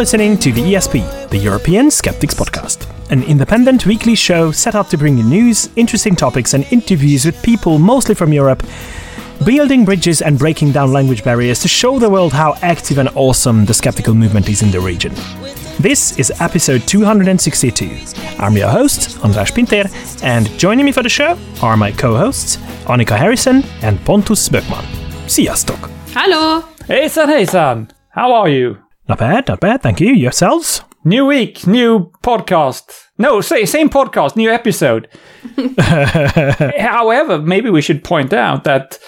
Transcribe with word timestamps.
listening 0.00 0.38
to 0.38 0.50
the 0.50 0.62
ESP, 0.62 1.28
the 1.28 1.36
European 1.36 1.90
Skeptics 1.90 2.32
Podcast, 2.32 2.88
an 3.10 3.22
independent 3.24 3.84
weekly 3.84 4.14
show 4.14 4.50
set 4.50 4.74
up 4.74 4.88
to 4.88 4.96
bring 4.96 5.18
you 5.18 5.22
news, 5.22 5.68
interesting 5.76 6.16
topics, 6.16 6.54
and 6.54 6.64
interviews 6.72 7.26
with 7.26 7.42
people 7.42 7.78
mostly 7.78 8.14
from 8.14 8.32
Europe, 8.32 8.62
building 9.44 9.84
bridges 9.84 10.22
and 10.22 10.38
breaking 10.38 10.72
down 10.72 10.90
language 10.90 11.22
barriers 11.22 11.58
to 11.60 11.68
show 11.68 11.98
the 11.98 12.08
world 12.08 12.32
how 12.32 12.54
active 12.62 12.96
and 12.96 13.10
awesome 13.14 13.66
the 13.66 13.74
skeptical 13.74 14.14
movement 14.14 14.48
is 14.48 14.62
in 14.62 14.70
the 14.70 14.80
region. 14.80 15.12
This 15.78 16.18
is 16.18 16.32
episode 16.40 16.86
262. 16.86 17.90
I'm 18.38 18.56
your 18.56 18.70
host, 18.70 19.22
Andras 19.22 19.50
Pinter, 19.50 19.84
and 20.22 20.48
joining 20.58 20.86
me 20.86 20.92
for 20.92 21.02
the 21.02 21.10
show 21.10 21.36
are 21.60 21.76
my 21.76 21.92
co 21.92 22.16
hosts, 22.16 22.56
Annika 22.86 23.18
Harrison 23.18 23.62
and 23.82 24.02
Pontus 24.06 24.48
Böckman. 24.48 24.86
Sziasztok! 25.26 25.90
Hallo! 26.14 26.64
Hejsan 26.88 27.28
hejsan! 27.28 27.90
How 28.08 28.32
are 28.32 28.48
you? 28.48 28.89
Not 29.10 29.18
bad, 29.18 29.48
not 29.48 29.58
bad, 29.58 29.82
thank 29.82 30.00
you. 30.00 30.12
Yourselves? 30.12 30.84
New 31.02 31.26
week, 31.26 31.66
new 31.66 32.12
podcast. 32.22 32.92
No, 33.18 33.40
say, 33.40 33.66
same 33.66 33.90
podcast, 33.90 34.36
new 34.36 34.48
episode. 34.48 35.08
However, 36.78 37.40
maybe 37.40 37.70
we 37.70 37.82
should 37.82 38.04
point 38.04 38.32
out 38.32 38.62
that, 38.62 39.00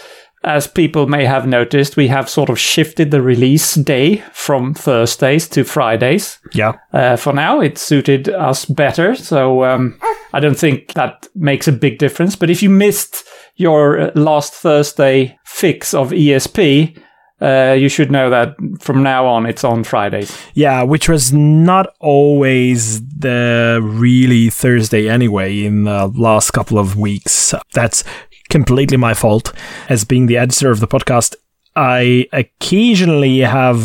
as 0.42 0.66
people 0.66 1.06
may 1.06 1.24
have 1.24 1.46
noticed, 1.46 1.96
we 1.96 2.08
have 2.08 2.28
sort 2.28 2.50
of 2.50 2.58
shifted 2.58 3.12
the 3.12 3.22
release 3.22 3.76
day 3.76 4.16
from 4.32 4.74
Thursdays 4.74 5.46
to 5.50 5.62
Fridays. 5.62 6.40
Yeah. 6.52 6.72
Uh, 6.92 7.14
for 7.14 7.32
now, 7.32 7.60
it 7.60 7.78
suited 7.78 8.28
us 8.28 8.64
better, 8.64 9.14
so 9.14 9.62
um, 9.62 10.00
I 10.32 10.40
don't 10.40 10.58
think 10.58 10.94
that 10.94 11.28
makes 11.36 11.68
a 11.68 11.72
big 11.72 11.98
difference. 11.98 12.34
But 12.34 12.50
if 12.50 12.60
you 12.60 12.70
missed 12.70 13.22
your 13.54 14.00
uh, 14.00 14.10
last 14.16 14.52
Thursday 14.52 15.38
fix 15.44 15.94
of 15.94 16.10
ESP, 16.10 17.00
uh, 17.42 17.72
you 17.72 17.88
should 17.88 18.10
know 18.10 18.30
that 18.30 18.54
from 18.80 19.02
now 19.02 19.26
on 19.26 19.46
it's 19.46 19.64
on 19.64 19.84
Fridays. 19.84 20.36
Yeah, 20.54 20.82
which 20.82 21.08
was 21.08 21.32
not 21.32 21.94
always 21.98 23.04
the 23.08 23.80
really 23.82 24.48
Thursday 24.50 25.08
anyway 25.08 25.64
in 25.64 25.84
the 25.84 26.06
last 26.06 26.52
couple 26.52 26.78
of 26.78 26.96
weeks. 26.96 27.54
That's 27.72 28.04
completely 28.48 28.96
my 28.96 29.14
fault. 29.14 29.52
As 29.88 30.04
being 30.04 30.26
the 30.26 30.36
editor 30.36 30.70
of 30.70 30.80
the 30.80 30.88
podcast, 30.88 31.34
I 31.74 32.28
occasionally 32.32 33.38
have 33.40 33.80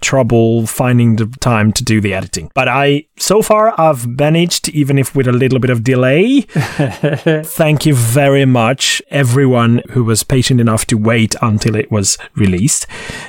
trouble 0.00 0.66
finding 0.66 1.16
the 1.16 1.26
time 1.40 1.72
to 1.72 1.84
do 1.84 2.00
the 2.00 2.14
editing. 2.14 2.50
But 2.54 2.68
I, 2.68 3.06
so 3.18 3.42
far, 3.42 3.78
I've 3.80 4.06
managed, 4.06 4.68
even 4.70 4.98
if 4.98 5.14
with 5.14 5.28
a 5.28 5.32
little 5.32 5.58
bit 5.58 5.70
of 5.70 5.84
delay. 5.84 6.40
Thank 6.50 7.86
you 7.86 7.94
very 7.94 8.44
much, 8.44 9.00
everyone 9.10 9.82
who 9.90 10.04
was 10.04 10.22
patient 10.22 10.60
enough 10.60 10.86
to 10.86 10.96
wait 10.96 11.34
until 11.40 11.76
it 11.76 11.90
was 11.90 12.18
released. 12.34 12.86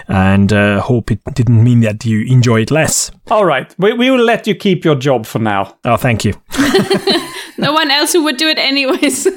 And 0.07 0.51
uh, 0.51 0.81
hope 0.81 1.11
it 1.11 1.21
didn't 1.33 1.63
mean 1.63 1.81
that 1.81 2.05
you 2.05 2.25
enjoy 2.25 2.61
it 2.61 2.71
less. 2.71 3.11
All 3.29 3.45
right, 3.45 3.73
we, 3.77 3.93
we 3.93 4.09
will 4.09 4.23
let 4.23 4.47
you 4.47 4.55
keep 4.55 4.83
your 4.83 4.95
job 4.95 5.25
for 5.25 5.39
now. 5.39 5.77
Oh, 5.85 5.97
thank 5.97 6.25
you. 6.25 6.33
No 7.59 7.73
one 7.73 7.91
else 7.91 8.13
who 8.13 8.23
would 8.23 8.37
do 8.37 8.47
it 8.47 8.57
anyways. 8.57 9.27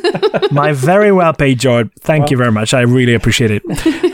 My 0.53 0.73
very 0.73 1.11
well 1.11 1.33
paid 1.33 1.59
job. 1.59 1.91
Thank 2.01 2.31
you 2.31 2.37
very 2.37 2.53
much. 2.53 2.73
I 2.73 2.83
really 2.83 3.15
appreciate 3.15 3.51
it. 3.51 3.63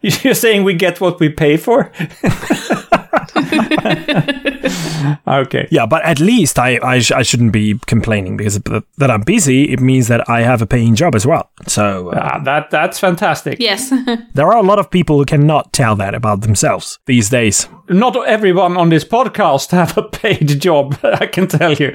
You're 0.22 0.34
saying 0.34 0.64
we 0.64 0.74
get 0.74 1.00
what 1.00 1.20
we 1.20 1.28
pay 1.28 1.56
for? 1.56 1.92
okay. 5.26 5.66
Yeah, 5.70 5.86
but 5.86 6.02
at 6.04 6.20
least 6.20 6.58
I 6.58 6.78
I, 6.82 6.98
sh- 7.00 7.12
I 7.12 7.22
shouldn't 7.22 7.52
be 7.52 7.78
complaining 7.86 8.36
because 8.36 8.60
that 8.98 9.10
I'm 9.10 9.22
busy. 9.22 9.70
It 9.72 9.80
means 9.80 10.08
that 10.08 10.28
I 10.28 10.42
have 10.42 10.62
a 10.62 10.66
paying 10.66 10.94
job 10.94 11.14
as 11.14 11.26
well. 11.26 11.50
So 11.66 12.10
uh, 12.10 12.20
Ah, 12.22 12.38
that 12.44 12.70
that's 12.70 12.98
fantastic. 13.00 13.58
yes. 13.60 13.90
there 14.34 14.46
are 14.46 14.56
a 14.58 14.62
lot 14.62 14.78
of 14.78 14.90
people 14.90 15.18
who 15.18 15.24
cannot 15.24 15.72
tell 15.72 15.96
that 15.96 16.14
about 16.14 16.42
themselves 16.42 16.98
these 17.06 17.30
days. 17.30 17.68
Not 17.88 18.16
everyone 18.28 18.76
on 18.76 18.88
this 18.90 19.04
podcast 19.04 19.70
have 19.72 19.96
a 19.98 20.02
paid 20.02 20.60
job. 20.60 20.96
I 21.20 21.26
can 21.26 21.48
tell 21.48 21.72
you. 21.74 21.92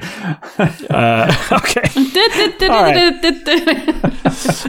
Uh, 0.90 1.32
okay. 1.52 1.88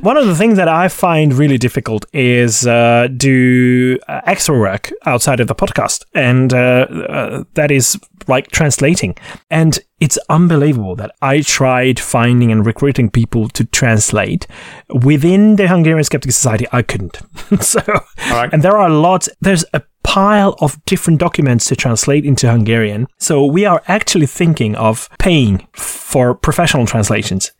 One 0.02 0.16
of 0.18 0.26
the 0.28 0.36
things 0.38 0.56
that 0.58 0.68
I 0.70 0.88
find 0.88 1.34
really 1.34 1.58
difficult 1.58 2.06
is 2.14 2.66
uh, 2.66 3.08
do 3.16 3.98
uh, 4.08 4.22
extra 4.26 4.58
work 4.58 4.92
outside 5.06 5.40
of 5.42 5.48
the 5.48 5.56
podcast, 5.56 6.06
and 6.14 6.37
uh, 6.54 6.88
uh, 7.10 7.44
that 7.54 7.72
is 7.72 7.98
like 8.28 8.52
translating. 8.52 9.16
And 9.50 9.80
it's 10.00 10.18
unbelievable 10.30 10.96
that 10.96 11.16
I 11.22 11.42
tried 11.42 12.00
finding 12.00 12.52
and 12.52 12.66
recruiting 12.66 13.10
people 13.10 13.48
to 13.50 13.64
translate 13.66 14.48
within 14.90 15.56
the 15.56 15.68
Hungarian 15.68 16.04
Skeptic 16.04 16.32
Society. 16.32 16.68
I 16.72 16.82
couldn't. 16.84 17.20
so, 17.62 17.82
right. 18.30 18.52
and 18.54 18.62
there 18.64 18.78
are 18.78 18.90
lots. 18.90 19.30
There's 19.42 19.66
a 19.74 19.82
pile 20.08 20.56
of 20.62 20.84
different 20.86 21.20
documents 21.20 21.66
to 21.66 21.76
translate 21.76 22.24
into 22.24 22.50
Hungarian. 22.50 23.08
So 23.18 23.44
we 23.44 23.66
are 23.66 23.84
actually 23.90 24.28
thinking 24.28 24.74
of 24.76 25.10
paying 25.20 25.68
for 25.74 26.34
professional 26.34 26.86
translations 26.86 27.52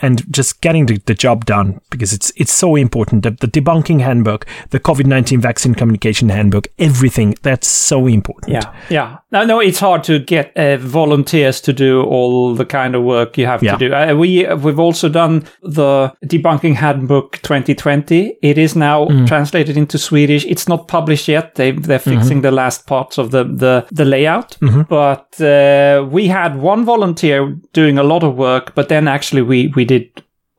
and 0.00 0.24
just 0.32 0.62
getting 0.62 0.86
the, 0.86 0.96
the 1.04 1.12
job 1.12 1.44
done 1.44 1.80
because 1.90 2.14
it's 2.14 2.32
it's 2.36 2.52
so 2.52 2.74
important. 2.74 3.22
The, 3.22 3.32
the 3.32 3.46
debunking 3.46 4.00
handbook, 4.00 4.46
the 4.70 4.80
COVID 4.80 5.04
nineteen 5.04 5.42
vaccine 5.42 5.74
communication 5.74 6.30
handbook, 6.30 6.68
everything 6.78 7.36
that's 7.42 7.68
so 7.68 8.06
important. 8.06 8.52
Yeah, 8.54 8.74
yeah. 8.88 9.18
No, 9.30 9.44
no, 9.44 9.60
it's 9.60 9.80
hard 9.80 10.02
to 10.04 10.18
get 10.18 10.56
uh, 10.56 10.78
volunteers 10.78 11.60
to 11.60 11.72
do 11.84 12.02
all 12.14 12.54
the 12.56 12.64
kind 12.64 12.94
of 12.94 13.02
work 13.02 13.38
you 13.38 13.46
have 13.46 13.62
Yeah. 13.62 13.76
to 13.76 13.88
do. 13.88 13.94
Uh, 13.94 14.14
we 14.22 14.30
we've 14.64 14.82
also 14.86 15.08
done 15.08 15.42
the 15.62 16.12
debunking 16.32 16.74
handbook 16.76 17.38
2020. 17.42 18.36
It 18.42 18.58
is 18.58 18.74
now 18.76 19.06
translated 19.26 19.76
into 19.76 19.98
Swedish. 19.98 20.44
It's 20.46 20.68
not 20.68 20.86
published 20.88 21.28
yet. 21.28 21.54
They 21.54 21.72
they're 21.72 21.98
fixing 22.14 22.42
the 22.42 22.50
last 22.50 22.86
parts 22.86 23.18
of 23.18 23.30
the 23.30 23.44
the 23.44 23.84
the 23.96 24.04
layout. 24.04 24.56
But 24.88 25.40
uh, 25.40 26.06
we 26.16 26.28
had 26.28 26.56
one 26.62 26.84
volunteer 26.84 27.56
doing 27.72 27.98
a 27.98 28.02
lot 28.02 28.22
of 28.22 28.36
work, 28.36 28.74
but 28.74 28.88
then 28.88 29.08
actually 29.08 29.42
we 29.42 29.72
we 29.76 29.84
did 29.84 30.04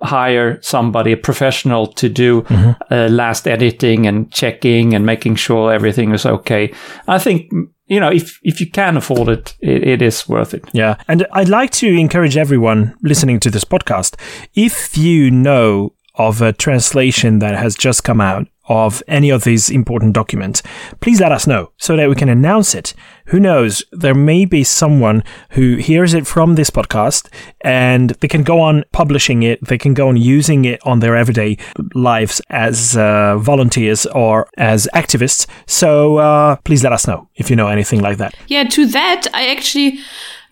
hire 0.01 0.61
somebody, 0.61 1.11
a 1.11 1.17
professional, 1.17 1.87
to 1.87 2.09
do 2.09 2.45
uh, 2.49 3.07
last 3.09 3.47
editing 3.47 4.07
and 4.07 4.31
checking 4.31 4.93
and 4.93 5.05
making 5.05 5.35
sure 5.35 5.71
everything 5.71 6.13
is 6.13 6.25
okay. 6.25 6.73
I 7.07 7.19
think 7.19 7.51
you 7.85 7.99
know 7.99 8.09
if 8.09 8.39
if 8.43 8.59
you 8.59 8.69
can 8.69 8.97
afford 8.97 9.29
it, 9.29 9.55
it, 9.59 9.87
it 9.87 10.01
is 10.01 10.27
worth 10.27 10.53
it. 10.53 10.65
Yeah. 10.73 10.95
And 11.07 11.25
I'd 11.33 11.49
like 11.49 11.71
to 11.71 11.87
encourage 11.87 12.37
everyone 12.37 12.95
listening 13.01 13.39
to 13.41 13.51
this 13.51 13.65
podcast 13.65 14.15
if 14.53 14.97
you 14.97 15.31
know 15.31 15.93
of 16.15 16.41
a 16.41 16.53
translation 16.53 17.39
that 17.39 17.57
has 17.57 17.75
just 17.75 18.03
come 18.03 18.19
out 18.19 18.47
of 18.65 19.01
any 19.07 19.29
of 19.29 19.43
these 19.43 19.69
important 19.69 20.13
documents, 20.13 20.61
please 20.99 21.19
let 21.19 21.31
us 21.31 21.47
know 21.47 21.71
so 21.77 21.95
that 21.97 22.09
we 22.09 22.15
can 22.15 22.29
announce 22.29 22.75
it. 22.75 22.93
Who 23.25 23.39
knows? 23.39 23.83
There 23.91 24.13
may 24.13 24.45
be 24.45 24.63
someone 24.63 25.23
who 25.51 25.75
hears 25.75 26.13
it 26.13 26.27
from 26.27 26.55
this 26.55 26.69
podcast 26.69 27.29
and 27.61 28.11
they 28.21 28.27
can 28.27 28.43
go 28.43 28.59
on 28.59 28.83
publishing 28.91 29.43
it, 29.43 29.65
they 29.65 29.77
can 29.77 29.93
go 29.93 30.09
on 30.09 30.17
using 30.17 30.65
it 30.65 30.79
on 30.85 30.99
their 30.99 31.15
everyday 31.15 31.57
lives 31.93 32.41
as 32.49 32.95
uh, 32.97 33.37
volunteers 33.37 34.05
or 34.07 34.47
as 34.57 34.87
activists. 34.93 35.47
So 35.65 36.17
uh, 36.17 36.57
please 36.57 36.83
let 36.83 36.93
us 36.93 37.07
know 37.07 37.29
if 37.35 37.49
you 37.49 37.55
know 37.55 37.67
anything 37.67 38.01
like 38.01 38.17
that. 38.17 38.33
yeah, 38.47 38.63
to 38.65 38.85
that, 38.87 39.27
I 39.33 39.47
actually 39.47 39.99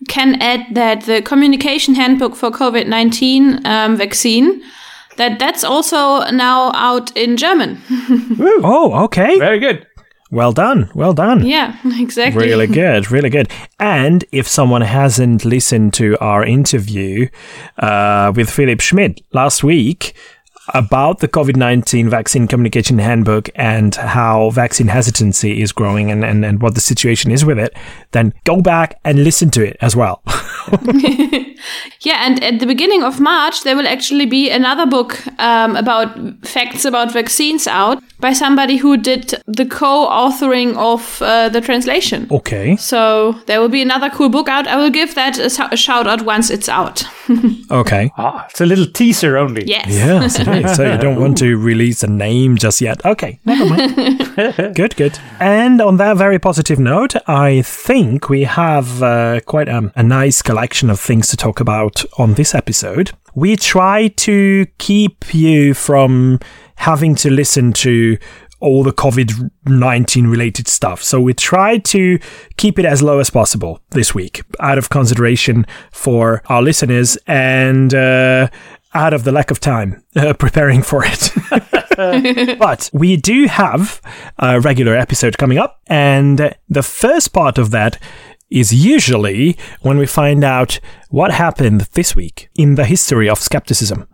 can 0.08 0.40
add 0.40 0.74
that 0.74 1.02
the 1.02 1.22
communication 1.22 1.94
handbook 1.94 2.34
for 2.34 2.50
COVID 2.50 2.86
19 2.86 3.66
um, 3.66 3.96
vaccine. 3.96 4.62
That 5.16 5.38
that's 5.38 5.64
also 5.64 6.20
now 6.30 6.72
out 6.74 7.16
in 7.16 7.36
German. 7.36 7.80
Oh, 8.62 9.04
okay. 9.04 9.38
Very 9.38 9.58
good. 9.58 9.86
Well 10.30 10.52
done. 10.52 10.90
Well 10.94 11.12
done. 11.12 11.44
yeah, 11.44 11.76
exactly. 12.00 12.40
Really 12.40 12.66
good, 12.68 13.10
really 13.10 13.30
good. 13.30 13.50
And 13.80 14.24
if 14.32 14.46
someone 14.46 14.82
hasn't 14.82 15.44
listened 15.44 15.92
to 15.94 16.16
our 16.20 16.44
interview 16.44 17.28
uh, 17.78 18.32
with 18.34 18.48
Philipp 18.48 18.80
Schmid 18.80 19.22
last 19.32 19.64
week 19.64 20.14
about 20.72 21.18
the 21.18 21.26
COVID 21.26 21.56
19 21.56 22.08
vaccine 22.08 22.46
communication 22.46 22.98
handbook 22.98 23.48
and 23.56 23.94
how 23.96 24.50
vaccine 24.50 24.86
hesitancy 24.86 25.60
is 25.60 25.72
growing 25.72 26.12
and, 26.12 26.24
and, 26.24 26.44
and 26.44 26.62
what 26.62 26.76
the 26.76 26.80
situation 26.80 27.32
is 27.32 27.44
with 27.44 27.58
it, 27.58 27.74
then 28.12 28.32
go 28.44 28.60
back 28.62 29.00
and 29.04 29.24
listen 29.24 29.50
to 29.50 29.66
it 29.66 29.76
as 29.80 29.96
well. 29.96 30.22
Yeah, 32.02 32.24
and 32.26 32.42
at 32.42 32.60
the 32.60 32.66
beginning 32.66 33.02
of 33.02 33.20
March, 33.20 33.62
there 33.62 33.76
will 33.76 33.86
actually 33.86 34.24
be 34.26 34.50
another 34.50 34.86
book 34.86 35.18
um, 35.38 35.76
about 35.76 36.16
facts 36.46 36.84
about 36.84 37.12
vaccines 37.12 37.66
out. 37.66 38.02
By 38.20 38.32
somebody 38.32 38.76
who 38.76 38.96
did 38.96 39.34
the 39.46 39.64
co-authoring 39.66 40.76
of 40.76 41.20
uh, 41.22 41.48
the 41.48 41.60
translation. 41.60 42.26
Okay. 42.30 42.76
So 42.76 43.32
there 43.46 43.60
will 43.60 43.68
be 43.68 43.82
another 43.82 44.10
cool 44.10 44.28
book 44.28 44.48
out. 44.48 44.66
I 44.66 44.76
will 44.76 44.90
give 44.90 45.14
that 45.14 45.38
a, 45.38 45.48
sou- 45.50 45.68
a 45.72 45.76
shout 45.76 46.06
out 46.06 46.22
once 46.22 46.50
it's 46.50 46.68
out. 46.68 47.04
Okay. 47.70 48.10
Ah, 48.18 48.46
it's 48.50 48.60
a 48.60 48.66
little 48.66 48.86
teaser 48.86 49.36
only. 49.38 49.64
Yes. 49.64 49.86
Yes, 49.88 50.40
it 50.40 50.48
is. 50.48 50.74
So 50.74 50.82
you 50.90 50.98
don't 50.98 51.20
want 51.20 51.38
to 51.38 51.56
release 51.70 52.02
a 52.02 52.08
name 52.08 52.56
just 52.56 52.80
yet. 52.80 53.04
Okay, 53.06 53.38
never 53.44 53.66
mind. 53.66 54.74
good, 54.74 54.96
good. 54.96 55.16
And 55.38 55.80
on 55.80 55.96
that 55.98 56.16
very 56.16 56.40
positive 56.40 56.80
note, 56.80 57.14
I 57.28 57.62
think 57.62 58.28
we 58.28 58.42
have 58.42 59.00
uh, 59.00 59.40
quite 59.46 59.68
a, 59.68 59.92
a 59.94 60.02
nice 60.02 60.42
collection 60.42 60.90
of 60.90 60.98
things 60.98 61.28
to 61.28 61.36
talk 61.36 61.60
about 61.60 62.04
on 62.18 62.34
this 62.34 62.52
episode. 62.52 63.12
We 63.40 63.56
try 63.56 64.08
to 64.08 64.66
keep 64.76 65.32
you 65.32 65.72
from 65.72 66.40
having 66.74 67.14
to 67.14 67.30
listen 67.30 67.72
to 67.72 68.18
all 68.60 68.82
the 68.82 68.92
COVID 68.92 69.50
19 69.64 70.26
related 70.26 70.68
stuff. 70.68 71.02
So 71.02 71.22
we 71.22 71.32
try 71.32 71.78
to 71.78 72.18
keep 72.58 72.78
it 72.78 72.84
as 72.84 73.00
low 73.00 73.18
as 73.18 73.30
possible 73.30 73.80
this 73.92 74.14
week 74.14 74.42
out 74.60 74.76
of 74.76 74.90
consideration 74.90 75.66
for 75.90 76.42
our 76.50 76.60
listeners 76.60 77.16
and 77.26 77.94
uh, 77.94 78.48
out 78.92 79.14
of 79.14 79.24
the 79.24 79.32
lack 79.32 79.50
of 79.50 79.58
time 79.58 80.04
uh, 80.16 80.34
preparing 80.34 80.82
for 80.82 81.02
it. 81.06 81.32
but 82.58 82.90
we 82.92 83.16
do 83.16 83.46
have 83.46 84.02
a 84.38 84.60
regular 84.60 84.94
episode 84.94 85.38
coming 85.38 85.56
up, 85.56 85.80
and 85.86 86.54
the 86.68 86.82
first 86.82 87.32
part 87.32 87.56
of 87.56 87.70
that 87.70 87.98
is 88.50 88.72
usually 88.72 89.56
when 89.82 89.98
we 89.98 90.06
find 90.06 90.44
out 90.44 90.80
what 91.08 91.30
happened 91.30 91.82
this 91.92 92.16
week 92.16 92.48
in 92.54 92.74
the 92.74 92.84
history 92.84 93.28
of 93.28 93.38
skepticism. 93.38 94.06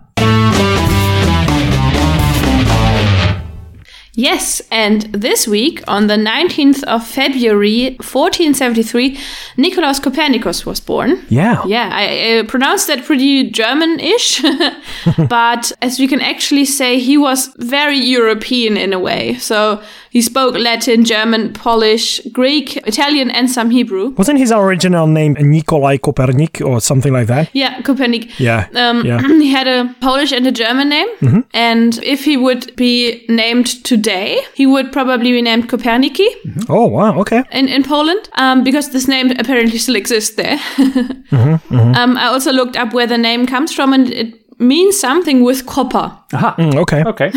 Yes, 4.19 4.63
and 4.71 5.03
this 5.13 5.47
week, 5.47 5.85
on 5.87 6.07
the 6.07 6.17
19th 6.17 6.83
of 6.85 7.07
February 7.07 7.97
1473, 7.97 9.19
Nicolaus 9.59 10.01
Copernicus 10.01 10.65
was 10.65 10.81
born. 10.81 11.23
Yeah. 11.29 11.63
Yeah, 11.67 11.91
I 11.93 12.39
uh, 12.39 12.45
pronounced 12.45 12.87
that 12.87 13.05
pretty 13.05 13.51
German 13.51 14.01
ish, 14.01 14.43
but 15.29 15.71
as 15.83 15.99
we 15.99 16.09
can 16.09 16.23
actually 16.23 16.65
say, 16.65 16.99
he 16.99 17.19
was 17.19 17.55
very 17.59 17.99
European 17.99 18.79
in 18.79 18.95
a 18.95 18.99
way. 18.99 19.35
So 19.35 19.83
he 20.17 20.23
spoke 20.23 20.55
Latin, 20.55 21.05
German, 21.05 21.53
Polish, 21.53 22.21
Greek, 22.33 22.79
Italian, 22.87 23.31
and 23.31 23.51
some 23.51 23.69
Hebrew. 23.69 24.15
Wasn't 24.17 24.39
his 24.39 24.51
original 24.51 25.07
name 25.07 25.35
Nikolai 25.39 25.99
Kopernik 25.99 26.65
or 26.67 26.81
something 26.81 27.13
like 27.13 27.27
that? 27.27 27.51
Yeah, 27.53 27.83
Kopernik. 27.83 28.25
Yeah. 28.39 28.67
Um, 28.75 29.05
yeah. 29.05 29.21
he 29.47 29.51
had 29.51 29.69
a 29.69 29.95
Polish 30.01 30.33
and 30.33 30.47
a 30.47 30.53
German 30.53 30.89
name. 30.89 31.45
And 31.53 32.03
if 32.03 32.25
he 32.25 32.39
would 32.39 32.75
be 32.77 33.27
named 33.29 33.85
today, 33.85 34.41
he 34.55 34.65
would 34.67 34.91
probably 34.91 35.33
be 35.33 35.43
named 35.43 35.69
Koperniki 35.69 36.29
Oh, 36.71 36.87
wow. 36.87 37.21
Okay. 37.21 37.43
in, 37.53 37.69
in 37.69 37.83
Poland 37.83 38.31
um, 38.39 38.65
because 38.65 38.91
this 38.93 39.07
name 39.07 39.33
apparently 39.39 39.77
still 39.79 39.97
exists 39.97 40.37
there. 40.37 40.59
Um, 41.97 42.17
I 42.17 42.27
also 42.27 42.53
looked 42.53 42.77
up 42.77 42.93
where 42.95 43.07
the 43.07 43.19
name 43.19 43.47
comes 43.47 43.73
from 43.75 43.93
and 43.93 44.11
it 44.13 44.46
means 44.59 44.99
something 44.99 45.45
with 45.45 45.67
copper. 45.67 46.13
Aha. 46.33 46.55
Mm, 46.59 46.75
okay. 46.77 47.03
Okay. 47.07 47.31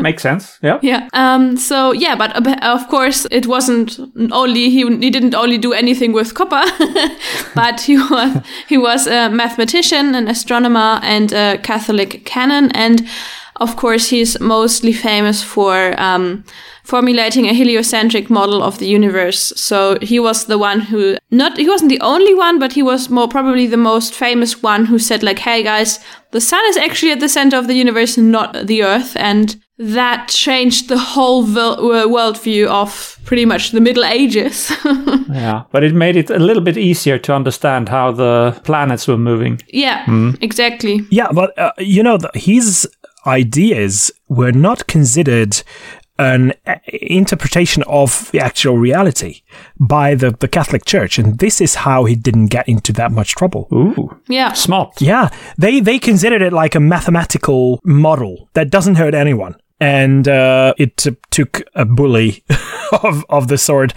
Makes 0.00 0.22
sense. 0.22 0.58
Yeah. 0.62 0.78
Yeah. 0.82 1.08
Um, 1.12 1.56
so 1.56 1.92
yeah, 1.92 2.14
but 2.16 2.32
of 2.62 2.88
course 2.88 3.26
it 3.30 3.46
wasn't 3.46 3.98
only 4.32 4.70
he 4.70 4.84
he 4.98 5.10
didn't 5.10 5.34
only 5.34 5.58
do 5.58 5.72
anything 5.72 6.12
with 6.12 6.34
copper, 6.34 6.62
but 7.54 7.80
he 7.80 7.96
was 7.96 8.42
he 8.68 8.78
was 8.78 9.06
a 9.06 9.28
mathematician, 9.30 10.14
an 10.14 10.28
astronomer, 10.28 11.00
and 11.02 11.32
a 11.32 11.58
Catholic 11.62 12.24
canon, 12.24 12.70
and 12.72 13.06
of 13.60 13.76
course 13.76 14.08
he's 14.08 14.38
mostly 14.40 14.92
famous 14.92 15.42
for 15.42 15.94
um, 16.00 16.44
formulating 16.84 17.46
a 17.48 17.52
heliocentric 17.54 18.30
model 18.30 18.62
of 18.62 18.78
the 18.78 18.86
universe. 18.86 19.52
So 19.56 19.98
he 20.02 20.20
was 20.20 20.44
the 20.46 20.58
one 20.58 20.80
who 20.80 21.16
not 21.30 21.56
he 21.58 21.68
wasn't 21.68 21.90
the 21.90 22.00
only 22.00 22.34
one, 22.34 22.58
but 22.58 22.72
he 22.72 22.82
was 22.82 23.10
more 23.10 23.28
probably 23.28 23.66
the 23.66 23.76
most 23.76 24.14
famous 24.14 24.62
one 24.62 24.86
who 24.86 24.98
said 24.98 25.22
like, 25.22 25.38
"Hey 25.40 25.62
guys, 25.62 25.98
the 26.30 26.40
sun 26.40 26.62
is 26.68 26.76
actually 26.76 27.12
at 27.12 27.20
the 27.20 27.28
center 27.28 27.56
of 27.58 27.66
the 27.66 27.74
universe, 27.74 28.16
not 28.16 28.66
the 28.66 28.82
Earth," 28.82 29.16
and 29.16 29.56
that 29.78 30.28
changed 30.28 30.88
the 30.88 30.96
whole 30.98 31.42
vel- 31.42 31.92
uh, 31.92 32.06
worldview 32.06 32.66
of 32.66 33.18
pretty 33.24 33.44
much 33.44 33.72
the 33.72 33.80
Middle 33.80 34.04
Ages. 34.04 34.72
Yeah. 35.28 35.64
But 35.72 35.84
it 35.84 35.94
made 35.94 36.16
it 36.16 36.30
a 36.30 36.38
little 36.38 36.62
bit 36.62 36.76
easier 36.78 37.18
to 37.18 37.34
understand 37.34 37.88
how 37.88 38.12
the 38.12 38.58
planets 38.64 39.06
were 39.08 39.18
moving. 39.18 39.60
yeah, 39.72 40.06
exactly. 40.40 41.00
Yeah, 41.10 41.28
but 41.32 41.58
uh, 41.58 41.72
you 41.78 42.02
know, 42.02 42.16
the, 42.16 42.30
his 42.34 42.88
ideas 43.26 44.10
were 44.28 44.52
not 44.52 44.86
considered 44.86 45.62
an 46.18 46.54
uh, 46.66 46.76
interpretation 46.86 47.82
of 47.86 48.30
the 48.32 48.40
actual 48.40 48.78
reality 48.78 49.42
by 49.78 50.14
the, 50.14 50.30
the 50.30 50.48
Catholic 50.48 50.84
Church, 50.84 51.18
and 51.18 51.38
this 51.38 51.60
is 51.60 51.74
how 51.74 52.04
he 52.04 52.14
didn't 52.14 52.46
get 52.46 52.68
into 52.68 52.92
that 52.94 53.12
much 53.12 53.34
trouble. 53.34 53.68
Ooh. 53.72 54.18
Yeah. 54.28 54.52
Smart. 54.52 55.00
Yeah, 55.00 55.28
they 55.58 55.80
they 55.80 55.98
considered 55.98 56.42
it 56.42 56.52
like 56.52 56.74
a 56.74 56.80
mathematical 56.80 57.80
model 57.84 58.48
that 58.54 58.70
doesn't 58.70 58.94
hurt 58.96 59.14
anyone. 59.14 59.56
And 59.78 60.26
uh, 60.26 60.72
it 60.78 60.96
t- 60.96 61.16
took 61.30 61.62
a 61.74 61.84
bully 61.84 62.42
of, 63.02 63.24
of 63.28 63.48
the 63.48 63.58
sort 63.58 63.92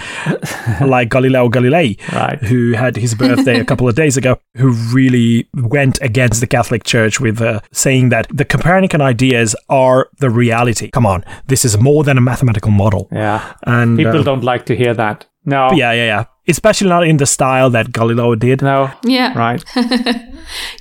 like 0.81 1.09
Galileo 1.09 1.49
Galilei, 1.49 1.97
Right. 2.13 2.39
who 2.43 2.73
had 2.73 2.95
his 2.95 3.15
birthday 3.15 3.59
a 3.59 3.65
couple 3.65 3.87
of 3.87 3.95
days 3.95 4.17
ago, 4.17 4.39
who 4.55 4.71
really 4.93 5.47
went 5.53 5.99
against 6.01 6.41
the 6.41 6.47
Catholic 6.47 6.83
Church 6.83 7.19
with 7.19 7.41
uh, 7.41 7.59
saying 7.71 8.09
that 8.09 8.27
the 8.33 8.45
Copernican 8.45 9.01
ideas 9.01 9.55
are 9.69 10.09
the 10.19 10.29
reality. 10.29 10.89
Come 10.91 11.05
on, 11.05 11.23
this 11.47 11.65
is 11.65 11.77
more 11.77 12.03
than 12.03 12.17
a 12.17 12.21
mathematical 12.21 12.71
model. 12.71 13.07
Yeah. 13.11 13.53
And 13.65 13.97
People 13.97 14.19
uh, 14.19 14.23
don't 14.23 14.43
like 14.43 14.65
to 14.67 14.75
hear 14.75 14.93
that. 14.93 15.25
No. 15.45 15.71
yeah, 15.73 15.91
yeah, 15.93 16.05
yeah. 16.05 16.23
Especially 16.47 16.89
not 16.89 17.05
in 17.07 17.17
the 17.17 17.25
style 17.25 17.69
that 17.69 17.91
Galileo 17.91 18.35
did. 18.35 18.61
No. 18.61 18.89
Yeah. 19.03 19.37
Right. 19.37 19.63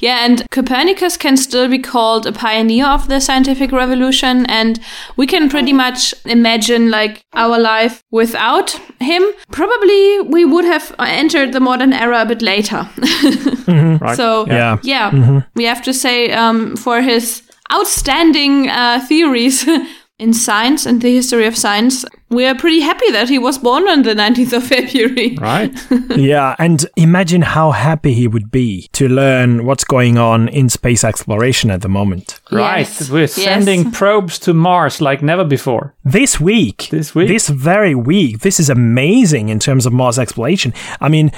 Yeah, 0.00 0.24
and 0.24 0.46
Copernicus 0.50 1.18
can 1.18 1.36
still 1.36 1.68
be 1.68 1.78
called 1.78 2.26
a 2.26 2.32
pioneer 2.32 2.86
of 2.86 3.08
the 3.08 3.20
scientific 3.20 3.70
revolution, 3.70 4.46
and 4.46 4.80
we 5.18 5.26
can 5.26 5.50
pretty 5.50 5.74
much 5.74 6.14
imagine 6.24 6.90
like 6.90 7.20
our 7.34 7.58
life 7.58 8.02
without 8.10 8.70
him. 8.98 9.22
Probably 9.52 10.20
we 10.22 10.46
would 10.46 10.64
have 10.64 10.94
entered 10.98 11.52
the 11.52 11.60
modern 11.60 11.92
era 11.92 12.22
a 12.22 12.26
bit 12.26 12.40
later. 12.40 12.88
Right. 14.00 14.16
So 14.16 14.46
Yeah. 14.46 14.78
yeah, 14.82 15.42
we 15.54 15.64
have 15.64 15.82
to 15.82 15.92
say 15.92 16.32
um, 16.32 16.74
for 16.76 17.02
his 17.02 17.42
outstanding 17.70 18.68
uh, 18.70 19.00
theories 19.06 19.66
in 20.18 20.32
science 20.32 20.86
and 20.86 21.02
the 21.02 21.12
history 21.14 21.46
of 21.46 21.56
science, 21.56 22.04
we 22.30 22.44
are 22.46 22.54
pretty 22.54 22.80
happy 22.80 23.10
that 23.12 23.28
he 23.28 23.38
was 23.38 23.58
born 23.58 23.88
on 23.88 24.02
the 24.02 24.14
19th 24.14 24.52
of 24.52 24.64
February. 24.66 25.36
Right. 25.40 25.72
yeah, 26.16 26.54
and 26.58 26.84
imagine 26.96 27.42
how 27.42 27.70
happy 27.70 28.12
he 28.14 28.28
would 28.28 28.50
be 28.50 28.88
to 28.92 29.08
learn 29.08 29.64
what's 29.64 29.84
going 29.84 30.18
on 30.18 30.48
in 30.48 30.68
space 30.68 31.04
exploration 31.04 31.70
at 31.70 31.80
the 31.82 31.88
moment. 31.88 32.40
Right. 32.52 32.80
Yes. 32.80 33.10
We're 33.10 33.20
Yes. 33.20 33.32
sending 33.34 33.90
probes 33.90 34.38
to 34.40 34.52
Mars 34.54 35.00
like 35.00 35.22
never 35.22 35.44
before. 35.44 35.94
This 36.04 36.40
week, 36.40 36.88
This 36.90 37.14
week? 37.14 37.28
this 37.28 37.48
very 37.48 37.94
week, 37.94 38.40
this 38.40 38.58
is 38.60 38.68
amazing 38.70 39.48
in 39.50 39.58
terms 39.58 39.86
of 39.86 39.92
Mars 39.92 40.18
exploration. 40.18 40.72
I 41.00 41.08
mean, 41.08 41.30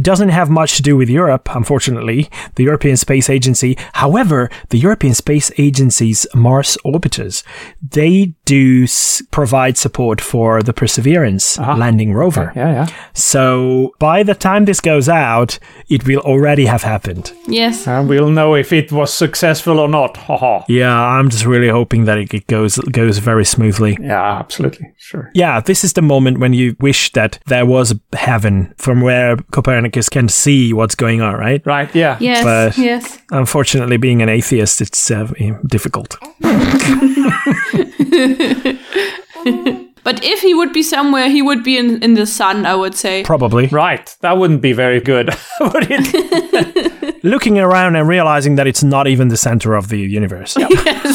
doesn't 0.00 0.30
have 0.30 0.50
much 0.50 0.76
to 0.76 0.82
do 0.82 0.96
with 0.96 1.08
Europe, 1.10 1.48
unfortunately, 1.54 2.28
the 2.56 2.64
European 2.64 2.96
Space 2.96 3.28
Agency. 3.30 3.76
However, 3.94 4.50
the 4.70 4.78
European 4.78 5.14
Space 5.14 5.50
Agency's 5.58 6.26
Mars 6.34 6.76
orbiters, 6.84 7.42
they 7.86 8.34
do 8.44 8.84
s- 8.84 9.22
provide 9.30 9.76
support 9.78 10.20
for 10.20 10.33
the 10.34 10.72
Perseverance 10.72 11.58
landing 11.58 12.12
rover. 12.12 12.52
Yeah, 12.56 12.72
yeah. 12.72 12.86
So 13.12 13.92
by 13.98 14.22
the 14.22 14.34
time 14.34 14.64
this 14.64 14.80
goes 14.80 15.08
out, 15.08 15.58
it 15.88 16.06
will 16.06 16.20
already 16.20 16.66
have 16.66 16.82
happened. 16.82 17.32
Yes. 17.46 17.86
And 17.86 18.08
we'll 18.08 18.30
know 18.30 18.54
if 18.54 18.72
it 18.72 18.92
was 18.92 19.12
successful 19.12 19.78
or 19.78 19.88
not. 19.88 20.16
Haha. 20.16 20.64
Yeah, 20.68 20.94
I'm 20.94 21.30
just 21.30 21.46
really 21.46 21.68
hoping 21.68 22.04
that 22.06 22.18
it 22.18 22.34
it 22.34 22.46
goes 22.46 22.78
goes 22.92 23.18
very 23.18 23.44
smoothly. 23.44 23.96
Yeah, 24.00 24.38
absolutely. 24.38 24.92
Sure. 24.98 25.30
Yeah, 25.34 25.60
this 25.60 25.84
is 25.84 25.92
the 25.92 26.02
moment 26.02 26.38
when 26.38 26.52
you 26.52 26.76
wish 26.80 27.12
that 27.12 27.38
there 27.46 27.66
was 27.66 27.92
a 27.92 28.16
heaven 28.16 28.74
from 28.78 29.00
where 29.00 29.36
Copernicus 29.52 30.08
can 30.08 30.28
see 30.28 30.72
what's 30.72 30.94
going 30.94 31.20
on, 31.20 31.34
right? 31.34 31.62
Right. 31.66 31.94
Yeah. 31.94 32.16
Yes. 32.20 32.44
But- 32.44 32.78
yes. 32.78 33.18
Unfortunately, 33.30 33.96
being 33.96 34.22
an 34.22 34.28
atheist, 34.28 34.80
it's 34.80 35.10
uh, 35.10 35.26
difficult. 35.66 36.16
But 40.04 40.22
if 40.22 40.40
he 40.40 40.54
would 40.54 40.72
be 40.72 40.82
somewhere, 40.82 41.28
he 41.28 41.42
would 41.42 41.64
be 41.64 41.78
in, 41.78 42.02
in 42.02 42.14
the 42.14 42.26
sun, 42.26 42.66
I 42.66 42.74
would 42.74 42.94
say. 42.94 43.24
Probably. 43.24 43.66
Right. 43.68 44.14
That 44.20 44.36
wouldn't 44.36 44.60
be 44.60 44.72
very 44.72 45.00
good, 45.00 45.28
would 45.60 45.86
it? 45.90 47.24
Looking 47.24 47.58
around 47.58 47.96
and 47.96 48.06
realizing 48.06 48.56
that 48.56 48.66
it's 48.66 48.84
not 48.84 49.06
even 49.08 49.28
the 49.28 49.36
center 49.38 49.74
of 49.74 49.88
the 49.88 49.96
universe. 49.96 50.52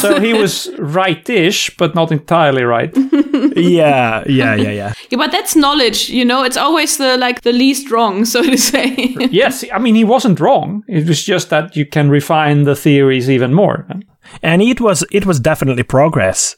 so 0.00 0.20
he 0.20 0.34
was 0.34 0.68
right-ish, 0.78 1.76
but 1.76 1.94
not 1.94 2.10
entirely 2.10 2.64
right. 2.64 2.92
yeah, 3.56 4.24
yeah, 4.26 4.54
yeah, 4.56 4.70
yeah. 4.70 4.92
Yeah, 5.08 5.18
but 5.18 5.30
that's 5.30 5.54
knowledge, 5.54 6.10
you 6.10 6.24
know. 6.24 6.42
It's 6.42 6.56
always 6.56 6.96
the 6.96 7.16
like 7.16 7.42
the 7.42 7.52
least 7.52 7.90
wrong, 7.90 8.24
so 8.24 8.42
to 8.42 8.58
say. 8.58 9.16
yes, 9.30 9.64
I 9.72 9.78
mean 9.78 9.94
he 9.94 10.04
wasn't 10.04 10.40
wrong. 10.40 10.82
It 10.88 11.06
was 11.06 11.24
just 11.24 11.50
that 11.50 11.76
you 11.76 11.86
can 11.86 12.10
refine 12.10 12.64
the 12.64 12.74
theories 12.74 13.30
even 13.30 13.54
more. 13.54 13.86
And 14.42 14.62
it 14.62 14.80
was 14.80 15.04
it 15.10 15.26
was 15.26 15.40
definitely 15.40 15.82
progress. 15.82 16.56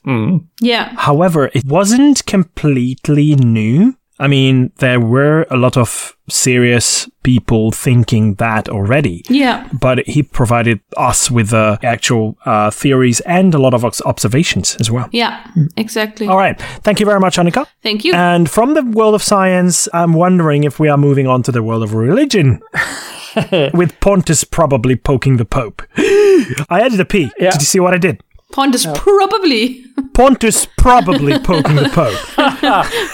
Yeah. 0.61 0.93
However, 0.97 1.51
it 1.55 1.65
wasn't 1.65 2.25
completely 2.27 3.35
new. 3.37 3.97
I 4.19 4.29
mean, 4.29 4.71
there 4.77 5.01
were 5.01 5.47
a 5.51 5.57
lot 5.57 5.77
of 5.77 6.17
serious 6.29 7.11
people 7.25 7.73
thinking 7.73 8.35
that 8.35 8.69
already. 8.69 9.25
Yeah. 9.29 9.69
But 9.73 10.07
he 10.07 10.23
provided 10.23 10.81
us 10.97 11.29
with 11.31 11.51
the 11.51 11.79
actual 11.83 12.37
uh, 12.47 12.71
theories 12.71 13.21
and 13.21 13.53
a 13.53 13.59
lot 13.59 13.75
of 13.75 13.85
observations 13.85 14.77
as 14.77 14.91
well. 14.91 15.09
Yeah. 15.13 15.45
Exactly. 15.77 16.29
All 16.29 16.37
right. 16.37 16.61
Thank 16.83 17.01
you 17.01 17.07
very 17.07 17.19
much, 17.19 17.37
Annika. 17.37 17.67
Thank 17.83 18.05
you. 18.05 18.13
And 18.15 18.49
from 18.49 18.75
the 18.75 18.83
world 18.85 19.15
of 19.15 19.23
science, 19.25 19.89
I'm 19.93 20.13
wondering 20.13 20.63
if 20.65 20.79
we 20.79 20.89
are 20.89 20.99
moving 20.99 21.27
on 21.27 21.43
to 21.45 21.53
the 21.53 21.63
world 21.63 21.83
of 21.83 21.95
religion. 21.95 22.61
With 23.75 23.99
Pontus 24.01 24.45
probably 24.45 24.97
poking 24.97 25.37
the 25.37 25.45
Pope. 25.45 25.83
I 25.97 26.81
added 26.81 27.01
a 27.01 27.05
P. 27.05 27.31
Yeah. 27.39 27.51
Did 27.51 27.63
you 27.63 27.67
see 27.67 27.81
what 27.81 27.95
I 27.95 27.99
did? 27.99 28.23
Pontus 28.53 28.87
probably. 28.95 29.85
Pontus 30.15 30.67
probably 30.79 31.39
poking 31.39 31.77
the 31.77 31.89
Pope. 31.89 32.19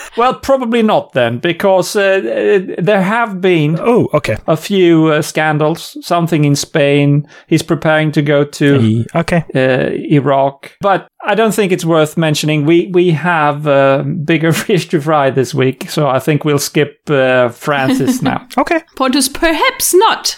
Well, 0.18 0.35
probably 0.35 0.83
not 0.83 1.12
then, 1.12 1.38
because 1.38 1.95
uh, 1.95 2.00
uh, 2.02 2.75
there 2.83 3.02
have 3.02 3.40
been 3.40 3.78
Oh, 3.80 4.09
okay. 4.14 4.37
a 4.49 4.57
few 4.57 5.07
uh, 5.07 5.23
scandals. 5.23 5.97
Something 6.04 6.45
in 6.45 6.57
Spain. 6.57 7.28
He's 7.47 7.62
preparing 7.62 8.11
to 8.12 8.23
go 8.23 8.42
to 8.45 8.80
E- 8.80 9.07
Okay. 9.14 9.45
uh, 9.54 9.90
Iraq, 10.12 10.73
but 10.80 11.07
I 11.25 11.37
don't 11.37 11.54
think 11.54 11.71
it's 11.71 11.85
worth 11.85 12.16
mentioning. 12.16 12.66
We 12.66 12.90
we 12.92 13.11
have 13.12 13.68
uh, 13.68 14.02
bigger 14.25 14.52
fish 14.66 14.88
to 14.88 15.00
fry 15.00 15.30
this 15.30 15.54
week, 15.54 15.88
so 15.88 16.09
I 16.09 16.18
think 16.18 16.45
we'll 16.45 16.59
skip 16.59 17.09
uh, 17.09 17.50
Francis 17.50 18.21
now. 18.23 18.49
Okay. 18.57 18.83
Pontus 18.97 19.28
perhaps 19.28 19.95
not. 19.95 20.37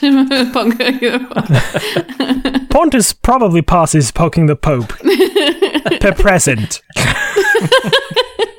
Pontus 2.70 3.12
probably 3.12 3.62
passes 3.62 4.10
poking 4.10 4.46
the 4.46 4.56
Pope 4.56 4.88
per 6.00 6.14
present. 6.14 6.80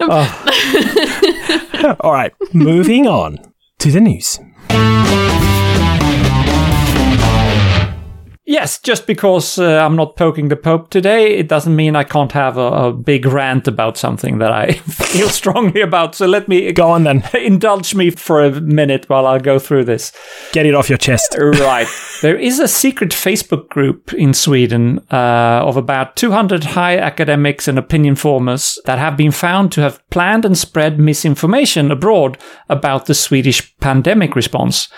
Oh. 0.04 1.96
All 2.02 2.12
right, 2.12 2.34
moving 2.54 3.06
on 3.08 3.38
to 3.78 3.92
the 3.92 4.02
news. 4.02 4.40
Yes, 8.44 8.80
just 8.80 9.06
because 9.06 9.60
uh, 9.60 9.78
I'm 9.86 9.96
not 9.96 10.16
poking 10.16 10.48
the 10.48 10.56
Pope 10.56 10.90
today, 10.90 11.38
it 11.38 11.48
doesn't 11.48 11.76
mean 11.76 11.96
I 11.96 12.04
can't 12.04 12.32
have 12.32 12.58
a, 12.58 12.88
a 12.88 12.92
big 12.92 13.28
rant 13.28 13.68
about 13.68 13.98
something 13.98 14.40
that 14.40 14.52
I 14.52 14.72
feel 14.74 15.30
strongly 15.30 15.82
about. 15.82 16.16
So 16.16 16.26
let 16.26 16.48
me 16.48 16.72
Go 16.72 16.90
on 16.90 17.04
then, 17.04 17.24
indulge 17.36 17.94
me 17.94 18.10
for 18.10 18.44
a 18.44 18.60
minute 18.60 19.08
while 19.10 19.28
I 19.28 19.38
go 19.38 19.60
through 19.60 19.86
this. 19.86 20.12
get 20.54 20.66
it 20.66 20.74
off 20.74 20.90
your 20.90 20.98
chest. 20.98 21.36
Right. 21.62 21.88
there 22.22 22.36
is 22.36 22.60
a 22.60 22.68
secret 22.68 23.12
Facebook 23.12 23.70
group 23.70 24.12
in 24.14 24.34
Sweden 24.34 25.00
uh, 25.12 25.62
of 25.64 25.78
about 25.78 26.16
200 26.16 26.64
high 26.64 26.98
academics 26.98 27.68
and 27.68 27.78
opinion 27.78 28.16
formers 28.16 28.80
that 28.86 28.98
have 28.98 29.16
been 29.16 29.32
found 29.32 29.72
to 29.74 29.82
have 29.82 30.02
planned 30.10 30.46
and 30.46 30.58
spread 30.58 31.00
misinformation 31.00 31.92
abroad 31.92 32.38
about 32.70 33.06
the 33.06 33.14
Swedish 33.14 33.78
pandemic 33.78 34.36
response. 34.36 34.90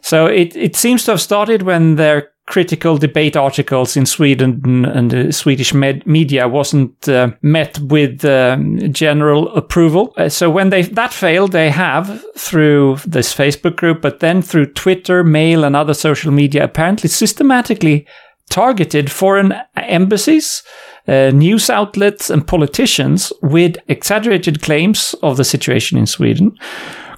So 0.00 0.26
it, 0.26 0.56
it 0.56 0.74
seems 0.74 1.04
to 1.04 1.12
have 1.12 1.20
started 1.20 1.62
when 1.62 1.94
their 1.96 2.31
critical 2.46 2.98
debate 2.98 3.36
articles 3.36 3.96
in 3.96 4.04
Sweden 4.04 4.84
and 4.84 5.10
the 5.10 5.32
Swedish 5.32 5.72
med- 5.72 6.06
media 6.06 6.48
wasn't 6.48 7.08
uh, 7.08 7.30
met 7.42 7.78
with 7.78 8.24
um, 8.24 8.92
general 8.92 9.54
approval. 9.56 10.12
Uh, 10.16 10.28
so 10.28 10.50
when 10.50 10.70
they 10.70 10.82
that 10.82 11.12
failed, 11.12 11.52
they 11.52 11.70
have 11.70 12.24
through 12.36 12.96
this 13.06 13.34
Facebook 13.34 13.76
group, 13.76 14.02
but 14.02 14.20
then 14.20 14.42
through 14.42 14.72
Twitter, 14.72 15.22
mail, 15.22 15.64
and 15.64 15.76
other 15.76 15.94
social 15.94 16.32
media, 16.32 16.64
apparently 16.64 17.08
systematically 17.08 18.06
targeted 18.50 19.10
foreign 19.10 19.54
embassies, 19.76 20.62
uh, 21.08 21.30
news 21.32 21.70
outlets, 21.70 22.28
and 22.28 22.46
politicians 22.46 23.32
with 23.40 23.76
exaggerated 23.88 24.60
claims 24.62 25.14
of 25.22 25.36
the 25.36 25.44
situation 25.44 25.96
in 25.96 26.06
Sweden 26.06 26.58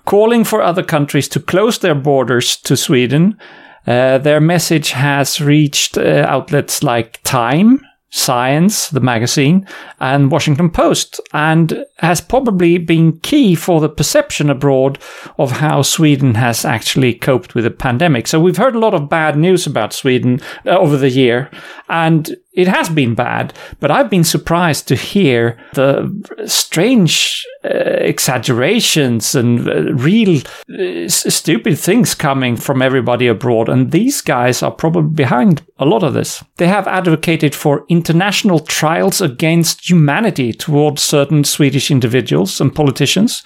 calling 0.04 0.44
for 0.44 0.62
other 0.62 0.82
countries 0.82 1.28
to 1.28 1.40
close 1.40 1.78
their 1.78 1.94
borders 1.94 2.56
to 2.56 2.76
Sweden. 2.76 3.38
Uh, 3.86 4.18
their 4.18 4.40
message 4.40 4.90
has 4.90 5.40
reached 5.40 5.98
uh, 5.98 6.24
outlets 6.28 6.82
like 6.82 7.22
Time, 7.22 7.80
Science, 8.10 8.90
the 8.90 9.00
magazine, 9.00 9.66
and 9.98 10.30
Washington 10.30 10.70
Post, 10.70 11.20
and 11.32 11.84
has 11.98 12.20
probably 12.20 12.78
been 12.78 13.18
key 13.20 13.56
for 13.56 13.80
the 13.80 13.88
perception 13.88 14.48
abroad 14.48 15.00
of 15.36 15.50
how 15.50 15.82
Sweden 15.82 16.36
has 16.36 16.64
actually 16.64 17.12
coped 17.12 17.56
with 17.56 17.64
the 17.64 17.72
pandemic. 17.72 18.28
So 18.28 18.38
we've 18.38 18.56
heard 18.56 18.76
a 18.76 18.78
lot 18.78 18.94
of 18.94 19.08
bad 19.08 19.36
news 19.36 19.66
about 19.66 19.92
Sweden 19.92 20.40
uh, 20.64 20.78
over 20.78 20.96
the 20.96 21.10
year, 21.10 21.50
and 21.88 22.36
it 22.54 22.68
has 22.68 22.88
been 22.88 23.14
bad, 23.14 23.52
but 23.80 23.90
I've 23.90 24.08
been 24.08 24.24
surprised 24.24 24.86
to 24.88 24.94
hear 24.94 25.58
the 25.74 26.08
strange 26.46 27.44
uh, 27.64 27.68
exaggerations 27.68 29.34
and 29.34 29.68
uh, 29.68 29.92
real 29.94 30.40
uh, 30.72 31.08
stupid 31.08 31.78
things 31.78 32.14
coming 32.14 32.56
from 32.56 32.80
everybody 32.80 33.26
abroad. 33.26 33.68
And 33.68 33.90
these 33.90 34.20
guys 34.20 34.62
are 34.62 34.70
probably 34.70 35.10
behind 35.14 35.62
a 35.78 35.84
lot 35.84 36.04
of 36.04 36.14
this. 36.14 36.44
They 36.56 36.68
have 36.68 36.86
advocated 36.86 37.56
for 37.56 37.84
international 37.88 38.60
trials 38.60 39.20
against 39.20 39.90
humanity 39.90 40.52
towards 40.52 41.02
certain 41.02 41.42
Swedish 41.42 41.90
individuals 41.90 42.60
and 42.60 42.74
politicians. 42.74 43.42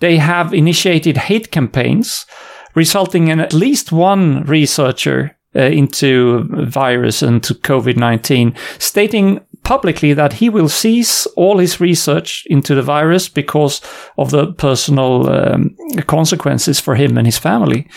They 0.00 0.18
have 0.18 0.52
initiated 0.52 1.16
hate 1.16 1.50
campaigns, 1.50 2.26
resulting 2.74 3.28
in 3.28 3.40
at 3.40 3.54
least 3.54 3.90
one 3.90 4.42
researcher 4.44 5.33
uh, 5.56 5.62
into 5.62 6.44
virus 6.66 7.22
and 7.22 7.42
to 7.44 7.54
COVID 7.54 7.96
19, 7.96 8.54
stating 8.78 9.40
publicly 9.62 10.12
that 10.12 10.34
he 10.34 10.48
will 10.48 10.68
cease 10.68 11.26
all 11.36 11.58
his 11.58 11.80
research 11.80 12.46
into 12.46 12.74
the 12.74 12.82
virus 12.82 13.28
because 13.28 13.80
of 14.18 14.30
the 14.30 14.52
personal 14.52 15.28
um, 15.30 15.76
consequences 16.06 16.80
for 16.80 16.94
him 16.94 17.16
and 17.18 17.26
his 17.26 17.38
family. 17.38 17.88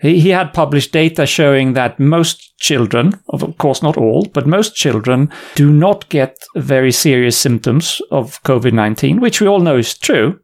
He, 0.00 0.20
he 0.20 0.28
had 0.30 0.52
published 0.52 0.92
data 0.92 1.26
showing 1.26 1.74
that 1.74 1.98
most 1.98 2.58
children, 2.58 3.20
of 3.28 3.56
course 3.58 3.82
not 3.82 3.96
all, 3.96 4.26
but 4.32 4.46
most 4.46 4.74
children 4.74 5.30
do 5.54 5.70
not 5.70 6.08
get 6.08 6.36
very 6.56 6.92
serious 6.92 7.36
symptoms 7.36 8.00
of 8.10 8.42
COVID 8.42 8.72
19, 8.72 9.20
which 9.20 9.40
we 9.40 9.48
all 9.48 9.60
know 9.60 9.76
is 9.76 9.96
true. 9.96 10.38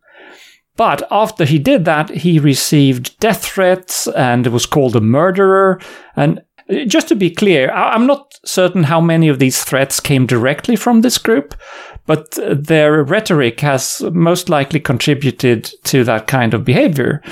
But 0.77 1.03
after 1.11 1.45
he 1.45 1.59
did 1.59 1.85
that, 1.85 2.11
he 2.11 2.39
received 2.39 3.19
death 3.19 3.45
threats 3.45 4.07
and 4.09 4.47
was 4.49 4.67
called 4.67 4.97
a 4.97 5.01
murderer. 5.01 5.81
And 6.17 6.43
uh, 6.71 6.85
just 6.85 7.09
to 7.09 7.15
be 7.15 7.31
clear, 7.31 7.71
I'm 7.71 8.07
not 8.07 8.35
certain 8.45 8.85
how 8.85 9.01
many 9.01 9.29
of 9.29 9.39
these 9.39 9.65
threats 9.65 10.01
came 10.01 10.27
directly 10.27 10.77
from 10.77 11.01
this 11.01 11.19
group, 11.19 11.55
but 12.05 12.39
uh, 12.39 12.55
their 12.59 13.03
rhetoric 13.05 13.61
has 13.61 14.03
most 14.13 14.49
likely 14.49 14.81
contributed 14.81 15.71
to 15.85 16.05
that 16.05 16.27
kind 16.27 16.55
of 16.55 16.65
behavior. 16.65 17.23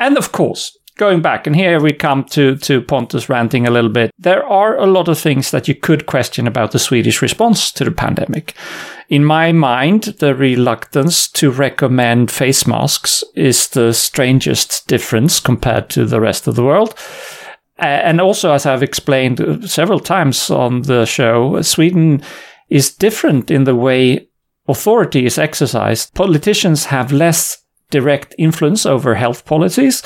And 0.00 0.16
of 0.16 0.32
course, 0.32 0.77
going 0.98 1.22
back, 1.22 1.46
and 1.46 1.56
here 1.56 1.80
we 1.80 1.92
come 1.92 2.24
to, 2.24 2.56
to 2.56 2.82
Pontus 2.82 3.28
ranting 3.28 3.66
a 3.66 3.70
little 3.70 3.90
bit, 3.90 4.10
there 4.18 4.44
are 4.46 4.76
a 4.76 4.86
lot 4.86 5.08
of 5.08 5.18
things 5.18 5.50
that 5.50 5.66
you 5.66 5.74
could 5.74 6.04
question 6.04 6.46
about 6.46 6.72
the 6.72 6.78
Swedish 6.78 7.22
response 7.22 7.72
to 7.72 7.84
the 7.84 7.90
pandemic. 7.90 8.54
In 9.08 9.24
my 9.24 9.52
mind, 9.52 10.02
the 10.18 10.34
reluctance 10.34 11.28
to 11.28 11.50
recommend 11.50 12.30
face 12.30 12.66
masks 12.66 13.24
is 13.34 13.68
the 13.68 13.94
strangest 13.94 14.86
difference 14.86 15.40
compared 15.40 15.88
to 15.90 16.04
the 16.04 16.20
rest 16.20 16.46
of 16.46 16.56
the 16.56 16.64
world. 16.64 16.94
And 17.78 18.20
also, 18.20 18.52
as 18.52 18.66
I've 18.66 18.82
explained 18.82 19.70
several 19.70 20.00
times 20.00 20.50
on 20.50 20.82
the 20.82 21.06
show, 21.06 21.62
Sweden 21.62 22.22
is 22.68 22.92
different 22.94 23.50
in 23.50 23.64
the 23.64 23.76
way 23.76 24.28
authority 24.66 25.24
is 25.24 25.38
exercised. 25.38 26.12
Politicians 26.14 26.86
have 26.86 27.12
less 27.12 27.64
direct 27.90 28.34
influence 28.36 28.84
over 28.84 29.14
health 29.14 29.46
policies, 29.46 30.02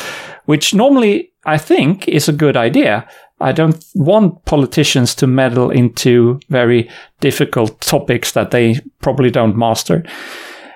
which 0.47 0.75
normally 0.75 1.33
I 1.45 1.59
think 1.59 2.09
is 2.09 2.29
a 2.29 2.33
good 2.33 2.57
idea. 2.57 3.07
I 3.41 3.53
don't 3.53 3.85
want 3.95 4.45
politicians 4.45 5.15
to 5.17 5.27
meddle 5.27 5.71
into 5.71 6.39
very 6.49 6.89
difficult 7.21 7.81
topics 7.81 8.33
that 8.33 8.53
they 8.53 8.81
probably 9.01 9.31
don't 9.31 9.57
master. 9.57 10.05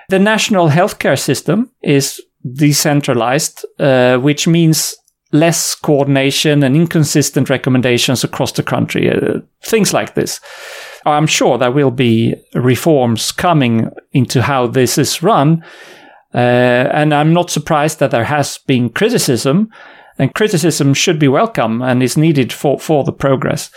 The 0.09 0.19
national 0.19 0.69
healthcare 0.69 1.19
system 1.19 1.71
is 1.81 2.21
decentralized, 2.53 3.65
uh, 3.79 4.17
which 4.17 4.47
means 4.47 4.95
less 5.31 5.75
coordination 5.75 6.63
and 6.63 6.75
inconsistent 6.75 7.49
recommendations 7.49 8.23
across 8.23 8.51
the 8.53 8.63
country. 8.63 9.09
Uh, 9.09 9.39
things 9.63 9.93
like 9.93 10.15
this. 10.15 10.39
I'm 11.05 11.27
sure 11.27 11.57
there 11.57 11.71
will 11.71 11.91
be 11.91 12.35
reforms 12.53 13.31
coming 13.31 13.89
into 14.11 14.41
how 14.41 14.67
this 14.67 14.97
is 14.97 15.23
run. 15.23 15.63
Uh, 16.33 16.37
and 16.91 17.13
I'm 17.13 17.33
not 17.33 17.49
surprised 17.49 17.99
that 17.99 18.11
there 18.11 18.25
has 18.25 18.57
been 18.59 18.89
criticism, 18.89 19.69
and 20.19 20.33
criticism 20.33 20.93
should 20.93 21.19
be 21.19 21.27
welcome 21.27 21.81
and 21.81 22.01
is 22.01 22.17
needed 22.17 22.51
for, 22.51 22.79
for 22.79 23.03
the 23.03 23.13
progress. 23.13 23.71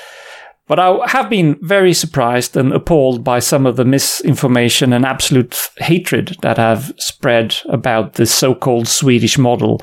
But 0.66 0.78
I 0.78 0.99
have 1.09 1.28
been 1.28 1.59
very 1.62 1.92
surprised 1.92 2.57
and 2.57 2.73
appalled 2.73 3.25
by 3.25 3.40
some 3.40 3.66
of 3.66 3.75
the 3.75 3.85
misinformation 3.85 4.92
and 4.92 5.04
absolute 5.04 5.59
hatred 5.78 6.37
that 6.42 6.59
have 6.59 6.92
spread 6.97 7.57
about 7.69 8.12
the 8.12 8.26
so 8.26 8.54
called 8.54 8.87
Swedish 8.87 9.37
model. 9.37 9.80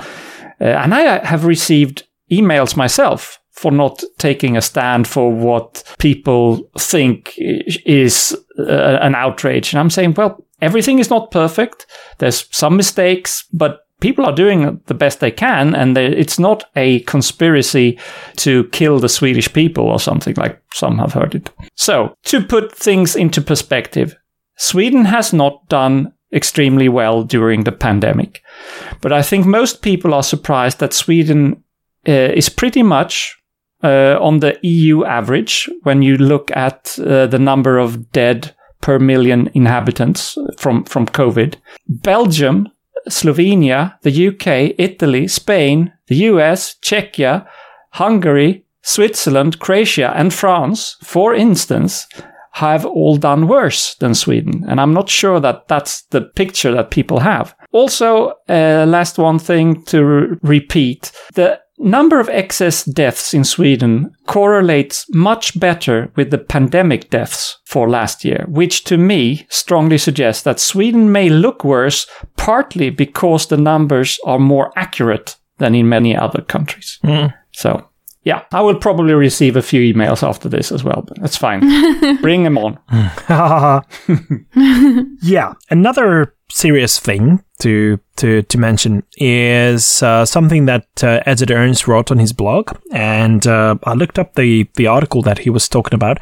Uh, 0.61 0.65
and 0.65 0.93
I 0.93 1.25
have 1.25 1.43
received 1.43 2.07
emails 2.31 2.77
myself 2.77 3.39
for 3.51 3.71
not 3.71 4.03
taking 4.19 4.55
a 4.55 4.61
stand 4.61 5.07
for 5.07 5.31
what 5.31 5.83
people 5.97 6.69
think 6.77 7.33
is 7.37 8.37
uh, 8.59 8.99
an 9.01 9.15
outrage. 9.15 9.73
And 9.73 9.79
I'm 9.79 9.89
saying, 9.89 10.13
well, 10.13 10.45
everything 10.61 10.99
is 10.99 11.09
not 11.09 11.31
perfect. 11.31 11.86
There's 12.17 12.47
some 12.55 12.77
mistakes, 12.77 13.45
but 13.53 13.81
people 13.99 14.25
are 14.25 14.35
doing 14.35 14.81
the 14.85 14.93
best 14.93 15.19
they 15.19 15.31
can, 15.31 15.75
and 15.75 15.95
they, 15.95 16.05
it's 16.05 16.39
not 16.39 16.65
a 16.75 16.99
conspiracy 17.01 17.99
to 18.37 18.65
kill 18.65 18.99
the 18.99 19.09
Swedish 19.09 19.51
people 19.51 19.85
or 19.85 19.99
something 19.99 20.35
like 20.37 20.61
some 20.73 20.97
have 20.99 21.13
heard 21.13 21.35
it. 21.35 21.49
So, 21.75 22.15
to 22.25 22.43
put 22.43 22.75
things 22.75 23.15
into 23.15 23.41
perspective, 23.41 24.15
Sweden 24.57 25.05
has 25.05 25.33
not 25.33 25.67
done 25.69 26.13
extremely 26.33 26.89
well 26.89 27.23
during 27.23 27.63
the 27.63 27.71
pandemic, 27.71 28.41
but 29.01 29.13
I 29.13 29.21
think 29.21 29.45
most 29.45 29.81
people 29.81 30.13
are 30.13 30.23
surprised 30.23 30.79
that 30.79 30.93
Sweden 30.93 31.63
uh, 32.07 32.11
is 32.11 32.49
pretty 32.49 32.83
much 32.83 33.37
uh, 33.83 34.17
on 34.19 34.39
the 34.39 34.57
EU 34.63 35.05
average 35.05 35.69
when 35.83 36.01
you 36.01 36.17
look 36.17 36.51
at 36.51 36.97
uh, 36.99 37.27
the 37.27 37.39
number 37.39 37.77
of 37.77 38.11
dead 38.11 38.55
per 38.87 38.99
million 38.99 39.49
inhabitants 39.53 40.37
from, 40.57 40.85
from 40.85 41.05
COVID. 41.05 41.55
Belgium, 41.89 42.69
Slovenia, 43.09 43.99
the 44.03 44.27
UK, 44.29 44.75
Italy, 44.79 45.27
Spain, 45.27 45.91
the 46.07 46.15
US, 46.31 46.77
Czechia, 46.81 47.45
Hungary, 47.91 48.63
Switzerland, 48.81 49.59
Croatia, 49.59 50.13
and 50.15 50.33
France, 50.33 50.95
for 51.03 51.35
instance, 51.35 52.07
have 52.53 52.85
all 52.85 53.17
done 53.17 53.49
worse 53.49 53.95
than 53.95 54.15
Sweden. 54.15 54.63
And 54.69 54.79
I'm 54.79 54.93
not 54.93 55.09
sure 55.09 55.41
that 55.41 55.67
that's 55.67 56.03
the 56.11 56.21
picture 56.21 56.71
that 56.71 56.89
people 56.89 57.19
have. 57.19 57.53
Also, 57.73 58.35
uh, 58.47 58.85
last 58.87 59.17
one 59.17 59.37
thing 59.37 59.83
to 59.87 60.05
re- 60.05 60.37
repeat. 60.43 61.11
The 61.33 61.59
number 61.77 62.19
of 62.19 62.29
excess 62.29 62.83
deaths 62.83 63.33
in 63.33 63.43
Sweden 63.43 64.11
correlates 64.25 65.05
much 65.13 65.59
better 65.59 66.11
with 66.15 66.31
the 66.31 66.37
pandemic 66.37 67.09
deaths 67.09 67.57
for 67.65 67.89
last 67.89 68.25
year, 68.25 68.45
which 68.47 68.83
to 68.85 68.97
me 68.97 69.45
strongly 69.49 69.97
suggests 69.97 70.43
that 70.43 70.59
Sweden 70.59 71.11
may 71.11 71.29
look 71.29 71.63
worse 71.63 72.07
partly 72.35 72.89
because 72.89 73.47
the 73.47 73.57
numbers 73.57 74.19
are 74.25 74.39
more 74.39 74.71
accurate 74.75 75.37
than 75.57 75.75
in 75.75 75.89
many 75.89 76.15
other 76.15 76.41
countries. 76.41 76.99
Mm. 77.03 77.33
So, 77.51 77.87
yeah, 78.27 78.43
I 78.51 78.59
will 78.59 78.75
probably 78.75 79.13
receive 79.13 79.55
a 79.55 79.61
few 79.61 79.93
emails 79.93 80.21
after 80.21 80.49
this 80.49 80.69
as 80.69 80.83
well, 80.83 81.01
but 81.07 81.17
that's 81.21 81.37
fine. 81.37 81.61
Bring 82.21 82.43
them 82.43 82.57
on. 82.57 82.77
yeah, 85.21 85.53
another 85.69 86.35
serious 86.49 86.99
thing 86.99 87.41
to 87.59 88.01
to 88.17 88.41
to 88.41 88.57
mention 88.57 89.03
is 89.15 90.03
uh, 90.03 90.25
something 90.25 90.65
that 90.65 90.87
uh, 91.01 91.21
Ernst 91.25 91.87
wrote 91.87 92.11
on 92.11 92.19
his 92.19 92.33
blog, 92.33 92.77
and 92.91 93.47
uh, 93.47 93.75
I 93.85 93.93
looked 93.93 94.19
up 94.19 94.35
the 94.35 94.67
the 94.75 94.87
article 94.87 95.21
that 95.21 95.39
he 95.39 95.49
was 95.49 95.69
talking 95.69 95.93
about, 95.93 96.19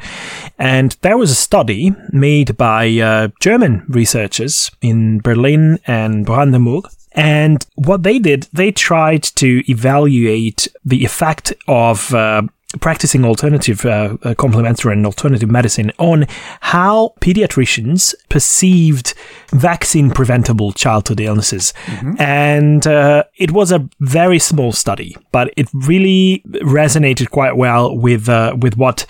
and 0.60 0.96
there 1.02 1.18
was 1.18 1.32
a 1.32 1.34
study 1.34 1.92
made 2.12 2.56
by 2.56 2.86
uh, 3.00 3.28
German 3.40 3.84
researchers 3.88 4.70
in 4.80 5.18
Berlin 5.18 5.80
and 5.88 6.24
Brandenburg. 6.24 6.84
And 7.16 7.64
what 7.74 8.02
they 8.02 8.18
did, 8.18 8.46
they 8.52 8.70
tried 8.70 9.22
to 9.36 9.62
evaluate 9.70 10.68
the 10.84 11.04
effect 11.04 11.52
of 11.66 12.14
uh, 12.14 12.42
practicing 12.80 13.24
alternative 13.24 13.86
uh, 13.86 14.16
uh, 14.22 14.34
complementary 14.34 14.92
and 14.92 15.06
alternative 15.06 15.50
medicine 15.50 15.92
on 15.98 16.26
how 16.60 17.14
pediatricians 17.20 18.14
perceived 18.28 19.14
vaccine 19.50 20.10
preventable 20.10 20.72
childhood 20.72 21.20
illnesses. 21.20 21.72
And 22.18 22.86
uh, 22.86 23.24
it 23.36 23.52
was 23.52 23.72
a 23.72 23.88
very 24.00 24.38
small 24.38 24.72
study 24.72 25.16
but 25.36 25.52
it 25.54 25.68
really 25.74 26.42
resonated 26.62 27.28
quite 27.28 27.56
well 27.58 27.94
with 27.94 28.26
uh, 28.26 28.56
with 28.58 28.74
what 28.78 29.04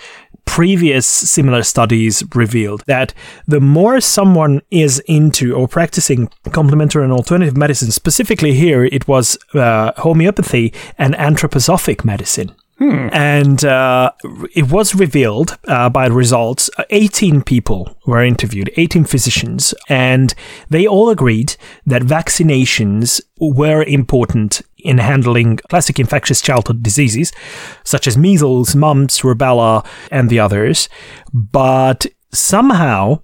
previous 0.57 1.05
similar 1.05 1.61
studies 1.61 2.23
revealed 2.33 2.81
that 2.87 3.13
the 3.47 3.59
more 3.59 4.01
someone 4.01 4.59
is 4.71 4.97
into 5.05 5.53
or 5.53 5.67
practicing 5.67 6.27
complementary 6.51 7.03
and 7.03 7.13
alternative 7.13 7.55
medicine 7.55 7.91
specifically 7.91 8.53
here 8.53 8.83
it 8.85 9.07
was 9.07 9.37
uh, 9.53 9.91
homeopathy 9.97 10.73
and 10.97 11.13
anthroposophic 11.13 12.03
medicine 12.03 12.55
and 12.79 13.65
uh, 13.65 14.11
it 14.53 14.71
was 14.71 14.93
revealed 14.93 15.57
uh, 15.67 15.89
by 15.89 16.09
the 16.09 16.13
results. 16.13 16.69
uh, 16.77 16.83
18 16.91 17.41
people 17.41 17.97
were 18.05 18.23
interviewed, 18.23 18.69
18 18.77 19.03
physicians, 19.05 19.73
and 19.89 20.35
they 20.69 20.85
all 20.85 21.09
agreed 21.09 21.55
that 21.87 22.03
vaccinations 22.03 23.19
were 23.39 23.83
important 23.83 24.61
in 24.87 24.97
handling 24.99 25.57
classic 25.69 25.99
infectious 25.99 26.41
childhood 26.41 26.81
diseases, 26.81 27.31
such 27.83 28.07
as 28.07 28.17
measles, 28.17 28.75
mumps, 28.75 29.21
rubella, 29.21 29.85
and 30.09 30.29
the 30.29 30.39
others. 30.39 30.87
But 31.33 32.05
somehow, 32.31 33.21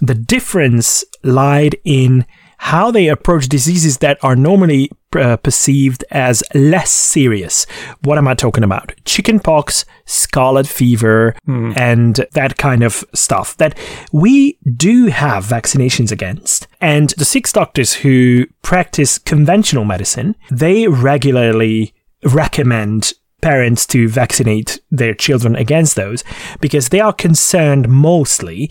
the 0.00 0.14
difference 0.14 1.04
lied 1.22 1.76
in 1.84 2.26
how 2.58 2.90
they 2.90 3.08
approach 3.08 3.48
diseases 3.48 3.98
that 3.98 4.18
are 4.22 4.36
normally 4.36 4.90
uh, 5.14 5.36
perceived 5.36 6.04
as 6.10 6.42
less 6.54 6.90
serious. 6.90 7.66
What 8.02 8.18
am 8.18 8.28
I 8.28 8.34
talking 8.34 8.64
about? 8.64 8.92
Chickenpox, 9.04 9.84
scarlet 10.04 10.66
fever, 10.66 11.34
and 11.76 12.26
that 12.32 12.56
kind 12.56 12.82
of 12.82 13.04
stuff 13.14 13.56
that 13.58 13.78
we 14.12 14.58
do 14.76 15.06
have 15.06 15.44
vaccinations 15.44 16.10
against. 16.12 16.66
And 16.80 17.10
the 17.10 17.24
six 17.24 17.52
doctors 17.52 17.94
who 17.94 18.46
practice 18.62 19.18
conventional 19.18 19.84
medicine, 19.84 20.36
they 20.50 20.88
regularly 20.88 21.94
recommend 22.24 23.12
parents 23.42 23.86
to 23.86 24.08
vaccinate 24.08 24.80
their 24.90 25.14
children 25.14 25.54
against 25.56 25.94
those 25.94 26.24
because 26.60 26.88
they 26.88 27.00
are 27.00 27.12
concerned 27.12 27.88
mostly 27.88 28.70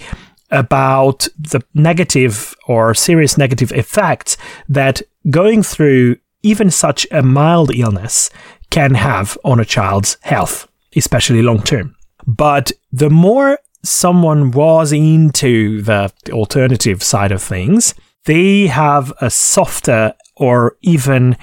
about 0.52 1.28
the 1.38 1.62
negative 1.74 2.56
or 2.68 2.94
serious 2.94 3.38
negative 3.38 3.72
effects 3.72 4.38
that 4.70 5.02
going 5.30 5.64
through 5.64 6.18
even 6.44 6.70
such 6.70 7.08
a 7.12 7.24
mild 7.24 7.74
illness 7.76 8.30
can 8.70 8.94
have 8.94 9.38
on 9.44 9.60
a 9.60 9.66
child's 9.66 10.18
health, 10.22 10.68
especially 10.96 11.42
long 11.42 11.62
term. 11.62 11.96
But 12.28 12.72
the 12.92 13.10
more 13.10 13.60
someone 13.84 14.52
was 14.52 14.92
into 14.92 15.82
the 15.82 16.12
alternative 16.32 17.02
side 17.04 17.32
of 17.32 17.42
things, 17.42 17.94
they 18.26 18.68
have 18.68 19.14
a 19.22 19.30
softer 19.30 20.14
or 20.36 20.78
even 20.82 21.38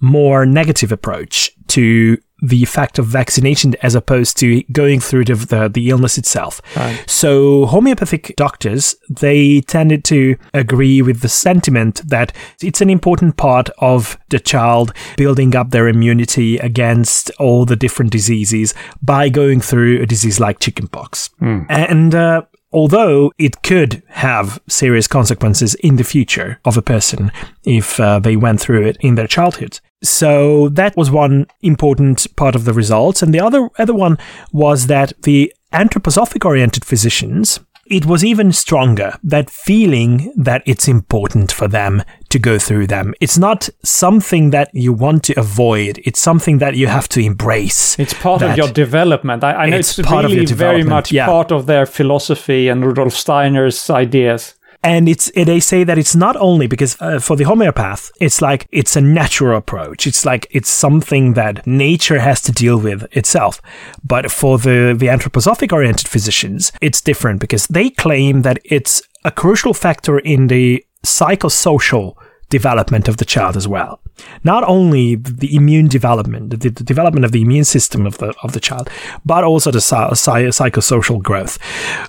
more 0.00 0.46
negative 0.46 0.92
approach 0.92 1.50
to 1.68 2.18
the 2.40 2.62
effect 2.62 2.98
of 2.98 3.06
vaccination 3.06 3.74
as 3.82 3.94
opposed 3.96 4.36
to 4.38 4.62
going 4.70 5.00
through 5.00 5.24
the, 5.24 5.34
the, 5.34 5.68
the 5.68 5.90
illness 5.90 6.16
itself. 6.18 6.60
So 7.06 7.66
homeopathic 7.66 8.34
doctors, 8.36 8.94
they 9.10 9.60
tended 9.62 10.04
to 10.04 10.36
agree 10.54 11.02
with 11.02 11.20
the 11.20 11.28
sentiment 11.28 12.00
that 12.08 12.32
it's 12.62 12.80
an 12.80 12.90
important 12.90 13.36
part 13.36 13.70
of 13.78 14.16
the 14.28 14.38
child 14.38 14.92
building 15.16 15.56
up 15.56 15.70
their 15.70 15.88
immunity 15.88 16.58
against 16.58 17.30
all 17.40 17.64
the 17.64 17.76
different 17.76 18.12
diseases 18.12 18.72
by 19.02 19.28
going 19.28 19.60
through 19.60 20.00
a 20.00 20.06
disease 20.06 20.38
like 20.38 20.60
chickenpox. 20.60 21.30
And 21.68 22.14
uh, 22.14 22.42
although 22.72 23.32
it 23.38 23.62
could 23.62 24.02
have 24.10 24.60
serious 24.68 25.08
consequences 25.08 25.74
in 25.76 25.96
the 25.96 26.04
future 26.04 26.60
of 26.64 26.76
a 26.76 26.82
person 26.82 27.32
if 27.64 27.98
uh, 27.98 28.20
they 28.20 28.36
went 28.36 28.60
through 28.60 28.86
it 28.86 28.96
in 29.00 29.16
their 29.16 29.26
childhood. 29.26 29.80
So 30.02 30.68
that 30.70 30.96
was 30.96 31.10
one 31.10 31.46
important 31.62 32.26
part 32.36 32.54
of 32.54 32.64
the 32.64 32.72
results. 32.72 33.22
And 33.22 33.34
the 33.34 33.40
other, 33.40 33.68
other 33.78 33.94
one 33.94 34.18
was 34.52 34.86
that 34.86 35.12
the 35.22 35.52
anthroposophic 35.72 36.44
oriented 36.44 36.84
physicians, 36.84 37.60
it 37.90 38.06
was 38.06 38.24
even 38.24 38.52
stronger 38.52 39.18
that 39.22 39.50
feeling 39.50 40.32
that 40.36 40.62
it's 40.66 40.88
important 40.88 41.50
for 41.50 41.68
them 41.68 42.02
to 42.28 42.38
go 42.38 42.58
through 42.58 42.86
them. 42.86 43.14
It's 43.20 43.38
not 43.38 43.68
something 43.82 44.50
that 44.50 44.70
you 44.74 44.92
want 44.92 45.24
to 45.24 45.40
avoid. 45.40 46.00
It's 46.04 46.20
something 46.20 46.58
that 46.58 46.76
you 46.76 46.86
have 46.86 47.08
to 47.10 47.20
embrace. 47.20 47.98
It's 47.98 48.14
part 48.14 48.42
of 48.42 48.56
your 48.56 48.68
development. 48.68 49.42
I, 49.42 49.52
I 49.52 49.70
know 49.70 49.78
It's 49.78 49.98
it's, 49.98 50.06
part 50.06 50.24
of 50.26 50.30
really 50.30 50.46
very 50.46 50.84
much 50.84 51.10
yeah. 51.10 51.26
part 51.26 51.50
of 51.50 51.66
their 51.66 51.86
philosophy 51.86 52.68
and 52.68 52.84
Rudolf 52.84 53.14
Steiner's 53.14 53.88
ideas. 53.88 54.54
And 54.82 55.08
it's 55.08 55.30
they 55.34 55.60
say 55.60 55.82
that 55.84 55.98
it's 55.98 56.14
not 56.14 56.36
only 56.36 56.68
because 56.68 56.96
uh, 57.00 57.18
for 57.18 57.36
the 57.36 57.44
homeopath, 57.44 58.12
it's 58.20 58.40
like 58.40 58.68
it's 58.70 58.94
a 58.94 59.00
natural 59.00 59.56
approach. 59.58 60.06
It's 60.06 60.24
like 60.24 60.46
it's 60.50 60.70
something 60.70 61.34
that 61.34 61.66
nature 61.66 62.20
has 62.20 62.40
to 62.42 62.52
deal 62.52 62.78
with 62.78 63.04
itself. 63.16 63.60
But 64.04 64.30
for 64.30 64.56
the 64.56 64.94
the 64.96 65.08
anthroposophic 65.08 65.72
oriented 65.72 66.06
physicians, 66.06 66.70
it's 66.80 67.00
different 67.00 67.40
because 67.40 67.66
they 67.66 67.90
claim 67.90 68.42
that 68.42 68.60
it's 68.64 69.02
a 69.24 69.32
crucial 69.32 69.74
factor 69.74 70.20
in 70.20 70.46
the 70.46 70.84
psychosocial 71.04 72.14
development 72.50 73.08
of 73.08 73.18
the 73.18 73.24
child 73.24 73.56
as 73.56 73.68
well. 73.68 74.00
Not 74.42 74.64
only 74.64 75.16
the 75.16 75.54
immune 75.54 75.88
development, 75.88 76.50
the, 76.50 76.56
the 76.56 76.84
development 76.84 77.24
of 77.24 77.32
the 77.32 77.42
immune 77.42 77.64
system 77.64 78.06
of 78.06 78.18
the 78.18 78.34
of 78.42 78.52
the 78.52 78.60
child, 78.60 78.90
but 79.24 79.44
also 79.44 79.70
the 79.70 79.80
psy- 79.80 80.12
psy- 80.14 80.50
psychosocial 80.50 81.22
growth, 81.22 81.58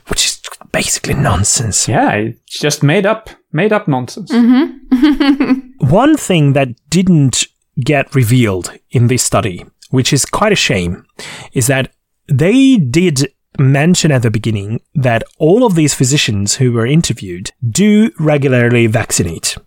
which 0.07 0.25
is 0.25 0.38
basically 0.71 1.13
nonsense. 1.13 1.87
Yeah, 1.87 2.13
it's 2.13 2.59
just 2.59 2.83
made 2.83 3.05
up, 3.05 3.29
made 3.51 3.73
up 3.73 3.87
nonsense. 3.87 4.31
Mm-hmm. 4.31 5.69
One 5.89 6.17
thing 6.17 6.53
that 6.53 6.69
didn't 6.89 7.47
get 7.83 8.13
revealed 8.13 8.71
in 8.91 9.07
this 9.07 9.23
study 9.23 9.65
which 9.89 10.13
is 10.13 10.25
quite 10.25 10.51
a 10.51 10.55
shame, 10.55 11.05
is 11.53 11.67
that 11.67 11.91
they 12.27 12.77
did 12.77 13.33
mention 13.57 14.11
at 14.11 14.21
the 14.21 14.31
beginning 14.31 14.79
that 14.95 15.23
all 15.37 15.65
of 15.65 15.75
these 15.75 15.93
physicians 15.93 16.55
who 16.55 16.71
were 16.71 16.85
interviewed 16.85 17.51
do 17.67 18.11
regularly 18.19 18.87
vaccinate 18.87 19.57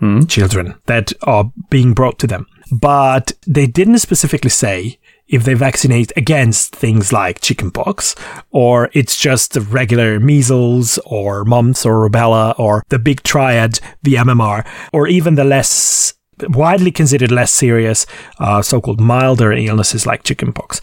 hmm? 0.00 0.22
children 0.22 0.74
that 0.86 1.12
are 1.24 1.52
being 1.68 1.92
brought 1.92 2.18
to 2.20 2.26
them. 2.26 2.46
But 2.72 3.32
they 3.46 3.66
didn't 3.66 3.98
specifically 3.98 4.50
say 4.50 4.98
if 5.28 5.44
they 5.44 5.54
vaccinate 5.54 6.12
against 6.16 6.74
things 6.74 7.12
like 7.12 7.40
chickenpox 7.40 8.14
or 8.50 8.90
it's 8.92 9.16
just 9.16 9.52
the 9.52 9.60
regular 9.60 10.20
measles 10.20 10.98
or 11.06 11.44
mumps 11.44 11.86
or 11.86 12.08
rubella 12.08 12.58
or 12.58 12.82
the 12.88 12.98
big 12.98 13.22
triad, 13.22 13.80
the 14.02 14.14
MMR, 14.14 14.66
or 14.92 15.06
even 15.06 15.34
the 15.34 15.44
less 15.44 16.14
widely 16.48 16.90
considered 16.90 17.30
less 17.30 17.52
serious, 17.52 18.06
uh, 18.38 18.60
so-called 18.60 19.00
milder 19.00 19.52
illnesses 19.52 20.06
like 20.06 20.24
chickenpox. 20.24 20.80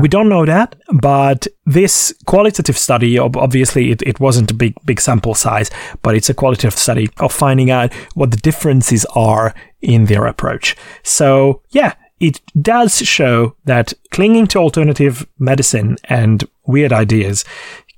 We 0.00 0.08
don't 0.08 0.28
know 0.28 0.44
that, 0.46 0.76
but 0.92 1.46
this 1.66 2.14
qualitative 2.26 2.78
study, 2.78 3.18
obviously, 3.18 3.90
it, 3.90 4.02
it 4.02 4.20
wasn't 4.20 4.50
a 4.50 4.54
big 4.54 4.74
big 4.84 5.00
sample 5.00 5.34
size, 5.34 5.70
but 6.02 6.14
it's 6.14 6.30
a 6.30 6.34
qualitative 6.34 6.78
study 6.78 7.08
of 7.18 7.32
finding 7.32 7.70
out 7.70 7.92
what 8.14 8.30
the 8.30 8.36
differences 8.36 9.04
are 9.16 9.54
in 9.80 10.06
their 10.06 10.26
approach. 10.26 10.76
So, 11.02 11.62
yeah. 11.70 11.94
It 12.20 12.40
does 12.60 12.98
show 12.98 13.56
that 13.64 13.92
clinging 14.10 14.46
to 14.48 14.58
alternative 14.58 15.26
medicine 15.38 15.96
and 16.04 16.44
weird 16.66 16.92
ideas 16.92 17.44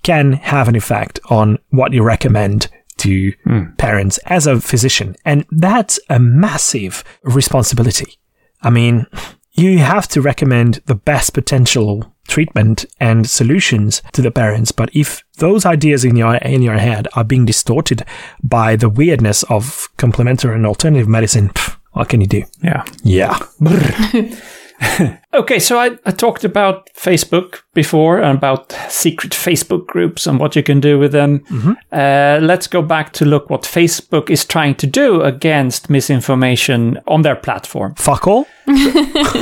can 0.03 0.35
have 0.35 0.69
an 0.69 0.77
effect 0.77 1.21
on 1.31 1.59
what 1.71 1.93
you 1.93 2.03
recommend 2.03 2.69
to 2.99 3.33
hmm. 3.45 3.75
parents 3.77 4.19
as 4.27 4.47
a 4.47 4.61
physician. 4.61 5.17
And 5.25 5.45
that's 5.51 6.01
a 6.09 6.19
massive 6.19 7.05
responsibility. 7.23 8.19
I 8.63 8.71
mean, 8.71 9.07
you 9.53 9.79
have 9.79 10.07
to 10.09 10.21
recommend 10.21 10.83
the 10.87 10.95
best 10.95 11.33
potential 11.33 12.15
treatment 12.29 12.85
and 13.01 13.29
solutions 13.29 14.03
to 14.13 14.23
the 14.23 14.31
parents, 14.31 14.73
but 14.73 14.91
if 14.95 15.23
those 15.39 15.65
ideas 15.65 16.05
in 16.05 16.17
your 16.17 16.37
in 16.37 16.63
your 16.63 16.79
head 16.79 17.09
are 17.15 17.25
being 17.25 17.47
distorted 17.47 18.05
by 18.43 18.77
the 18.77 18.89
weirdness 18.89 19.45
of 19.45 19.89
complementary 19.97 20.55
and 20.55 20.67
alternative 20.67 21.09
medicine, 21.09 21.49
pff, 21.51 21.76
what 21.97 22.11
can 22.11 22.21
you 22.21 22.27
do? 22.27 22.43
Yeah. 22.63 22.85
Yeah. 23.03 23.39
Okay, 25.35 25.59
so 25.59 25.79
I, 25.79 25.99
I 26.07 26.13
talked 26.13 26.45
about 26.45 26.89
Facebook 26.95 27.63
before 27.75 28.23
and 28.23 28.39
about 28.39 28.73
secret 28.89 29.33
Facebook 29.33 29.87
groups 29.87 30.27
and 30.27 30.39
what 30.41 30.57
you 30.57 30.63
can 30.63 30.81
do 30.81 30.99
with 30.99 31.13
them. 31.13 31.45
Uh, 31.93 32.39
let's 32.41 32.67
go 32.67 32.81
back 32.81 33.13
to 33.15 33.25
look 33.25 33.51
what 33.51 33.63
Facebook 33.63 34.31
is 34.31 34.45
trying 34.45 34.75
to 34.77 34.87
do 34.87 35.23
against 35.23 35.91
misinformation 35.91 36.99
on 37.07 37.23
their 37.23 37.37
platform. 37.37 37.95
Fuck 37.97 38.27
all. 38.27 38.47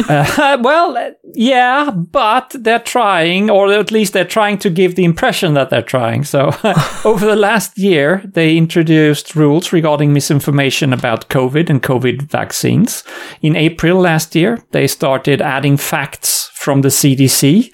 Uh, 0.07 0.59
well, 0.63 1.15
yeah, 1.35 1.91
but 1.91 2.55
they're 2.59 2.79
trying, 2.79 3.49
or 3.49 3.73
at 3.73 3.91
least 3.91 4.13
they're 4.13 4.25
trying 4.25 4.59
to 4.59 4.69
give 4.69 4.97
the 4.97 5.05
impression 5.05 5.55
that 5.55 5.71
they're 5.71 5.83
trying. 5.83 6.25
So, 6.25 6.53
over 7.05 7.25
the 7.25 7.37
last 7.37 7.79
year, 7.79 8.23
they 8.25 8.57
introduced 8.57 9.35
rules 9.35 9.73
regarding 9.73 10.13
misinformation 10.13 10.93
about 10.93 11.29
COVID 11.29 11.71
and 11.71 11.83
COVID 11.83 12.23
vaccines. 12.23 13.05
In 13.41 13.57
April 13.57 14.01
last 14.01 14.35
year, 14.35 14.63
they 14.73 14.87
started 14.87 15.41
adding 15.41 15.77
facts 15.85 16.51
from 16.55 16.83
the 16.83 16.89
CDC 16.89 17.71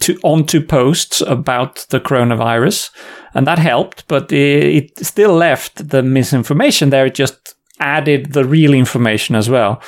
to 0.00 0.18
onto 0.22 0.64
posts 0.64 1.20
about 1.20 1.86
the 1.90 2.00
coronavirus, 2.00 2.90
and 3.34 3.46
that 3.46 3.58
helped. 3.58 4.08
But 4.08 4.32
it, 4.32 4.64
it 4.98 5.06
still 5.06 5.34
left 5.34 5.88
the 5.90 6.02
misinformation 6.02 6.90
there. 6.90 7.06
It 7.06 7.14
just 7.14 7.54
added 7.78 8.32
the 8.32 8.44
real 8.44 8.74
information 8.74 9.34
as 9.34 9.48
well. 9.48 9.82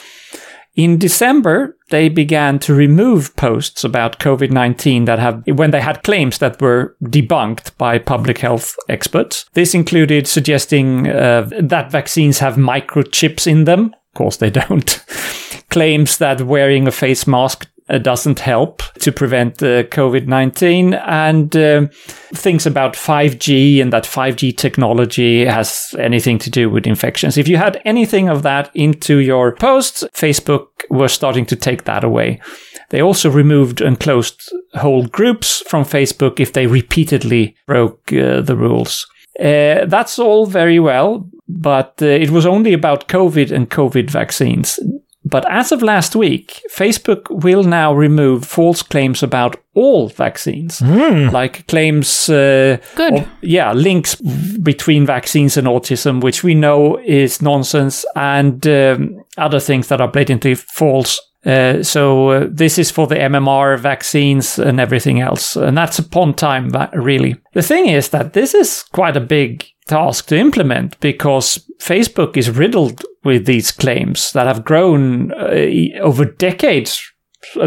In 0.75 0.99
December, 0.99 1.77
they 1.91 2.09
began 2.09 2.59
to 2.61 2.73
remove 2.73 3.37
posts 3.37 3.85
about 3.85 4.19
COVID 4.21 4.51
19 4.51 5.05
that 5.05 5.19
have, 5.19 5.43
when 5.47 5.71
they 5.71 5.83
had 5.83 6.03
claims 6.03 6.39
that 6.39 6.63
were 6.63 6.97
debunked 7.05 7.77
by 7.77 7.99
public 7.99 8.39
health 8.39 8.75
experts. 8.89 9.45
This 9.53 9.75
included 9.75 10.27
suggesting 10.27 11.09
uh, 11.09 11.51
that 11.61 11.91
vaccines 11.91 12.39
have 12.39 12.57
microchips 12.57 13.47
in 13.47 13.65
them. 13.65 13.95
Course, 14.15 14.37
they 14.37 14.51
don't. 14.61 15.05
claims 15.71 16.19
that 16.19 16.43
wearing 16.43 16.87
a 16.87 16.93
face 16.93 17.27
mask 17.27 17.67
uh, 17.89 17.99
doesn't 17.99 18.41
help 18.41 18.83
to 19.01 19.11
prevent 19.11 19.63
uh, 19.63 19.83
COVID 19.85 20.27
19, 20.27 20.95
and 20.95 21.57
uh, 21.57 21.87
things 22.35 22.67
about 22.67 22.95
5G 22.95 23.83
and 23.83 23.93
that 23.93 24.05
5G 24.05 24.57
technology 24.57 25.45
has 25.45 25.95
anything 25.99 26.39
to 26.39 26.51
do 26.51 26.71
with 26.71 26.87
infections. 26.87 27.37
If 27.37 27.49
you 27.49 27.57
had 27.57 27.81
anything 27.85 28.29
of 28.29 28.43
that 28.43 28.71
into 28.75 29.19
your 29.19 29.57
posts, 29.57 30.05
Facebook 30.15 30.69
was 30.91 31.13
starting 31.13 31.47
to 31.47 31.57
take 31.57 31.85
that 31.85 32.05
away. 32.05 32.41
They 32.91 33.01
also 33.01 33.31
removed 33.31 33.81
and 33.81 33.99
closed 33.99 34.53
whole 34.75 35.07
groups 35.07 35.63
from 35.67 35.85
Facebook 35.85 36.39
if 36.39 36.53
they 36.53 36.67
repeatedly 36.67 37.57
broke 37.67 38.13
uh, 38.13 38.43
the 38.43 38.57
rules. 38.57 39.07
Uh, 39.39 39.87
that's 39.87 40.19
all 40.19 40.47
very 40.47 40.79
well, 40.79 41.29
but 41.49 41.99
uh, 42.03 42.07
it 42.07 42.31
was 42.31 42.47
only 42.47 42.73
about 42.73 43.09
COVID 43.09 43.51
and 43.51 43.71
COVID 43.71 44.11
vaccines. 44.11 44.79
But 45.25 45.45
as 45.51 45.71
of 45.73 45.83
last 45.83 46.17
week, 46.17 46.61
Facebook 46.77 47.31
will 47.31 47.63
now 47.63 47.95
remove 47.95 48.45
false 48.45 48.83
claims 48.83 49.23
about 49.23 49.57
all 49.75 50.09
vaccines, 50.09 50.83
like 50.83 51.67
claims, 51.69 52.29
uh, 52.29 52.79
Good. 52.97 53.15
of- 53.15 53.29
yeah, 53.41 53.73
links 53.73 54.17
between 54.63 55.07
vaccines 55.07 55.57
and 55.57 55.67
autism, 55.69 56.21
which 56.23 56.43
we 56.43 56.55
know 56.55 56.99
is 57.07 57.41
nonsense, 57.41 58.05
and 58.17 58.67
um, 58.67 59.25
other 59.39 59.61
things 59.61 59.87
that 59.89 60.01
are 60.01 60.09
blatantly 60.09 60.57
false. 60.57 61.21
Uh, 61.45 61.83
so 61.83 62.29
uh, 62.29 62.47
this 62.51 62.79
is 62.79 62.91
for 62.91 63.07
the 63.07 63.17
MMR 63.17 63.79
vaccines 63.79 64.59
and 64.59 64.79
everything 64.79 65.21
else, 65.21 65.57
and 65.57 65.77
that's 65.77 65.99
upon 65.99 66.35
time, 66.35 66.71
really. 66.93 67.37
The 67.55 67.63
thing 67.63 67.87
is 67.87 68.11
that 68.11 68.33
this 68.33 68.55
is 68.55 68.85
quite 68.93 69.17
a 69.17 69.21
big 69.21 69.67
task 69.89 70.27
to 70.27 70.37
implement 70.37 70.99
because 71.01 71.69
Facebook 71.81 72.37
is 72.37 72.51
riddled 72.51 73.05
with 73.25 73.47
these 73.47 73.73
claims 73.73 74.31
that 74.33 74.47
have 74.47 74.65
grown 74.65 75.33
uh, 75.33 75.99
over 76.01 76.25
decades. 76.25 77.03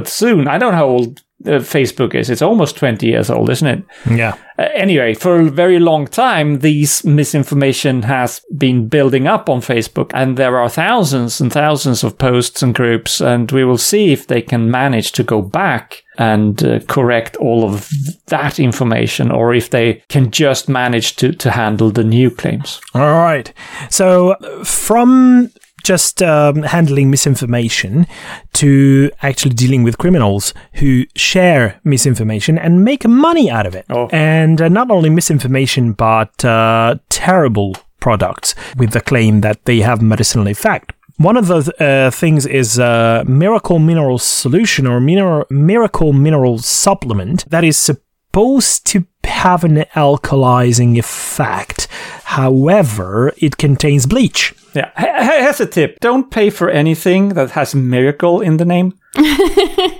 Soon, 0.05 0.47
I 0.47 0.57
don't 0.57 0.71
know 0.71 0.77
how 0.77 0.87
old 0.87 1.21
uh, 1.45 1.59
Facebook 1.59 2.15
is. 2.15 2.29
It's 2.29 2.41
almost 2.41 2.77
twenty 2.77 3.07
years 3.07 3.29
old, 3.29 3.49
isn't 3.49 3.67
it? 3.67 3.83
Yeah. 4.09 4.35
Uh, 4.57 4.69
anyway, 4.73 5.13
for 5.13 5.41
a 5.41 5.49
very 5.49 5.79
long 5.79 6.07
time, 6.07 6.59
these 6.59 7.03
misinformation 7.03 8.03
has 8.03 8.41
been 8.57 8.87
building 8.87 9.27
up 9.27 9.49
on 9.49 9.59
Facebook, 9.59 10.11
and 10.13 10.37
there 10.37 10.57
are 10.57 10.69
thousands 10.69 11.41
and 11.41 11.51
thousands 11.51 12.03
of 12.03 12.17
posts 12.17 12.63
and 12.63 12.73
groups, 12.73 13.19
and 13.19 13.51
we 13.51 13.65
will 13.65 13.77
see 13.77 14.13
if 14.13 14.27
they 14.27 14.41
can 14.41 14.71
manage 14.71 15.11
to 15.13 15.23
go 15.23 15.41
back 15.41 16.03
and 16.17 16.63
uh, 16.63 16.79
correct 16.87 17.35
all 17.37 17.65
of 17.65 17.89
that 18.27 18.59
information, 18.59 19.31
or 19.31 19.53
if 19.53 19.69
they 19.69 20.01
can 20.07 20.31
just 20.31 20.69
manage 20.69 21.17
to, 21.17 21.33
to 21.33 21.51
handle 21.51 21.91
the 21.91 22.03
new 22.03 22.31
claims. 22.31 22.79
All 22.93 23.13
right. 23.13 23.51
So, 23.89 24.35
from 24.63 25.51
just 25.85 26.21
um, 26.23 26.63
handling 26.63 27.11
misinformation 27.11 28.07
to 28.53 29.11
actually 29.21 29.53
dealing 29.53 29.83
with 29.83 29.99
criminals 29.99 30.53
who 30.73 31.05
share 31.15 31.79
misinformation 31.83 32.57
and 32.57 32.83
make 32.83 33.07
money 33.07 33.49
out 33.51 33.67
of 33.67 33.75
it. 33.75 33.85
Oh. 33.89 34.09
And 34.11 34.59
uh, 34.61 34.67
not 34.67 34.89
only 34.89 35.09
misinformation, 35.09 35.93
but 35.93 36.43
uh, 36.43 36.95
terrible 37.09 37.77
products 37.99 38.55
with 38.75 38.91
the 38.91 39.01
claim 39.01 39.41
that 39.41 39.63
they 39.65 39.79
have 39.81 40.01
medicinal 40.01 40.47
effect. 40.47 40.91
One 41.17 41.37
of 41.37 41.47
the 41.47 41.59
uh, 41.79 42.11
things 42.11 42.45
is 42.45 42.77
a 42.77 43.23
Miracle 43.27 43.79
Mineral 43.79 44.17
Solution 44.17 44.85
or 44.85 44.99
mineral, 44.99 45.45
Miracle 45.49 46.11
Mineral 46.13 46.57
Supplement 46.57 47.49
that 47.49 47.63
is 47.63 47.77
supposed 47.77 48.85
to 48.87 49.05
have 49.23 49.63
an 49.63 49.85
alkalizing 49.95 50.97
effect. 50.97 51.87
However, 52.25 53.33
it 53.37 53.57
contains 53.57 54.05
bleach. 54.05 54.53
Yeah, 54.75 54.91
H- 54.97 55.07
h- 55.29 55.41
here's 55.41 55.59
a 55.61 55.65
tip: 55.65 55.99
don't 56.01 56.29
pay 56.29 56.49
for 56.49 56.69
anything 56.69 57.29
that 57.29 57.51
has 57.51 57.73
"miracle" 57.73 58.41
in 58.41 58.57
the 58.57 58.65
name. 58.65 58.93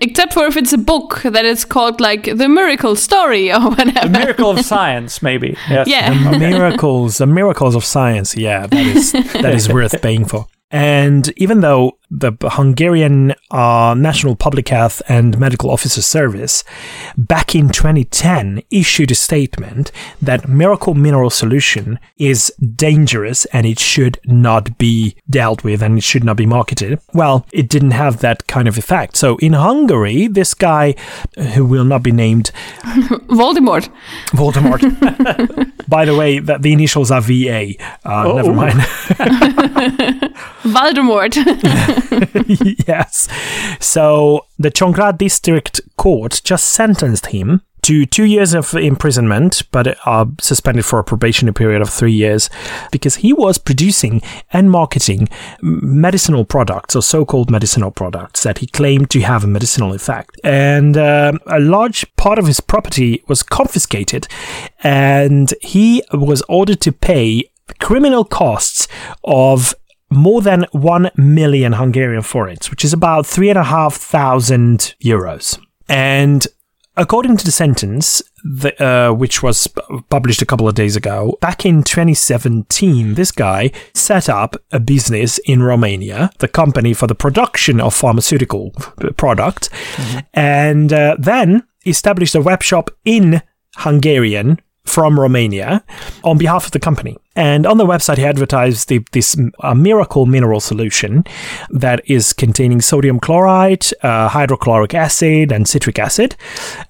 Except 0.00 0.34
for 0.34 0.44
if 0.46 0.56
it's 0.56 0.72
a 0.72 0.78
book 0.78 1.22
that 1.24 1.44
is 1.46 1.64
called 1.64 2.00
like 2.00 2.24
The 2.24 2.48
Miracle 2.48 2.94
Story 2.96 3.50
or 3.50 3.60
whatever. 3.70 4.08
The 4.08 4.18
miracle 4.18 4.50
of 4.50 4.60
science, 4.60 5.22
maybe. 5.22 5.56
Yes. 5.70 5.86
yeah. 5.88 6.36
miracles, 6.38 7.18
the 7.18 7.26
miracles 7.26 7.74
of 7.74 7.84
science. 7.84 8.36
Yeah, 8.36 8.66
that 8.66 8.86
is 8.96 9.12
that 9.12 9.54
is 9.54 9.68
worth 9.72 10.00
paying 10.02 10.26
for. 10.26 10.46
And 10.72 11.32
even 11.36 11.60
though 11.60 11.98
the 12.10 12.32
Hungarian 12.42 13.34
uh, 13.50 13.94
National 13.96 14.36
Public 14.36 14.68
Health 14.68 15.00
and 15.08 15.38
Medical 15.38 15.70
Officer 15.70 16.02
Service 16.02 16.62
back 17.16 17.54
in 17.54 17.68
2010 17.70 18.62
issued 18.70 19.10
a 19.10 19.14
statement 19.14 19.92
that 20.20 20.46
miracle 20.48 20.94
mineral 20.94 21.30
solution 21.30 21.98
is 22.18 22.52
dangerous 22.76 23.46
and 23.46 23.66
it 23.66 23.78
should 23.78 24.18
not 24.26 24.76
be 24.78 25.14
dealt 25.30 25.64
with 25.64 25.82
and 25.82 25.96
it 25.98 26.04
should 26.04 26.24
not 26.24 26.36
be 26.36 26.44
marketed. 26.46 26.98
Well, 27.14 27.46
it 27.52 27.68
didn't 27.70 27.92
have 27.92 28.20
that 28.20 28.46
kind 28.46 28.68
of 28.68 28.76
effect. 28.76 29.16
So 29.16 29.36
in 29.38 29.54
Hungary, 29.54 30.26
this 30.26 30.52
guy, 30.52 30.94
uh, 31.38 31.44
who 31.44 31.64
will 31.64 31.84
not 31.84 32.02
be 32.02 32.12
named, 32.12 32.50
Voldemort. 33.28 33.88
Voldemort. 34.32 34.82
By 35.88 36.04
the 36.04 36.14
way, 36.14 36.38
that 36.40 36.60
the 36.62 36.72
initials 36.74 37.10
are 37.10 37.20
VA. 37.22 37.72
Uh, 38.04 38.32
Never 38.34 38.50
Oh. 38.50 38.54
mind. 38.54 38.80
Voldemort. 40.62 41.36
yes. 42.88 43.28
So 43.80 44.46
the 44.58 44.70
Chongra 44.70 45.16
District 45.16 45.80
Court 45.96 46.40
just 46.44 46.66
sentenced 46.66 47.26
him 47.26 47.62
to 47.82 48.06
two 48.06 48.24
years 48.24 48.54
of 48.54 48.74
imprisonment, 48.74 49.62
but 49.72 49.98
uh, 50.06 50.26
suspended 50.40 50.84
for 50.84 51.00
a 51.00 51.04
probationary 51.04 51.52
period 51.52 51.82
of 51.82 51.90
three 51.90 52.12
years 52.12 52.48
because 52.92 53.16
he 53.16 53.32
was 53.32 53.58
producing 53.58 54.22
and 54.52 54.70
marketing 54.70 55.28
medicinal 55.60 56.44
products 56.44 56.94
or 56.94 57.02
so-called 57.02 57.50
medicinal 57.50 57.90
products 57.90 58.44
that 58.44 58.58
he 58.58 58.68
claimed 58.68 59.10
to 59.10 59.20
have 59.20 59.42
a 59.42 59.48
medicinal 59.48 59.92
effect. 59.92 60.40
And 60.44 60.96
um 60.96 61.40
a 61.46 61.58
large 61.58 62.14
part 62.16 62.38
of 62.38 62.46
his 62.46 62.60
property 62.60 63.22
was 63.26 63.42
confiscated 63.42 64.28
and 64.84 65.52
he 65.60 66.02
was 66.12 66.42
ordered 66.48 66.80
to 66.82 66.92
pay 66.92 67.50
criminal 67.80 68.24
costs 68.24 68.86
of 69.24 69.74
more 70.12 70.42
than 70.42 70.66
1 70.72 71.10
million 71.16 71.72
Hungarian 71.72 72.22
forints, 72.22 72.70
which 72.70 72.84
is 72.84 72.92
about 72.92 73.26
3,500 73.26 74.94
euros. 75.02 75.58
And 75.88 76.46
according 76.96 77.36
to 77.38 77.44
the 77.44 77.50
sentence, 77.50 78.22
the, 78.44 78.84
uh, 78.84 79.12
which 79.12 79.42
was 79.42 79.68
published 80.10 80.42
a 80.42 80.46
couple 80.46 80.68
of 80.68 80.74
days 80.74 80.96
ago, 80.96 81.36
back 81.40 81.64
in 81.64 81.82
2017, 81.82 83.14
this 83.14 83.32
guy 83.32 83.70
set 83.94 84.28
up 84.28 84.56
a 84.70 84.80
business 84.80 85.38
in 85.38 85.62
Romania, 85.62 86.30
the 86.38 86.48
company 86.48 86.92
for 86.94 87.06
the 87.06 87.14
production 87.14 87.80
of 87.80 87.94
pharmaceutical 87.94 88.72
products, 89.16 89.70
and 90.34 90.92
uh, 90.92 91.16
then 91.18 91.62
established 91.86 92.34
a 92.34 92.40
web 92.40 92.62
shop 92.62 92.90
in 93.04 93.42
Hungarian 93.76 94.60
from 94.84 95.18
Romania 95.18 95.84
on 96.24 96.38
behalf 96.38 96.66
of 96.66 96.72
the 96.72 96.80
company. 96.80 97.16
And 97.34 97.66
on 97.66 97.78
the 97.78 97.86
website, 97.86 98.18
he 98.18 98.24
advertised 98.24 98.88
the, 98.88 99.04
this 99.12 99.36
uh, 99.60 99.74
miracle 99.74 100.26
mineral 100.26 100.60
solution 100.60 101.24
that 101.70 102.02
is 102.08 102.32
containing 102.32 102.80
sodium 102.80 103.20
chloride, 103.20 103.86
uh, 104.02 104.28
hydrochloric 104.28 104.94
acid, 104.94 105.50
and 105.52 105.66
citric 105.66 105.98
acid. 105.98 106.36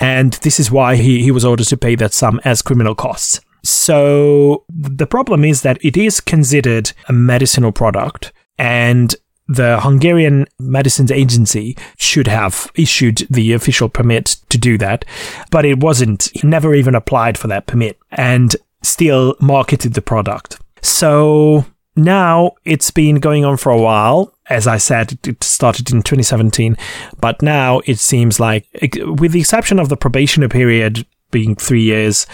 And 0.00 0.32
this 0.34 0.58
is 0.58 0.70
why 0.70 0.96
he, 0.96 1.22
he 1.22 1.30
was 1.30 1.44
ordered 1.44 1.68
to 1.68 1.76
pay 1.76 1.94
that 1.96 2.12
sum 2.12 2.40
as 2.44 2.62
criminal 2.62 2.94
costs. 2.94 3.40
So 3.62 4.64
the 4.68 5.06
problem 5.06 5.44
is 5.44 5.62
that 5.62 5.78
it 5.84 5.96
is 5.96 6.20
considered 6.20 6.92
a 7.08 7.12
medicinal 7.12 7.72
product 7.72 8.32
and 8.58 9.14
the 9.48 9.80
Hungarian 9.80 10.46
Medicines 10.58 11.10
Agency 11.10 11.76
should 11.96 12.26
have 12.26 12.70
issued 12.74 13.26
the 13.30 13.52
official 13.52 13.88
permit 13.88 14.36
to 14.48 14.58
do 14.58 14.78
that, 14.78 15.04
but 15.50 15.64
it 15.64 15.80
wasn't. 15.80 16.30
He 16.32 16.46
never 16.46 16.74
even 16.74 16.94
applied 16.94 17.36
for 17.36 17.48
that 17.48 17.66
permit 17.66 17.98
and 18.10 18.56
still 18.82 19.36
marketed 19.40 19.94
the 19.94 20.02
product. 20.02 20.58
So 20.80 21.66
now 21.96 22.52
it's 22.64 22.90
been 22.90 23.16
going 23.16 23.44
on 23.44 23.56
for 23.56 23.70
a 23.70 23.80
while. 23.80 24.34
As 24.48 24.66
I 24.66 24.76
said, 24.76 25.18
it- 25.26 25.42
started 25.44 25.90
in 25.90 26.02
2017, 26.02 26.76
but 27.20 27.40
now 27.42 27.80
it 27.86 27.98
seems 27.98 28.38
like, 28.40 28.66
with 29.04 29.32
the 29.32 29.40
exception 29.40 29.78
of 29.78 29.88
the 29.88 29.96
probationary 29.96 30.48
period 30.50 31.06
being 31.30 31.54
three 31.56 31.82
years, 31.82 32.26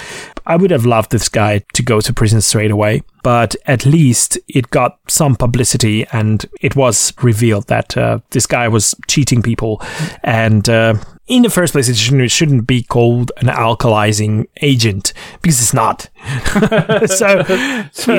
I 0.44 0.57
would 0.57 0.73
have 0.73 0.85
loved 0.85 1.12
this 1.12 1.29
guy 1.29 1.62
to 1.75 1.83
go 1.83 2.01
to 2.01 2.12
prison 2.12 2.40
straight 2.40 2.73
away. 2.73 3.03
But 3.23 3.55
at 3.66 3.87
least 3.87 4.38
it 4.49 4.71
got 4.71 4.99
some 5.09 5.37
publicity 5.37 6.05
and 6.12 6.44
it 6.61 6.75
was 6.75 7.12
revealed 7.23 7.68
that 7.68 7.97
uh, 7.97 8.18
this 8.31 8.47
guy 8.47 8.66
was 8.68 8.94
cheating 9.07 9.40
people. 9.42 9.81
And 10.25 10.68
uh, 10.68 10.94
in 11.29 11.43
the 11.43 11.51
first 11.51 11.73
place, 11.73 11.88
it 11.88 11.97
shouldn't, 11.97 12.23
it 12.23 12.31
shouldn't 12.31 12.67
be 12.67 12.83
called 12.83 13.31
an 13.37 13.47
alkalizing 13.49 14.47
agent 14.62 15.12
because 15.43 15.61
it's 15.61 15.75
not. 15.75 16.09
so 17.07 17.43
so 17.93 18.14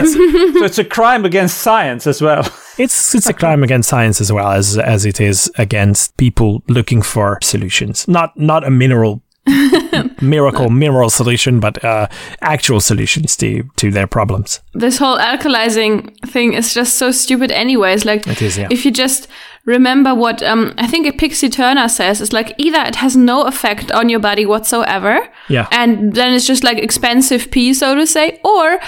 it's 0.64 0.78
a 0.78 0.86
crime 0.86 1.26
against 1.26 1.58
science 1.58 2.08
as 2.08 2.22
well. 2.22 2.42
it's 2.78 3.16
it's 3.16 3.28
a 3.28 3.34
crime 3.34 3.64
against 3.64 3.90
science 3.90 4.22
as 4.22 4.32
well 4.32 4.52
as 4.52 4.78
as 4.78 5.06
it 5.06 5.20
is 5.20 5.52
against 5.58 6.16
people 6.18 6.64
looking 6.68 7.02
for 7.02 7.40
solutions. 7.42 8.08
Not 8.08 8.38
not 8.38 8.64
a 8.64 8.70
mineral 8.70 9.22
miracle 10.22 10.70
mineral 10.70 11.10
solution, 11.10 11.60
but 11.60 11.84
uh, 11.84 12.08
actual 12.42 12.80
solutions 12.80 13.36
to 13.38 13.64
to 13.78 13.92
their 13.92 14.08
problems. 14.08 14.62
this 14.74 15.00
whole 15.00 15.18
alkalizing 15.18 16.14
thing 16.30 16.54
is 16.54 16.74
just 16.74 16.98
so 16.98 17.12
stupid 17.12 17.52
anyways 17.52 18.06
like 18.06 18.28
It 18.28 18.42
is, 18.42 18.58
yeah. 18.58 18.68
if 18.70 18.86
you 18.86 18.92
just 18.92 19.28
remember 19.70 20.12
what 20.24 20.42
um 20.52 20.74
i 20.78 20.88
think 20.92 21.08
a 21.08 21.12
pixie 21.24 21.50
turner 21.50 21.88
says 21.88 22.22
it's 22.22 22.34
like 22.34 22.50
either 22.58 22.82
it 22.92 22.96
has 22.96 23.16
no 23.16 23.38
effect 23.52 23.92
on 23.92 24.10
your 24.10 24.20
body 24.30 24.46
whatsoever 24.46 25.16
Yeah. 25.48 25.68
and 25.72 26.14
then 26.16 26.34
it's 26.34 26.48
just 26.48 26.64
like 26.64 26.78
expensive 26.84 27.50
pee 27.52 27.74
so 27.74 27.96
to 27.96 28.06
say 28.08 28.40
or 28.44 28.80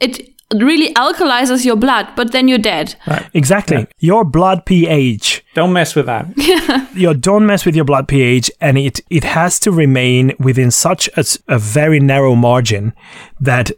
it 0.00 0.30
really 0.54 0.92
alkalizes 0.94 1.64
your 1.64 1.76
blood 1.76 2.06
but 2.16 2.32
then 2.32 2.48
you're 2.48 2.58
dead 2.74 2.94
Right. 3.06 3.26
Exactly. 3.34 3.86
Your 3.98 4.24
blood 4.24 4.64
pH. 4.66 5.42
Don't 5.54 5.72
mess 5.72 5.94
with 5.96 6.06
that. 6.06 6.26
You 6.94 7.14
don't 7.14 7.46
mess 7.46 7.64
with 7.66 7.74
your 7.74 7.84
blood 7.84 8.06
pH, 8.06 8.50
and 8.60 8.78
it 8.78 9.00
it 9.10 9.24
has 9.24 9.58
to 9.60 9.72
remain 9.72 10.32
within 10.38 10.70
such 10.70 11.08
a 11.48 11.58
very 11.58 11.98
narrow 12.00 12.34
margin 12.36 12.92
that 13.40 13.70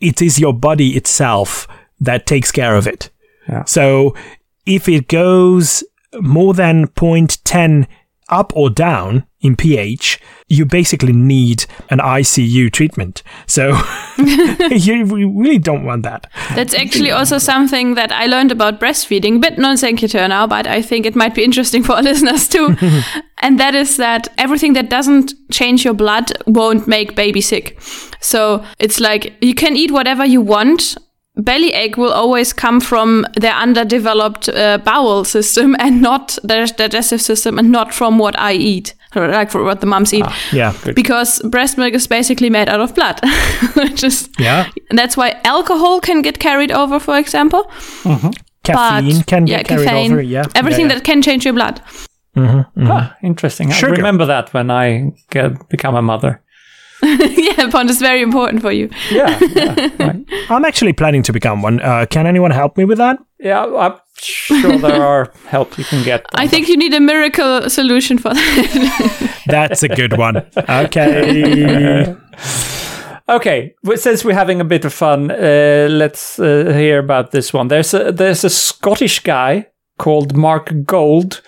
it 0.00 0.20
is 0.20 0.38
your 0.40 0.52
body 0.52 0.88
itself 0.96 1.68
that 2.06 2.26
takes 2.26 2.50
care 2.50 2.74
of 2.78 2.86
it. 2.88 3.10
Yeah. 3.48 3.64
So 3.66 4.14
if 4.64 4.88
it 4.88 5.06
goes 5.08 5.84
more 6.20 6.54
than 6.54 6.88
0.10 6.88 7.86
up 8.28 8.52
or 8.56 8.70
down 8.70 9.24
in 9.40 9.54
pH, 9.54 10.20
you 10.48 10.64
basically 10.64 11.12
need 11.12 11.64
an 11.90 11.98
ICU 11.98 12.72
treatment. 12.72 13.22
So 13.46 13.80
you 14.18 15.04
really 15.04 15.58
don't 15.58 15.84
want 15.84 16.02
that. 16.02 16.26
That's 16.54 16.74
actually 16.74 17.12
also 17.12 17.38
something 17.38 17.94
that 17.94 18.10
I 18.10 18.26
learned 18.26 18.50
about 18.50 18.80
breastfeeding, 18.80 19.40
but 19.40 19.58
non 19.58 19.76
sequitur 19.76 20.26
now, 20.26 20.46
but 20.46 20.66
I 20.66 20.82
think 20.82 21.06
it 21.06 21.14
might 21.14 21.34
be 21.34 21.44
interesting 21.44 21.82
for 21.84 21.92
our 21.92 22.02
listeners 22.10 22.48
too. 22.48 22.76
and 23.38 23.60
that 23.60 23.74
is 23.74 23.96
that 23.98 24.28
everything 24.38 24.72
that 24.72 24.90
doesn't 24.90 25.32
change 25.52 25.84
your 25.84 25.94
blood 25.94 26.32
won't 26.46 26.88
make 26.88 27.14
baby 27.14 27.40
sick. 27.40 27.80
So 28.20 28.64
it's 28.78 28.98
like 28.98 29.34
you 29.40 29.54
can 29.54 29.76
eat 29.76 29.92
whatever 29.92 30.24
you 30.24 30.40
want. 30.40 30.96
Belly 31.36 31.72
ache 31.74 31.96
will 31.98 32.12
always 32.12 32.52
come 32.52 32.80
from 32.80 33.26
their 33.36 33.52
underdeveloped 33.54 34.48
uh, 34.48 34.78
bowel 34.78 35.24
system 35.24 35.76
and 35.78 36.00
not 36.00 36.38
their 36.42 36.66
digestive 36.66 37.20
system 37.20 37.58
and 37.58 37.70
not 37.70 37.92
from 37.92 38.18
what 38.18 38.38
I 38.38 38.54
eat, 38.54 38.94
or 39.14 39.28
like 39.28 39.50
for 39.50 39.62
what 39.62 39.80
the 39.80 39.86
moms 39.86 40.14
eat. 40.14 40.24
Yeah. 40.52 40.72
Because 40.94 41.40
breast 41.50 41.76
milk 41.76 41.92
is 41.94 42.06
basically 42.06 42.48
made 42.50 42.68
out 42.70 42.80
of 42.80 42.94
blood. 42.94 43.20
Just 43.94 44.30
Yeah. 44.40 44.70
and 44.88 44.98
that's 44.98 45.16
why 45.16 45.38
alcohol 45.44 46.00
can 46.00 46.22
get 46.22 46.38
carried 46.38 46.72
over, 46.72 46.98
for 46.98 47.18
example. 47.18 47.70
Caffeine 48.62 49.18
but, 49.18 49.26
can 49.26 49.46
yeah, 49.46 49.58
get 49.58 49.68
carried 49.68 49.88
caffeine, 49.88 50.12
over. 50.12 50.22
Yeah. 50.22 50.44
Everything 50.54 50.86
Yeah, 50.86 50.92
yeah. 50.92 50.98
that 50.98 51.04
can 51.04 51.22
change 51.22 51.44
your 51.44 51.54
blood. 51.54 51.80
Ah, 52.36 53.16
interesting. 53.22 53.72
I'll 53.72 53.90
remember 53.90 54.26
that 54.26 54.52
when 54.54 54.70
I 54.70 55.12
get, 55.30 55.68
become 55.68 55.94
a 55.96 56.02
mother. 56.02 56.40
yeah, 57.02 57.70
Pond 57.70 57.90
is 57.90 58.00
very 58.00 58.22
important 58.22 58.62
for 58.62 58.72
you. 58.72 58.88
Yeah, 59.10 59.38
yeah, 59.54 59.90
right. 60.00 60.24
I'm 60.48 60.64
actually 60.64 60.92
planning 60.92 61.22
to 61.24 61.32
become 61.32 61.62
one. 61.62 61.80
Uh, 61.80 62.06
can 62.08 62.26
anyone 62.26 62.50
help 62.50 62.76
me 62.76 62.84
with 62.84 62.98
that? 62.98 63.18
yeah. 63.38 63.64
I'm 63.66 63.94
sure 64.18 64.78
there 64.78 65.02
are 65.02 65.30
help 65.46 65.76
you 65.78 65.84
can 65.84 66.02
get. 66.04 66.24
I 66.34 66.48
think 66.48 66.68
you 66.68 66.76
need 66.76 66.94
a 66.94 67.00
miracle 67.00 67.68
solution 67.68 68.18
for 68.18 68.32
that. 68.32 69.40
That's 69.46 69.82
a 69.82 69.88
good 69.88 70.16
one. 70.16 70.38
Okay. 70.56 72.16
Okay, 73.28 73.74
well, 73.82 73.96
since 73.96 74.24
we're 74.24 74.34
having 74.34 74.60
a 74.60 74.64
bit 74.64 74.84
of 74.84 74.94
fun, 74.94 75.32
uh, 75.32 75.88
let's 75.90 76.38
uh, 76.38 76.72
hear 76.72 77.00
about 77.00 77.32
this 77.32 77.52
one. 77.52 77.68
There's 77.68 77.92
a 77.92 78.12
there's 78.12 78.44
a 78.44 78.50
Scottish 78.50 79.20
guy 79.20 79.66
called 79.98 80.36
Mark 80.36 80.72
Gold. 80.84 81.42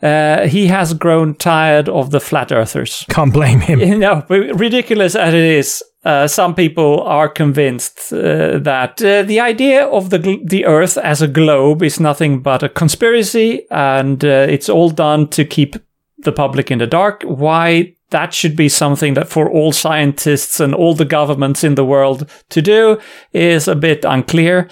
Uh, 0.00 0.46
he 0.46 0.68
has 0.68 0.94
grown 0.94 1.34
tired 1.34 1.88
of 1.88 2.10
the 2.10 2.20
flat 2.20 2.52
earthers. 2.52 3.04
Can't 3.08 3.32
blame 3.32 3.60
him. 3.60 3.80
You 3.88 3.98
know, 3.98 4.24
ridiculous 4.28 5.16
as 5.16 5.34
it 5.34 5.40
is, 5.40 5.82
uh, 6.04 6.28
some 6.28 6.54
people 6.54 7.02
are 7.02 7.28
convinced 7.28 8.12
uh, 8.12 8.58
that 8.58 9.02
uh, 9.02 9.22
the 9.22 9.40
idea 9.40 9.86
of 9.86 10.10
the 10.10 10.18
gl- 10.18 10.48
the 10.48 10.64
Earth 10.64 10.96
as 10.98 11.20
a 11.20 11.28
globe 11.28 11.82
is 11.82 11.98
nothing 11.98 12.40
but 12.40 12.62
a 12.62 12.68
conspiracy, 12.68 13.66
and 13.70 14.24
uh, 14.24 14.46
it's 14.48 14.68
all 14.68 14.90
done 14.90 15.28
to 15.28 15.44
keep 15.44 15.76
the 16.18 16.32
public 16.32 16.70
in 16.70 16.78
the 16.78 16.86
dark. 16.86 17.22
Why 17.24 17.94
that 18.10 18.32
should 18.32 18.56
be 18.56 18.68
something 18.68 19.14
that 19.14 19.28
for 19.28 19.50
all 19.50 19.72
scientists 19.72 20.60
and 20.60 20.74
all 20.74 20.94
the 20.94 21.04
governments 21.04 21.64
in 21.64 21.74
the 21.74 21.84
world 21.84 22.28
to 22.50 22.62
do 22.62 22.98
is 23.32 23.68
a 23.68 23.74
bit 23.74 24.04
unclear. 24.04 24.68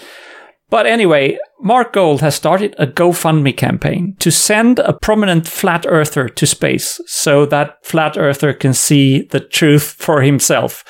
But 0.69 0.87
anyway, 0.87 1.39
Mark 1.61 1.93
Gold 1.93 2.23
has 2.23 2.35
started 2.35 2.75
a 2.79 2.87
GoFundMe 2.87 3.57
campaign 3.57 4.17
to 4.19 4.31
send 4.31 4.79
a 4.81 4.93
prominent 4.93 5.47
flat 5.47 5.87
earther 5.89 6.29
to 6.29 6.47
space 6.47 7.01
so 7.07 7.47
that 7.47 7.79
flat 7.85 8.19
earther 8.19 8.53
can 8.53 8.75
see 8.75 9.23
the 9.23 9.41
truth 9.41 9.95
for 9.99 10.21
himself. 10.23 10.85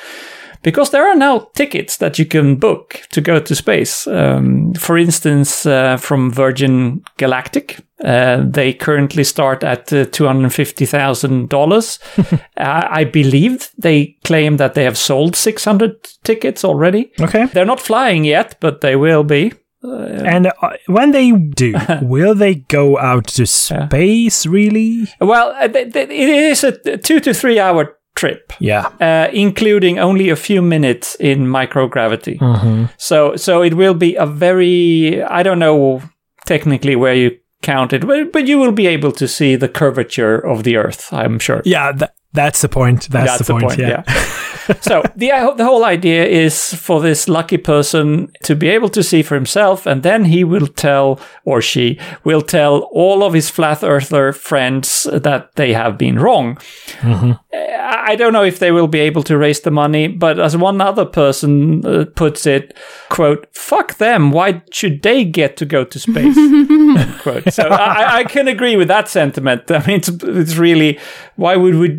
Because 0.63 0.91
there 0.91 1.07
are 1.09 1.15
now 1.15 1.51
tickets 1.55 1.99
that 1.99 2.19
you 2.19 2.27
can 2.27 2.57
book 2.57 3.03
to 3.13 3.21
go 3.21 3.39
to 3.39 3.55
space. 3.55 4.09
Um, 4.09 4.75
for 4.75 4.99
instance, 4.99 5.65
uh, 5.65 5.97
from 5.97 6.33
Virgin 6.33 7.05
Galactic, 7.19 7.79
uh, 8.03 8.43
they 8.45 8.73
currently 8.73 9.23
start 9.23 9.63
at 9.63 9.93
uh, 9.93 10.07
$250,000. 10.07 12.41
I 12.57 12.89
I 12.91 13.05
believe 13.05 13.71
they 13.79 14.17
claim 14.25 14.57
that 14.57 14.75
they 14.75 14.83
have 14.85 14.99
sold 14.99 15.37
600 15.37 16.09
tickets 16.25 16.65
already. 16.65 17.13
Okay. 17.21 17.47
They're 17.47 17.65
not 17.65 17.79
flying 17.81 18.25
yet, 18.25 18.57
but 18.61 18.81
they 18.81 18.97
will 18.97 19.23
be. 19.23 19.53
And 19.93 20.47
uh, 20.47 20.77
when 20.87 21.13
they 21.13 21.33
do, 21.33 21.75
will 22.03 22.35
they 22.35 22.57
go 22.57 22.99
out 22.99 23.27
to 23.29 23.47
space, 23.47 24.47
really? 24.47 25.09
Well, 25.21 25.51
uh, 25.51 25.69
th- 25.69 25.93
th- 25.93 26.09
it 26.09 26.29
is 26.29 26.65
a 26.65 26.97
two 26.99 27.21
to 27.21 27.35
three 27.35 27.59
hour 27.59 27.97
trip. 28.15 28.53
Yeah. 28.61 28.89
uh, 29.01 29.29
including 29.33 29.99
only 29.99 30.31
a 30.31 30.37
few 30.37 30.63
minutes 30.63 31.17
in 31.21 31.47
microgravity. 31.47 32.39
Mm-hmm. 32.39 32.87
So, 32.97 33.37
so 33.37 33.63
it 33.63 33.75
will 33.75 33.95
be 33.95 34.15
a 34.17 34.27
very 34.27 35.23
I 35.23 35.43
don't 35.43 35.59
know 35.59 36.03
technically 36.47 36.97
where 36.97 37.15
you 37.15 37.39
count 37.63 37.93
it, 37.93 38.07
but, 38.07 38.33
but 38.33 38.47
you 38.47 38.59
will 38.59 38.73
be 38.73 38.87
able 38.87 39.13
to 39.13 39.29
see 39.29 39.57
the 39.57 39.69
curvature 39.69 40.39
of 40.39 40.65
the 40.65 40.77
Earth. 40.77 41.13
I'm 41.13 41.39
sure. 41.39 41.63
Yeah, 41.65 41.93
tha- 41.93 42.13
that's 42.33 42.63
the 42.63 42.69
point. 42.69 43.09
That's, 43.11 43.47
the 43.47 43.59
point. 43.59 43.79
yeah. 43.79 44.03
so 44.81 45.03
the 45.17 45.31
the 45.57 45.65
whole 45.65 45.85
idea 45.85 46.25
is 46.25 46.75
for 46.75 47.01
this 47.01 47.29
lucky 47.29 47.59
person 47.59 48.33
to 48.43 48.55
be 48.55 48.69
able 48.69 48.89
to 48.91 49.03
see 49.03 49.23
for 49.23 49.35
himself, 49.35 49.87
and 49.87 50.03
then 50.03 50.25
he 50.25 50.45
will 50.45 50.67
tell 50.67 51.21
or 51.45 51.61
she 51.61 51.99
will 52.25 52.43
tell 52.43 52.89
all 52.93 53.23
of 53.23 53.35
his 53.35 53.51
flat 53.51 53.83
earther 53.83 54.33
friends 54.33 55.07
that 55.13 55.55
they 55.57 55.73
have 55.73 55.99
been 55.99 56.19
wrong. 56.19 56.59
I 57.03 58.07
I 58.09 58.15
don't 58.15 58.33
know 58.33 58.45
if 58.45 58.61
they 58.61 58.71
will 58.71 58.87
be 58.87 59.01
able 59.01 59.23
to 59.25 59.37
raise 59.37 59.61
the 59.61 59.71
money, 59.71 60.09
but 60.09 60.39
as 60.39 60.57
one 60.57 60.81
other 60.81 61.05
person 61.05 61.85
uh, 61.85 62.05
puts 62.15 62.47
it, 62.47 62.75
quote, 63.09 63.47
"Fuck 63.53 63.99
them! 63.99 64.31
Why 64.31 64.63
should 64.71 65.03
they 65.03 65.25
get 65.25 65.57
to 65.57 65.67
go 65.67 65.85
to 65.85 65.99
space?" 65.99 66.37
quote. 67.23 67.53
So 67.53 67.65
I, 67.65 68.19
I 68.19 68.25
can 68.25 68.49
agree 68.49 68.77
with 68.77 68.89
that 68.89 69.09
sentiment. 69.09 69.71
I 69.71 69.85
mean, 69.87 69.97
it's, 69.97 70.09
it's 70.09 70.57
really 70.57 70.99
why 71.35 71.57
would 71.57 71.75
we 71.75 71.91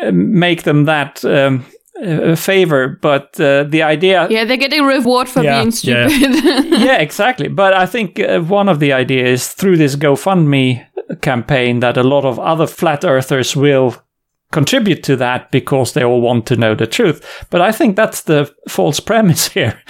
uh, 0.00 0.12
make 0.12 0.62
them 0.62 0.84
that 0.84 1.24
um, 1.24 1.66
a 2.02 2.36
favor? 2.36 2.98
But 3.00 3.38
uh, 3.40 3.64
the 3.64 3.82
idea, 3.82 4.26
Yeah, 4.30 4.44
they 4.44 4.56
get 4.56 4.72
a 4.72 4.80
reward 4.82 5.28
for 5.28 5.42
Yeah, 5.42 5.60
being 5.62 5.72
yeah. 5.82 6.08
stupid. 6.08 6.64
yeah, 6.80 6.98
exactly. 6.98 7.48
But 7.48 7.72
I 7.74 7.86
think 7.86 8.18
uh, 8.20 8.40
one 8.40 8.68
of 8.68 8.78
the 8.78 8.92
ideas 8.92 9.48
through 9.48 9.76
this 9.76 9.96
GoFundMe 9.96 10.84
campaign 11.22 11.80
that 11.80 11.96
a 11.96 12.02
lot 12.02 12.24
of 12.24 12.38
other 12.38 12.66
flat 12.66 13.04
earthers 13.04 13.56
will 13.56 13.94
contribute 14.50 15.02
to 15.02 15.16
that 15.16 15.50
because 15.50 15.92
they 15.92 16.02
all 16.02 16.20
want 16.20 16.46
to 16.46 16.56
know 16.56 16.74
the 16.74 16.86
truth. 16.86 17.46
But 17.50 17.60
I 17.60 17.70
think 17.72 17.96
that's 17.96 18.22
the 18.22 18.52
false 18.68 18.98
premise 19.00 19.48
here. 19.52 19.80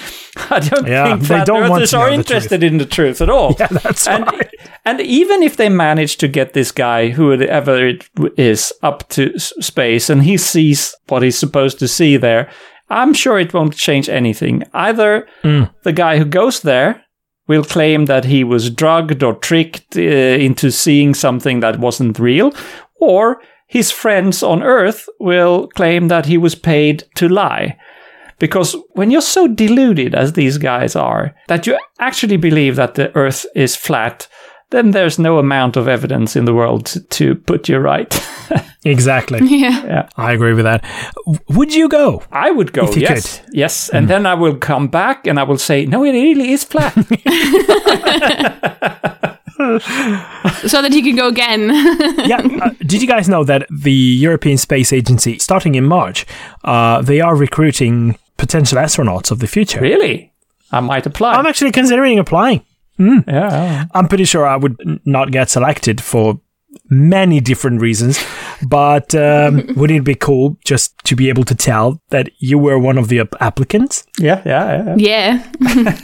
I 0.51 0.61
don't 0.61 0.87
Yeah, 0.87 1.09
think 1.11 1.21
they 1.21 1.27
flat 1.27 1.47
don't 1.47 1.87
to 1.89 1.97
are 1.97 2.11
interested 2.11 2.63
in 2.63 2.79
the 2.79 2.87
truth 2.87 3.21
at 3.21 3.31
all. 3.31 3.55
Yeah, 3.61 3.69
that's 3.69 4.07
and, 4.09 4.27
right. 4.27 4.51
and 4.85 5.01
even 5.01 5.43
if 5.43 5.57
they 5.57 5.69
manage 5.69 6.17
to 6.19 6.29
get 6.29 6.53
this 6.55 6.73
guy, 6.73 7.09
whoever 7.11 7.87
it 7.87 8.09
is, 8.37 8.73
up 8.83 9.09
to 9.11 9.39
space 9.39 10.11
and 10.11 10.23
he 10.23 10.37
sees 10.37 10.95
what 11.09 11.23
he's 11.23 11.39
supposed 11.39 11.79
to 11.79 11.89
see 11.89 12.17
there, 12.17 12.51
I'm 12.91 13.13
sure 13.15 13.39
it 13.39 13.53
won't 13.55 13.75
change 13.77 14.09
anything. 14.09 14.65
Either 14.73 15.27
the 15.43 15.93
guy 15.93 16.19
who 16.19 16.25
goes 16.25 16.63
there 16.63 17.05
will 17.47 17.65
claim 17.65 18.07
that 18.07 18.25
he 18.25 18.45
was 18.45 18.71
drugged 18.71 19.23
or 19.23 19.35
tricked 19.35 19.97
uh, 19.97 20.01
into 20.01 20.71
seeing 20.71 21.15
something 21.15 21.61
that 21.61 21.79
wasn't 21.79 22.19
real, 22.19 22.53
or 23.01 23.41
his 23.69 23.91
friends 23.91 24.43
on 24.43 24.63
Earth 24.63 25.09
will 25.21 25.69
claim 25.69 26.09
that 26.09 26.27
he 26.27 26.37
was 26.37 26.55
paid 26.55 27.05
to 27.15 27.29
lie. 27.29 27.79
Because 28.39 28.77
when 28.93 29.11
you're 29.11 29.21
so 29.21 29.47
deluded 29.47 30.15
as 30.15 30.33
these 30.33 30.59
guys 30.59 30.97
are, 30.97 31.35
that 31.49 31.67
you 31.67 31.79
actually 32.01 32.37
believe 32.37 32.77
that 32.77 32.95
the 32.95 33.15
Earth 33.17 33.45
is 33.55 33.77
flat, 33.77 34.27
then 34.71 34.93
there's 34.93 35.19
no 35.19 35.39
amount 35.39 35.77
of 35.77 35.89
evidence 35.89 36.35
in 36.35 36.45
the 36.45 36.55
world 36.55 36.87
to, 36.87 37.01
to 37.01 37.35
put 37.35 37.69
you 37.69 37.79
right. 37.79 38.13
Exactly. 38.85 39.41
yeah. 39.43 40.09
I 40.17 40.33
agree 40.33 40.55
with 40.55 40.65
that. 40.65 40.85
Would 41.49 41.75
you 41.75 41.89
go? 41.89 42.23
I 42.31 42.51
would 42.51 42.73
go, 42.73 42.89
If 42.89 42.97
you 42.97 43.03
yes, 43.03 43.41
could. 43.41 43.55
yes, 43.55 43.91
mm. 43.91 43.99
and 43.99 44.09
then 44.09 44.25
I 44.25 44.35
will 44.35 44.57
come 44.57 44.89
back 44.89 45.27
and 45.27 45.39
I 45.39 45.43
will 45.43 45.59
say, 45.59 45.85
no, 45.85 46.05
it 46.05 46.13
really 46.13 46.53
is 46.53 46.65
flat. 46.65 46.95
So 50.69 50.83
that 50.83 50.93
he 50.93 51.03
can 51.03 51.17
go 51.17 51.29
again. 51.29 51.69
yeah. 52.27 52.41
Uh, 52.63 52.71
did 52.81 53.01
you 53.03 53.07
guys 53.09 53.29
know 53.29 53.45
that 53.45 53.67
the 53.71 53.93
European 53.93 54.57
Space 54.59 54.93
Agency, 54.93 55.39
starting 55.39 55.75
in 55.75 55.85
March, 55.85 56.27
uh, 56.65 57.03
they 57.03 57.21
are 57.21 57.37
recruiting 57.37 58.19
potential 58.37 58.79
astronauts 58.79 59.31
of 59.31 59.39
the 59.41 59.47
future? 59.47 59.81
really? 59.81 60.33
I 60.71 60.81
might 60.81 61.07
apply. 61.07 61.33
I'm 61.35 61.47
actually 61.47 61.73
considering 61.73 62.19
applying. 62.19 62.63
yeah. 62.99 63.87
I'm 63.95 64.07
pretty 64.09 64.25
sure 64.25 64.47
I 64.47 64.57
would 64.57 64.77
not 65.05 65.31
get 65.31 65.49
selected 65.51 66.01
for 66.03 66.41
many 66.91 67.41
different 67.41 67.81
reasons, 67.81 68.23
but 68.67 69.15
um, 69.15 69.67
wouldn't 69.77 70.01
it 70.01 70.05
be 70.05 70.15
cool 70.15 70.59
just 70.65 70.97
to 71.05 71.17
be 71.17 71.29
able 71.29 71.45
to 71.45 71.55
tell 71.55 72.01
that 72.11 72.31
you 72.39 72.59
were 72.59 72.79
one 72.79 72.99
of 72.99 73.09
the 73.09 73.21
ap- 73.21 73.35
applicants? 73.41 74.05
Yeah, 74.19 74.43
yeah, 74.45 74.95
yeah. 74.97 75.43
yeah. 75.57 76.01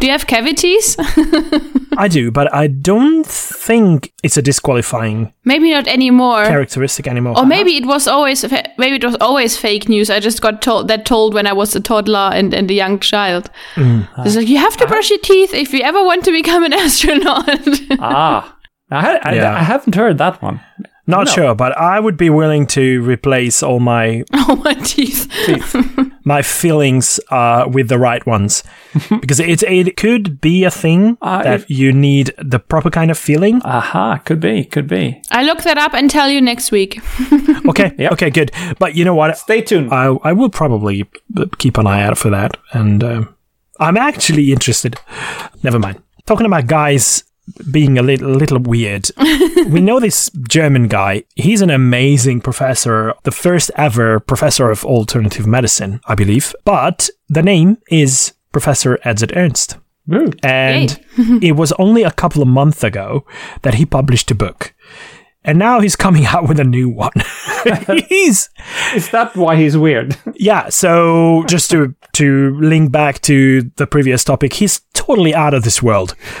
Do 0.00 0.06
you 0.06 0.12
have 0.12 0.26
cavities? 0.26 0.96
I 1.98 2.08
do, 2.08 2.30
but 2.30 2.52
I 2.54 2.66
don't 2.66 3.24
think 3.26 4.12
it's 4.22 4.36
a 4.36 4.42
disqualifying 4.42 5.32
Maybe 5.44 5.70
not 5.70 5.86
anymore. 5.88 6.44
characteristic 6.44 7.06
anymore. 7.06 7.38
Or 7.38 7.46
maybe 7.46 7.76
it 7.76 7.86
was 7.86 8.06
always 8.08 8.44
fa- 8.44 8.68
maybe 8.78 8.96
it 8.96 9.04
was 9.04 9.16
always 9.20 9.56
fake 9.56 9.88
news. 9.88 10.10
I 10.10 10.20
just 10.20 10.40
got 10.42 10.60
told 10.62 10.88
that 10.88 11.04
told 11.06 11.34
when 11.34 11.46
I 11.46 11.52
was 11.52 11.74
a 11.76 11.80
toddler 11.80 12.30
and, 12.34 12.52
and 12.54 12.70
a 12.70 12.74
young 12.74 12.98
child. 13.00 13.50
It's 13.76 14.36
like 14.36 14.48
you 14.48 14.58
have 14.58 14.76
to 14.78 14.86
brush 14.86 15.10
your 15.10 15.18
teeth 15.20 15.54
if 15.54 15.72
you 15.72 15.82
ever 15.82 16.02
want 16.04 16.24
to 16.24 16.32
become 16.32 16.64
an 16.64 16.72
astronaut. 16.84 17.48
ah. 18.00 18.52
I, 18.90 19.18
I, 19.22 19.34
Yeah. 19.34 19.54
I 19.54 19.62
haven't 19.62 19.94
heard 19.96 20.18
that 20.18 20.40
one. 20.42 20.60
Not 21.08 21.26
No. 21.26 21.32
sure, 21.32 21.54
but 21.54 21.76
I 21.78 22.00
would 22.00 22.16
be 22.16 22.30
willing 22.30 22.66
to 22.68 23.00
replace 23.02 23.62
all 23.62 23.78
my 23.80 24.24
oh 24.32 24.56
my 24.64 24.74
teeth. 24.74 25.28
my 26.24 26.42
feelings 26.42 27.20
uh, 27.30 27.68
with 27.72 27.88
the 27.88 27.98
right 27.98 28.26
ones 28.26 28.64
because 29.20 29.38
it 29.38 29.62
it 29.62 29.96
could 29.96 30.40
be 30.40 30.64
a 30.64 30.70
thing 30.70 31.16
Uh, 31.22 31.42
that 31.44 31.60
if- 31.60 31.70
you 31.70 31.92
need 31.92 32.34
the 32.38 32.58
proper 32.58 32.90
kind 32.90 33.10
of 33.10 33.18
feeling. 33.18 33.60
Aha, 33.64 34.18
could 34.24 34.40
be, 34.40 34.64
could 34.64 34.88
be. 34.88 35.20
I 35.30 35.44
look 35.44 35.62
that 35.62 35.78
up 35.78 35.94
and 35.94 36.10
tell 36.10 36.28
you 36.28 36.40
next 36.40 36.72
week. 36.72 37.00
Okay, 37.68 37.92
Yep. 37.98 38.12
okay, 38.12 38.30
good. 38.30 38.50
But 38.78 38.94
you 38.96 39.04
know 39.04 39.14
what? 39.14 39.36
Stay 39.38 39.60
tuned. 39.62 39.90
I 39.92 40.06
I 40.24 40.32
will 40.32 40.50
probably 40.50 41.04
keep 41.58 41.78
an 41.78 41.86
eye 41.86 42.02
out 42.02 42.16
for 42.18 42.30
that, 42.30 42.56
and 42.72 43.02
um, 43.04 43.34
I'm 43.80 43.96
actually 43.96 44.50
interested. 44.52 44.94
Never 45.62 45.78
mind. 45.78 45.98
Talking 46.26 46.46
about 46.46 46.66
guys 46.66 47.24
being 47.70 47.98
a 47.98 48.02
little, 48.02 48.30
little 48.30 48.58
weird. 48.58 49.10
we 49.68 49.80
know 49.80 50.00
this 50.00 50.30
German 50.48 50.88
guy. 50.88 51.24
He's 51.34 51.62
an 51.62 51.70
amazing 51.70 52.40
professor, 52.40 53.14
the 53.22 53.30
first 53.30 53.70
ever 53.76 54.20
professor 54.20 54.70
of 54.70 54.84
alternative 54.84 55.46
medicine, 55.46 56.00
I 56.06 56.14
believe. 56.14 56.54
But 56.64 57.10
the 57.28 57.42
name 57.42 57.78
is 57.90 58.32
Professor 58.52 58.98
Edzard 59.04 59.36
Ernst. 59.36 59.78
Woo. 60.06 60.30
And 60.42 60.98
it 61.42 61.56
was 61.56 61.72
only 61.72 62.02
a 62.02 62.10
couple 62.10 62.42
of 62.42 62.48
months 62.48 62.84
ago 62.84 63.24
that 63.62 63.74
he 63.74 63.84
published 63.84 64.30
a 64.30 64.34
book. 64.34 64.74
And 65.46 65.58
now 65.60 65.80
he's 65.80 65.94
coming 65.94 66.26
out 66.26 66.48
with 66.48 66.58
a 66.58 66.64
new 66.64 66.88
one. 66.88 67.12
he's 68.08 68.50
Is 68.94 69.10
that 69.10 69.36
why 69.36 69.54
he's 69.56 69.78
weird? 69.78 70.16
yeah, 70.34 70.68
so 70.68 71.44
just 71.46 71.70
to 71.70 71.94
to 72.14 72.58
link 72.60 72.90
back 72.90 73.20
to 73.22 73.62
the 73.76 73.86
previous 73.86 74.24
topic, 74.24 74.54
he's 74.54 74.80
totally 74.92 75.34
out 75.34 75.54
of 75.54 75.62
this 75.62 75.80
world. 75.80 76.16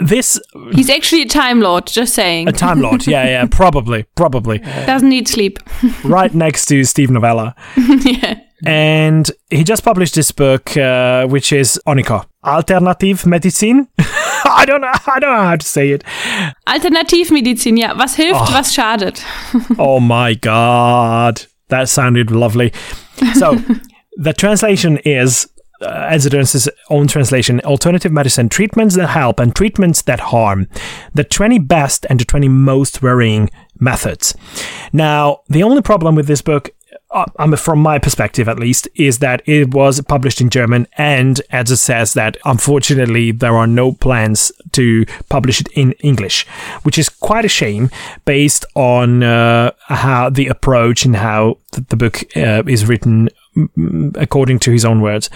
this 0.00 0.40
He's 0.72 0.88
actually 0.88 1.22
a 1.22 1.28
time 1.28 1.60
lord, 1.60 1.86
just 1.86 2.14
saying. 2.14 2.48
a 2.48 2.52
time 2.52 2.80
lord, 2.80 3.06
yeah, 3.06 3.24
yeah, 3.24 3.46
probably, 3.50 4.04
probably, 4.14 4.58
Doesn't 4.58 5.08
need 5.08 5.28
sleep. 5.28 5.58
right 6.04 6.32
next 6.32 6.66
to 6.66 6.84
Steve 6.84 7.10
Novella, 7.10 7.54
yeah. 7.76 8.40
And 8.66 9.30
he 9.50 9.64
just 9.64 9.84
published 9.84 10.14
this 10.14 10.30
book, 10.30 10.76
uh, 10.76 11.26
which 11.26 11.52
is 11.52 11.80
Annika, 11.86 12.26
Alternative 12.44 13.20
Medizin. 13.22 13.88
I 14.44 14.64
don't 14.66 14.80
know, 14.80 14.92
I 15.06 15.18
don't 15.20 15.32
know 15.32 15.42
how 15.42 15.56
to 15.56 15.66
say 15.66 15.90
it. 15.90 16.04
Alternative 16.66 17.28
Alternativmedizin, 17.28 17.78
ja. 17.78 17.94
Was 17.96 18.16
hilft, 18.16 18.52
was 18.52 18.72
schadet. 18.72 19.24
Oh 19.78 20.00
my 20.00 20.34
god, 20.34 21.46
that 21.68 21.88
sounded 21.88 22.30
lovely. 22.30 22.72
So, 23.34 23.56
the 24.16 24.32
translation 24.32 24.98
is 24.98 25.48
uh, 25.80 26.10
Edzard's 26.10 26.68
own 26.88 27.06
translation: 27.08 27.60
alternative 27.64 28.12
medicine 28.12 28.48
treatments 28.48 28.94
that 28.96 29.08
help 29.08 29.40
and 29.40 29.54
treatments 29.54 30.02
that 30.02 30.20
harm. 30.20 30.68
The 31.14 31.24
20 31.24 31.58
best 31.60 32.06
and 32.08 32.20
the 32.20 32.24
20 32.24 32.48
most 32.48 33.02
worrying 33.02 33.50
methods. 33.80 34.34
Now, 34.92 35.40
the 35.48 35.62
only 35.62 35.82
problem 35.82 36.14
with 36.14 36.26
this 36.26 36.42
book 36.42 36.70
from 37.56 37.80
my 37.80 37.98
perspective 37.98 38.48
at 38.48 38.58
least, 38.58 38.88
is 38.94 39.18
that 39.18 39.42
it 39.46 39.72
was 39.74 40.00
published 40.02 40.40
in 40.40 40.50
German, 40.50 40.86
and 40.96 41.40
as 41.50 41.70
it 41.70 41.76
says 41.76 42.14
that 42.14 42.36
unfortunately 42.44 43.32
there 43.32 43.56
are 43.56 43.66
no 43.66 43.92
plans 43.92 44.52
to 44.72 45.04
publish 45.28 45.60
it 45.60 45.68
in 45.74 45.92
English, 46.00 46.46
which 46.82 46.98
is 46.98 47.08
quite 47.08 47.44
a 47.44 47.48
shame 47.48 47.90
based 48.24 48.64
on 48.74 49.22
uh, 49.22 49.70
how 49.88 50.30
the 50.30 50.48
approach 50.48 51.04
and 51.04 51.16
how 51.16 51.58
the, 51.72 51.96
book 51.96 52.24
uh, 52.36 52.62
is 52.66 52.86
written 52.86 53.28
according 54.14 54.58
to 54.60 54.70
his 54.70 54.84
own 54.84 55.00
words. 55.00 55.28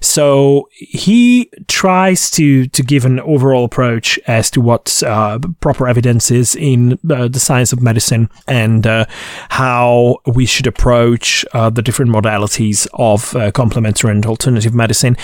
So 0.00 0.68
he 0.70 1.50
tries 1.68 2.30
to 2.32 2.66
to 2.66 2.82
give 2.82 3.04
an 3.04 3.20
overall 3.20 3.64
approach 3.64 4.18
as 4.26 4.50
to 4.50 4.60
what 4.60 5.02
uh, 5.02 5.38
proper 5.60 5.88
evidence 5.88 6.30
is 6.30 6.54
in 6.54 6.98
uh, 7.10 7.28
the 7.28 7.40
science 7.40 7.72
of 7.72 7.80
medicine 7.80 8.28
and 8.46 8.86
uh, 8.86 9.06
how 9.48 10.18
we 10.26 10.46
should 10.46 10.66
approach 10.66 11.44
uh, 11.52 11.70
the 11.70 11.82
different 11.82 12.10
modalities 12.10 12.86
of 12.94 13.34
uh, 13.36 13.50
complementary 13.52 14.10
and 14.10 14.26
alternative 14.26 14.74
medicine. 14.74 15.16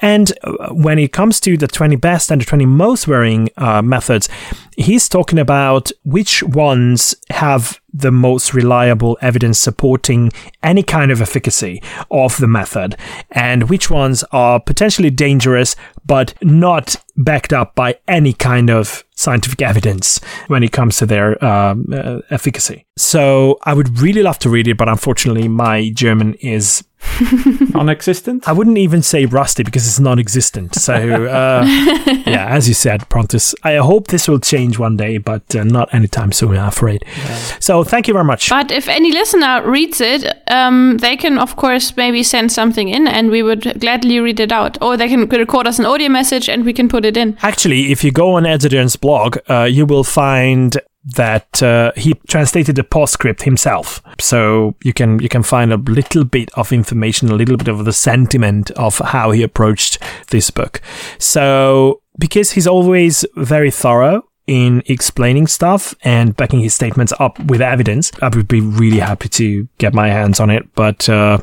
And 0.00 0.32
uh, 0.42 0.68
when 0.74 0.98
it 0.98 1.12
comes 1.12 1.40
to 1.40 1.56
the 1.56 1.66
20 1.66 1.96
best 1.96 2.30
and 2.30 2.40
the 2.40 2.44
20 2.44 2.66
most 2.66 3.06
varying 3.06 3.48
methods, 3.82 4.28
he's 4.76 5.08
talking 5.08 5.38
about 5.38 5.90
which 6.04 6.42
ones 6.42 7.14
have 7.30 7.80
the 7.92 8.12
most 8.12 8.52
reliable 8.52 9.16
evidence 9.22 9.58
supporting 9.58 10.30
any 10.62 10.82
kind 10.82 11.10
of 11.10 11.22
efficacy 11.22 11.82
of 12.10 12.36
the 12.36 12.46
method 12.46 12.96
and 13.30 13.70
which 13.70 13.90
ones 13.90 14.22
are 14.32 14.60
potentially 14.60 15.10
dangerous 15.10 15.76
but 16.06 16.34
not 16.42 16.96
backed 17.16 17.52
up 17.52 17.74
by 17.74 17.98
any 18.06 18.32
kind 18.32 18.70
of 18.70 19.04
scientific 19.14 19.62
evidence 19.62 20.20
when 20.48 20.62
it 20.62 20.72
comes 20.72 20.98
to 20.98 21.06
their 21.06 21.42
um, 21.44 21.86
uh, 21.92 22.20
efficacy. 22.30 22.86
So 22.96 23.58
I 23.62 23.74
would 23.74 24.00
really 24.00 24.22
love 24.22 24.38
to 24.40 24.50
read 24.50 24.68
it, 24.68 24.76
but 24.76 24.88
unfortunately, 24.88 25.48
my 25.48 25.90
German 25.90 26.34
is 26.34 26.84
non-existent. 27.74 28.46
I 28.48 28.52
wouldn't 28.52 28.78
even 28.78 29.02
say 29.02 29.26
rusty 29.26 29.62
because 29.62 29.86
it's 29.86 30.00
non-existent. 30.00 30.74
So 30.74 30.94
uh, 30.94 31.64
yeah, 32.26 32.46
as 32.48 32.68
you 32.68 32.74
said, 32.74 33.08
Pontus, 33.08 33.54
I 33.62 33.76
hope 33.76 34.08
this 34.08 34.28
will 34.28 34.40
change 34.40 34.78
one 34.78 34.96
day, 34.96 35.18
but 35.18 35.54
uh, 35.54 35.64
not 35.64 35.92
anytime 35.94 36.32
soon. 36.32 36.56
I'm 36.56 36.68
afraid. 36.68 37.04
Yeah. 37.06 37.36
So 37.60 37.84
thank 37.84 38.08
you 38.08 38.14
very 38.14 38.24
much. 38.24 38.50
But 38.50 38.70
if 38.70 38.88
any 38.88 39.12
listener 39.12 39.62
reads 39.68 40.00
it, 40.00 40.26
um, 40.48 40.98
they 40.98 41.16
can 41.16 41.38
of 41.38 41.56
course 41.56 41.96
maybe 41.96 42.22
send 42.22 42.52
something 42.52 42.88
in, 42.88 43.06
and 43.06 43.30
we 43.30 43.42
would 43.42 43.80
gladly 43.80 44.20
read 44.20 44.40
it 44.40 44.52
out, 44.52 44.80
or 44.82 44.96
they 44.96 45.08
can 45.08 45.26
record 45.28 45.66
us 45.66 45.78
an 45.78 45.86
audio 45.86 45.95
message 46.08 46.48
and 46.48 46.64
we 46.64 46.72
can 46.72 46.88
put 46.88 47.04
it 47.04 47.16
in. 47.16 47.36
Actually, 47.42 47.92
if 47.92 48.04
you 48.04 48.12
go 48.12 48.34
on 48.34 48.44
Edzard 48.44 48.72
Ernst's 48.72 48.96
blog, 48.96 49.38
uh, 49.48 49.64
you 49.64 49.86
will 49.86 50.04
find 50.04 50.76
that 51.14 51.62
uh, 51.62 51.92
he 51.96 52.14
translated 52.26 52.76
the 52.76 52.84
postscript 52.84 53.42
himself. 53.42 54.02
So 54.18 54.74
you 54.82 54.92
can 54.92 55.20
you 55.20 55.28
can 55.28 55.42
find 55.42 55.72
a 55.72 55.76
little 55.76 56.24
bit 56.24 56.50
of 56.54 56.72
information, 56.72 57.30
a 57.30 57.34
little 57.34 57.56
bit 57.56 57.68
of 57.68 57.84
the 57.84 57.92
sentiment 57.92 58.70
of 58.72 58.98
how 58.98 59.30
he 59.30 59.42
approached 59.42 59.98
this 60.28 60.50
book. 60.50 60.80
So 61.18 62.02
because 62.18 62.52
he's 62.52 62.66
always 62.66 63.24
very 63.36 63.70
thorough 63.70 64.28
in 64.46 64.82
explaining 64.86 65.46
stuff 65.46 65.94
and 66.02 66.36
backing 66.36 66.60
his 66.60 66.74
statements 66.74 67.12
up 67.18 67.38
with 67.38 67.60
evidence, 67.60 68.12
I 68.22 68.28
would 68.28 68.48
be 68.48 68.60
really 68.60 69.00
happy 69.00 69.28
to 69.28 69.68
get 69.78 69.94
my 69.94 70.08
hands 70.08 70.40
on 70.40 70.50
it. 70.50 70.72
But 70.74 71.08
uh, 71.08 71.38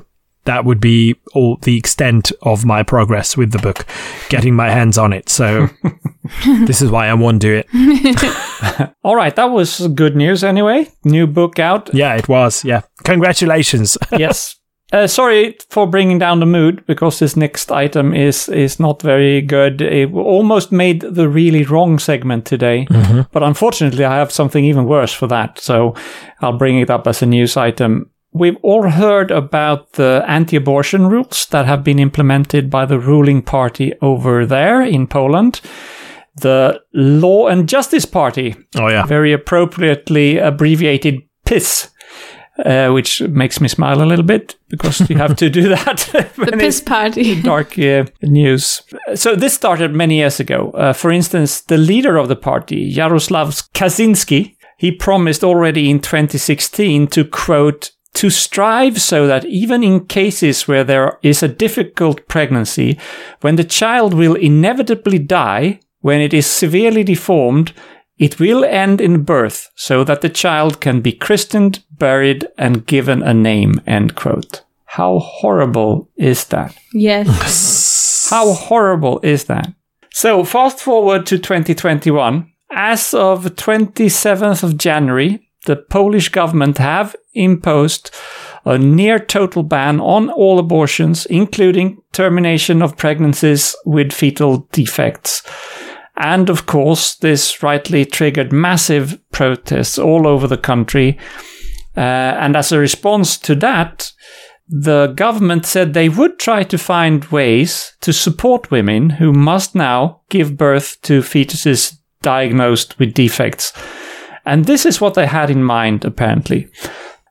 that 0.46 0.66
would 0.66 0.80
be 0.80 1.16
all 1.34 1.58
the 1.62 1.78
extent 1.78 2.32
of 2.42 2.66
my 2.66 2.84
progress 2.84 3.38
with 3.38 3.52
the 3.52 3.60
book, 3.60 3.86
getting 4.30 4.56
my 4.56 4.70
hands 4.70 4.98
on 4.98 5.14
it. 5.14 5.30
So 5.30 5.70
this 6.66 6.82
is 6.82 6.92
why 6.92 7.08
I 7.08 7.14
won't 7.14 7.42
do 7.42 7.64
it. 7.64 8.94
all 9.04 9.16
right, 9.16 9.36
that 9.36 9.46
was 9.46 9.88
good 9.90 10.16
news 10.16 10.44
anyway. 10.44 10.90
New 11.04 11.28
book 11.28 11.60
out. 11.60 11.94
Yeah, 11.94 12.16
it 12.16 12.28
was. 12.28 12.64
Yeah. 12.66 12.82
Congratulations. 13.04 13.98
yes. 14.12 14.58
Uh, 14.92 15.08
sorry 15.08 15.58
for 15.70 15.88
bringing 15.88 16.20
down 16.20 16.40
the 16.40 16.46
mood 16.46 16.86
because 16.86 17.18
this 17.18 17.36
next 17.36 17.72
item 17.72 18.14
is 18.14 18.48
is 18.50 18.80
not 18.80 19.02
very 19.02 19.42
good. 19.42 19.82
It 19.82 20.14
almost 20.14 20.72
made 20.72 21.02
the 21.02 21.28
really 21.28 21.64
wrong 21.64 21.98
segment 21.98 22.46
today, 22.46 22.86
mm-hmm. 22.92 23.22
but 23.32 23.42
unfortunately, 23.42 24.06
I 24.06 24.18
have 24.18 24.32
something 24.32 24.64
even 24.64 24.86
worse 24.86 25.12
for 25.12 25.26
that. 25.28 25.58
So 25.58 25.96
I'll 26.42 26.60
bring 26.60 26.78
it 26.80 26.92
up 26.92 27.08
as 27.08 27.24
a 27.24 27.26
news 27.26 27.58
item. 27.58 28.12
We've 28.34 28.58
all 28.64 28.90
heard 28.90 29.30
about 29.30 29.94
the 29.94 30.24
anti 30.28 30.58
abortion 30.58 31.08
rules 31.08 31.46
that 31.48 31.68
have 31.68 31.84
been 31.84 32.00
implemented 32.00 32.70
by 32.70 32.86
the 32.86 33.00
ruling 33.00 33.44
party 33.44 33.94
over 34.02 34.46
there 34.46 34.82
in 34.82 35.06
Poland. 35.08 35.62
The 36.36 36.82
Law 36.94 37.48
and 37.48 37.70
Justice 37.70 38.06
Party. 38.06 38.56
Oh, 38.76 38.88
yeah. 38.88 39.06
Very 39.06 39.34
appropriately 39.34 40.40
abbreviated 40.40 41.22
PIS. 41.46 41.90
Uh, 42.64 42.92
which 42.92 43.20
makes 43.20 43.60
me 43.60 43.68
smile 43.68 44.04
a 44.04 44.06
little 44.06 44.24
bit 44.24 44.56
because 44.70 45.10
you 45.10 45.18
have 45.18 45.36
to 45.36 45.50
do 45.50 45.70
that. 45.70 46.08
the 46.38 46.52
piss 46.52 46.82
party. 46.82 47.42
dark 47.42 47.80
uh, 47.80 48.06
news. 48.22 48.84
So 49.16 49.36
this 49.36 49.56
started 49.56 49.96
many 49.96 50.18
years 50.18 50.40
ago. 50.40 50.70
Uh, 50.70 50.94
for 50.94 51.12
instance, 51.12 51.62
the 51.62 51.80
leader 51.80 52.16
of 52.16 52.28
the 52.28 52.36
party, 52.36 52.94
Jaroslav 52.94 53.72
Kaczynski, 53.74 54.56
he 54.78 54.92
promised 54.92 55.44
already 55.44 55.90
in 55.90 56.00
2016 56.00 57.08
to 57.08 57.26
quote 57.26 57.92
to 58.14 58.30
strive 58.30 59.02
so 59.02 59.28
that 59.28 59.46
even 59.46 59.84
in 59.84 60.06
cases 60.06 60.68
where 60.68 60.84
there 60.84 61.18
is 61.24 61.42
a 61.42 61.48
difficult 61.48 62.28
pregnancy, 62.28 63.00
when 63.42 63.56
the 63.56 63.64
child 63.64 64.14
will 64.14 64.36
inevitably 64.36 65.20
die, 65.20 65.80
when 66.02 66.22
it 66.22 66.34
is 66.34 66.46
severely 66.46 67.04
deformed, 67.04 67.74
it 68.18 68.40
will 68.40 68.64
end 68.64 69.02
in 69.02 69.24
birth 69.24 69.72
so 69.76 70.04
that 70.04 70.22
the 70.22 70.30
child 70.30 70.80
can 70.80 71.02
be 71.02 71.12
christened, 71.12 71.84
buried, 71.92 72.48
and 72.58 72.86
given 72.86 73.24
a 73.24 73.34
name. 73.34 73.82
End 73.88 74.16
quote. 74.16 74.64
How 74.86 75.20
horrible 75.20 76.10
is 76.16 76.46
that? 76.46 76.78
Yes. 76.94 78.28
How 78.30 78.54
horrible 78.54 79.20
is 79.24 79.46
that? 79.46 79.74
So 80.12 80.44
fast 80.44 80.80
forward 80.80 81.26
to 81.28 81.40
2021. 81.40 82.52
As 82.72 83.14
of 83.14 83.46
27th 83.46 84.64
of 84.64 84.78
January, 84.78 85.50
the 85.66 85.76
Polish 85.76 86.30
government 86.30 86.78
have 86.78 87.16
imposed 87.34 88.12
a 88.66 88.78
near 88.78 89.20
total 89.20 89.64
ban 89.64 90.00
on 90.00 90.30
all 90.30 90.60
abortions, 90.60 91.26
including 91.26 92.02
termination 92.12 92.82
of 92.82 92.98
pregnancies 92.98 93.76
with 93.86 94.14
fetal 94.14 94.68
defects. 94.72 95.44
And 96.16 96.50
of 96.50 96.66
course, 96.66 97.16
this 97.16 97.64
rightly 97.64 98.06
triggered 98.06 98.54
massive 98.54 99.20
protests 99.32 99.98
all 99.98 100.28
over 100.28 100.48
the 100.48 100.58
country. 100.58 101.18
Uh, 101.98 102.00
and 102.00 102.56
as 102.56 102.72
a 102.72 102.80
response 102.80 103.38
to 103.40 103.56
that, 103.56 104.12
the 104.68 105.08
government 105.08 105.66
said 105.66 105.94
they 105.94 106.10
would 106.10 106.40
try 106.40 106.64
to 106.64 106.78
find 106.78 107.26
ways 107.26 107.94
to 108.02 108.14
support 108.14 108.72
women 108.72 109.12
who 109.12 109.34
must 109.34 109.76
now 109.76 110.22
give 110.30 110.58
birth 110.58 111.02
to 111.02 111.22
fetuses 111.22 111.98
diagnosed 112.22 112.98
with 112.98 113.14
defects. 113.14 113.74
And 114.46 114.66
this 114.66 114.86
is 114.86 115.02
what 115.02 115.14
they 115.14 115.28
had 115.28 115.50
in 115.50 115.64
mind, 115.64 116.06
apparently. 116.06 116.70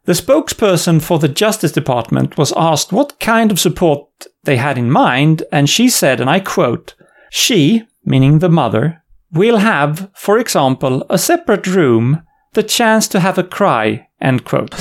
The 0.04 0.14
spokesperson 0.14 1.00
for 1.00 1.20
the 1.20 1.28
Justice 1.28 1.70
Department 1.70 2.36
was 2.36 2.52
asked 2.56 2.92
what 2.92 3.20
kind 3.20 3.52
of 3.52 3.60
support 3.60 4.08
they 4.42 4.56
had 4.56 4.76
in 4.76 4.90
mind, 4.90 5.44
and 5.52 5.70
she 5.70 5.88
said, 5.88 6.20
and 6.20 6.28
I 6.28 6.40
quote, 6.40 6.94
She, 7.30 7.84
meaning 8.04 8.40
the 8.40 8.48
mother, 8.48 9.02
will 9.32 9.58
have, 9.58 10.10
for 10.14 10.38
example, 10.38 11.06
a 11.08 11.18
separate 11.18 11.68
room, 11.68 12.22
the 12.54 12.64
chance 12.64 13.06
to 13.08 13.20
have 13.20 13.38
a 13.38 13.44
cry, 13.44 14.08
end 14.20 14.44
quote. 14.44 14.74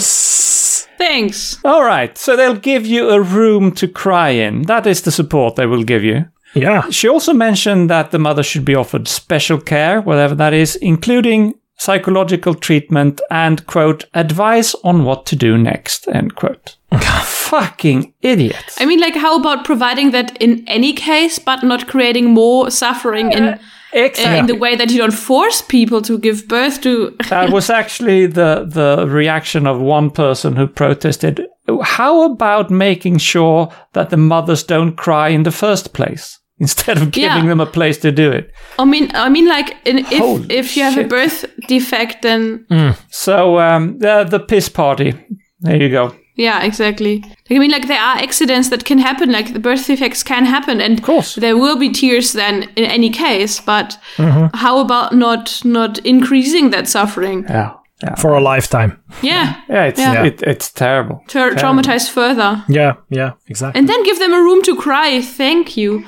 Thanks. 0.97 1.57
All 1.63 1.83
right, 1.83 2.17
so 2.17 2.35
they'll 2.35 2.55
give 2.55 2.85
you 2.85 3.09
a 3.09 3.21
room 3.21 3.71
to 3.73 3.87
cry 3.87 4.29
in. 4.29 4.63
That 4.63 4.87
is 4.87 5.03
the 5.03 5.11
support 5.11 5.55
they 5.55 5.67
will 5.67 5.83
give 5.83 6.03
you. 6.03 6.25
Yeah. 6.53 6.89
She 6.89 7.07
also 7.07 7.33
mentioned 7.33 7.89
that 7.89 8.11
the 8.11 8.19
mother 8.19 8.43
should 8.43 8.65
be 8.65 8.75
offered 8.75 9.07
special 9.07 9.59
care, 9.59 10.01
whatever 10.01 10.35
that 10.35 10.53
is, 10.53 10.75
including 10.77 11.53
psychological 11.81 12.53
treatment, 12.53 13.19
and, 13.31 13.65
quote, 13.65 14.05
advice 14.13 14.75
on 14.83 15.03
what 15.03 15.25
to 15.25 15.35
do 15.35 15.57
next, 15.57 16.07
end 16.09 16.35
quote. 16.35 16.77
Fucking 16.91 18.13
idiots. 18.21 18.79
I 18.79 18.85
mean, 18.85 18.99
like, 18.99 19.15
how 19.15 19.39
about 19.39 19.65
providing 19.65 20.11
that 20.11 20.39
in 20.39 20.63
any 20.67 20.93
case, 20.93 21.39
but 21.39 21.63
not 21.63 21.87
creating 21.87 22.29
more 22.29 22.69
suffering 22.69 23.31
in. 23.31 23.43
Uh, 23.43 23.57
exactly. 23.93 24.37
in 24.37 24.45
the 24.45 24.55
way 24.55 24.75
that 24.75 24.91
you 24.91 24.99
don't 24.99 25.11
force 25.11 25.63
people 25.63 26.03
to 26.03 26.19
give 26.19 26.47
birth 26.47 26.81
to. 26.81 27.15
that 27.29 27.49
was 27.49 27.69
actually 27.69 28.27
the 28.27 28.65
the 28.69 29.05
reaction 29.07 29.67
of 29.67 29.81
one 29.81 30.11
person 30.11 30.55
who 30.55 30.67
protested. 30.67 31.41
How 31.83 32.31
about 32.31 32.69
making 32.69 33.17
sure 33.17 33.69
that 33.93 34.09
the 34.09 34.17
mothers 34.17 34.63
don't 34.63 34.95
cry 34.95 35.29
in 35.29 35.43
the 35.43 35.51
first 35.51 35.93
place? 35.93 36.40
Instead 36.61 36.97
of 36.97 37.11
giving 37.11 37.43
yeah. 37.43 37.47
them 37.47 37.59
a 37.59 37.65
place 37.65 37.97
to 37.97 38.11
do 38.11 38.31
it. 38.31 38.53
I 38.79 38.85
mean, 38.85 39.11
I 39.13 39.29
mean, 39.29 39.49
like 39.49 39.75
in, 39.85 39.99
if 39.99 40.49
if 40.49 40.77
you 40.77 40.83
have 40.83 40.93
shit. 40.93 41.05
a 41.05 41.09
birth 41.09 41.45
defect, 41.67 42.21
then 42.21 42.65
mm. 42.69 42.95
so 43.09 43.59
um, 43.59 43.97
the 43.99 44.23
the 44.23 44.39
piss 44.39 44.69
party. 44.69 45.13
There 45.59 45.75
you 45.75 45.89
go. 45.89 46.15
Yeah, 46.35 46.63
exactly. 46.63 47.23
I 47.49 47.59
mean, 47.59 47.71
like 47.71 47.87
there 47.87 47.99
are 47.99 48.17
accidents 48.17 48.69
that 48.69 48.85
can 48.85 48.99
happen. 48.99 49.31
Like 49.31 49.53
the 49.53 49.59
birth 49.59 49.85
defects 49.85 50.23
can 50.23 50.45
happen, 50.45 50.81
and 50.81 50.99
of 50.99 51.05
course 51.05 51.35
there 51.35 51.57
will 51.57 51.77
be 51.77 51.89
tears 51.89 52.33
then 52.33 52.63
in 52.75 52.85
any 52.85 53.09
case. 53.09 53.59
But 53.59 53.97
mm-hmm. 54.15 54.55
how 54.57 54.79
about 54.79 55.13
not 55.13 55.61
not 55.65 55.99
increasing 56.05 56.71
that 56.71 56.87
suffering? 56.87 57.43
Yeah. 57.49 57.73
For 58.17 58.33
a 58.35 58.41
lifetime. 58.41 59.01
Yeah. 59.21 59.61
Yeah, 59.69 59.85
it's 59.85 59.99
Yeah. 59.99 60.23
It, 60.25 60.41
it's 60.43 60.71
terrible. 60.71 61.23
Tra- 61.27 61.55
traumatized 61.55 62.09
further. 62.09 62.63
Yeah, 62.67 62.93
yeah, 63.09 63.33
exactly. 63.47 63.79
And 63.79 63.87
then 63.87 64.03
give 64.03 64.19
them 64.19 64.33
a 64.33 64.41
room 64.41 64.61
to 64.63 64.75
cry. 64.75 65.21
Thank 65.21 65.77
you. 65.77 66.03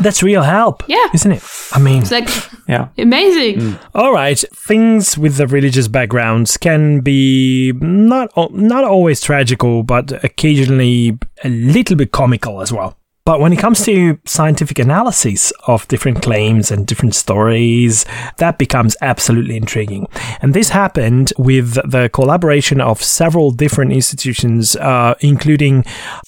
That's 0.00 0.22
real 0.22 0.42
help. 0.42 0.84
Yeah. 0.88 1.06
Isn't 1.12 1.32
it? 1.32 1.42
I 1.72 1.78
mean, 1.80 2.02
It's 2.02 2.10
like 2.10 2.28
Yeah. 2.68 2.88
amazing. 2.96 3.56
Mm. 3.60 3.78
all 3.94 4.12
right, 4.12 4.42
things 4.68 5.18
with 5.18 5.36
the 5.36 5.46
religious 5.46 5.88
backgrounds 5.88 6.56
can 6.56 7.00
be 7.00 7.72
not 7.80 8.30
not 8.52 8.84
always 8.84 9.20
tragical, 9.20 9.82
but 9.82 10.12
occasionally 10.24 11.18
a 11.44 11.48
little 11.48 11.96
bit 11.96 12.10
comical 12.12 12.62
as 12.62 12.72
well. 12.72 12.96
But 13.26 13.40
when 13.40 13.54
it 13.54 13.58
comes 13.58 13.82
to 13.86 14.18
scientific 14.26 14.78
analysis 14.78 15.50
of 15.66 15.88
different 15.88 16.20
claims 16.20 16.70
and 16.70 16.86
different 16.86 17.14
stories, 17.14 18.04
that 18.36 18.58
becomes 18.58 18.98
absolutely 19.00 19.56
intriguing. 19.56 20.06
And 20.42 20.52
this 20.52 20.68
happened 20.68 21.32
with 21.38 21.76
the 21.90 22.10
collaboration 22.12 22.82
of 22.82 23.02
several 23.02 23.50
different 23.50 23.92
institutions, 23.92 24.76
uh, 24.76 25.14
including 25.20 25.86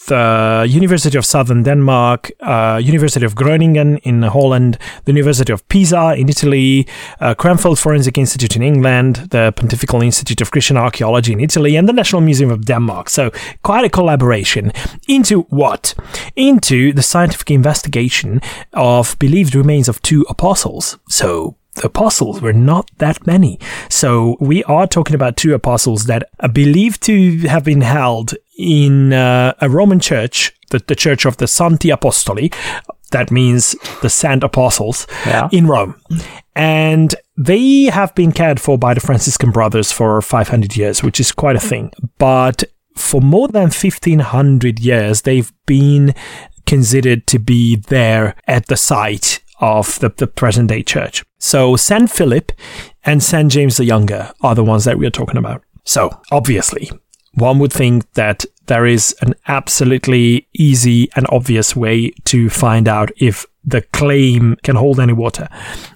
the 0.09 0.67
University 0.67 1.19
of 1.19 1.27
Southern 1.27 1.65
Denmark, 1.65 2.33
uh, 2.41 2.81
University 2.83 3.27
of 3.27 3.35
Groningen 3.35 3.99
in 3.99 4.23
Holland, 4.23 4.79
the 5.05 5.13
University 5.13 5.53
of 5.53 5.69
Pisa 5.69 6.15
in 6.17 6.31
Italy, 6.31 6.89
uh, 7.21 7.35
Cranfield 7.35 7.79
Forensic 7.79 8.17
Institute 8.17 8.57
in 8.57 8.63
England, 8.63 9.17
the 9.33 9.53
Pontifical 9.55 10.01
Institute 10.01 10.41
of 10.41 10.51
Christian 10.51 10.79
Archaeology 10.79 11.35
in 11.35 11.41
Italy, 11.41 11.77
and 11.77 11.87
the 11.87 11.93
National 11.93 12.23
Museum 12.23 12.51
of 12.51 12.65
Denmark. 12.65 13.11
So 13.11 13.33
quite 13.63 13.85
a 13.85 13.91
collaboration 13.91 14.73
into 15.07 15.43
what? 15.51 15.93
Into 16.37 16.86
the 16.93 17.03
scientific 17.03 17.51
investigation 17.51 18.41
of 18.73 19.19
believed 19.19 19.55
remains 19.55 19.89
of 19.89 20.01
two 20.03 20.25
apostles. 20.29 20.99
So 21.09 21.57
the 21.75 21.87
apostles 21.87 22.41
were 22.41 22.53
not 22.55 22.91
that 22.99 23.27
many. 23.27 23.59
So 23.91 24.37
we 24.41 24.65
are 24.65 24.87
talking 24.87 25.15
about 25.15 25.37
two 25.37 25.53
apostles 25.55 26.07
that 26.07 26.29
are 26.41 26.49
believed 26.49 27.03
to 27.03 27.39
have 27.49 27.65
been 27.65 27.83
held 27.83 28.35
in 28.59 29.13
uh, 29.13 29.53
a 29.61 29.69
Roman 29.69 30.01
church, 30.01 30.53
the, 30.71 30.79
the 30.79 30.95
Church 30.95 31.27
of 31.27 31.37
the 31.37 31.47
Santi 31.47 31.89
Apostoli. 31.91 32.55
That 33.13 33.31
means 33.31 33.77
the 34.03 34.09
Saint 34.11 34.43
Apostles 34.43 35.07
Yeah. 35.27 35.49
in 35.53 35.67
Rome. 35.67 35.95
And 36.55 37.15
they 37.37 37.85
have 37.85 38.15
been 38.15 38.33
cared 38.33 38.59
for 38.59 38.79
by 38.79 38.95
the 38.95 39.01
Franciscan 39.01 39.51
brothers 39.51 39.93
for 39.93 40.21
500 40.23 40.77
years, 40.77 41.03
which 41.03 41.21
is 41.21 41.31
quite 41.31 41.55
a 41.57 41.61
thing. 41.61 41.93
But 42.19 42.65
for 42.97 43.21
more 43.21 43.49
than 43.49 43.65
1500 43.71 44.81
years, 44.81 45.23
they've 45.23 45.53
been 45.67 46.15
considered 46.67 47.27
to 47.29 47.39
be 47.39 47.77
there 47.77 48.35
at 48.47 48.67
the 48.67 48.77
site 48.77 49.43
of 49.61 49.99
the, 50.01 50.11
the 50.11 50.27
present 50.27 50.69
day 50.69 50.83
church. 50.83 51.25
So 51.39 51.77
St. 51.77 52.11
Philip 52.11 52.53
and 53.05 53.23
St. 53.23 53.51
James 53.51 53.77
the 53.77 53.85
Younger 53.85 54.33
are 54.43 54.55
the 54.55 54.65
ones 54.65 54.85
that 54.85 54.99
we 54.99 55.07
are 55.07 55.11
talking 55.11 55.39
about. 55.39 55.63
So 55.85 56.11
obviously, 56.31 56.91
one 57.35 57.59
would 57.59 57.73
think 57.73 58.13
that 58.15 58.45
there 58.67 58.87
is 58.87 59.15
an 59.21 59.35
absolutely 59.47 60.49
easy 60.53 61.09
and 61.15 61.27
obvious 61.31 61.77
way 61.77 62.11
to 62.25 62.51
find 62.51 62.89
out 62.89 63.11
if 63.17 63.47
the 63.65 63.83
claim 63.83 64.57
can 64.63 64.77
hold 64.77 64.99
any 64.99 65.13
water. 65.13 65.49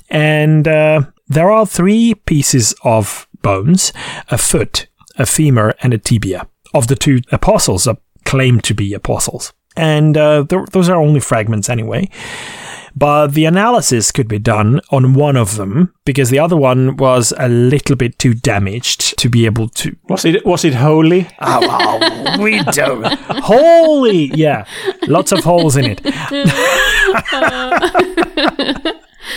And 0.08 0.66
uh, 0.68 1.02
there 1.28 1.50
are 1.50 1.66
three 1.66 2.14
pieces 2.14 2.74
of 2.84 3.26
bones 3.42 3.92
a 4.28 4.38
foot, 4.38 4.86
a 5.16 5.26
femur, 5.26 5.74
and 5.82 5.92
a 5.92 5.98
tibia 5.98 6.46
of 6.74 6.86
the 6.86 6.96
two 6.96 7.20
apostles 7.32 7.84
that 7.84 7.98
claim 8.24 8.60
to 8.60 8.74
be 8.74 8.94
apostles. 8.94 9.52
And 9.76 10.16
uh, 10.16 10.44
th- 10.48 10.66
those 10.72 10.88
are 10.88 10.96
only 10.96 11.20
fragments 11.20 11.68
anyway. 11.68 12.08
But 12.96 13.28
the 13.28 13.44
analysis 13.44 14.10
could 14.10 14.28
be 14.28 14.38
done 14.38 14.80
on 14.90 15.14
one 15.14 15.36
of 15.36 15.56
them 15.56 15.94
because 16.04 16.30
the 16.30 16.38
other 16.40 16.56
one 16.56 16.96
was 16.96 17.32
a 17.38 17.48
little 17.48 17.96
bit 17.96 18.18
too 18.18 18.34
damaged 18.34 19.16
to 19.18 19.28
be 19.28 19.46
able 19.46 19.68
to 19.68 19.94
Was 20.08 20.24
it 20.24 20.44
was 20.44 20.64
it 20.64 20.74
holy? 20.74 21.28
Oh, 21.40 21.66
wow. 21.66 22.36
we 22.42 22.62
don't. 22.64 23.04
Holy, 23.44 24.26
yeah, 24.34 24.64
lots 25.06 25.32
of 25.32 25.44
holes 25.44 25.76
in 25.76 25.84
it. 25.86 26.00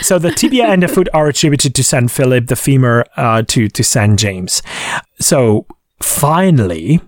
so 0.02 0.18
the 0.18 0.32
tibia 0.32 0.66
and 0.66 0.82
the 0.84 0.88
foot 0.88 1.08
are 1.14 1.28
attributed 1.28 1.76
to 1.76 1.84
Saint 1.84 2.10
Philip, 2.12 2.48
the 2.48 2.56
femur 2.56 3.06
uh, 3.18 3.44
to 3.44 3.68
to 3.70 3.84
Saint 3.84 4.20
James. 4.20 4.62
So 5.20 5.68
finally. 6.02 7.00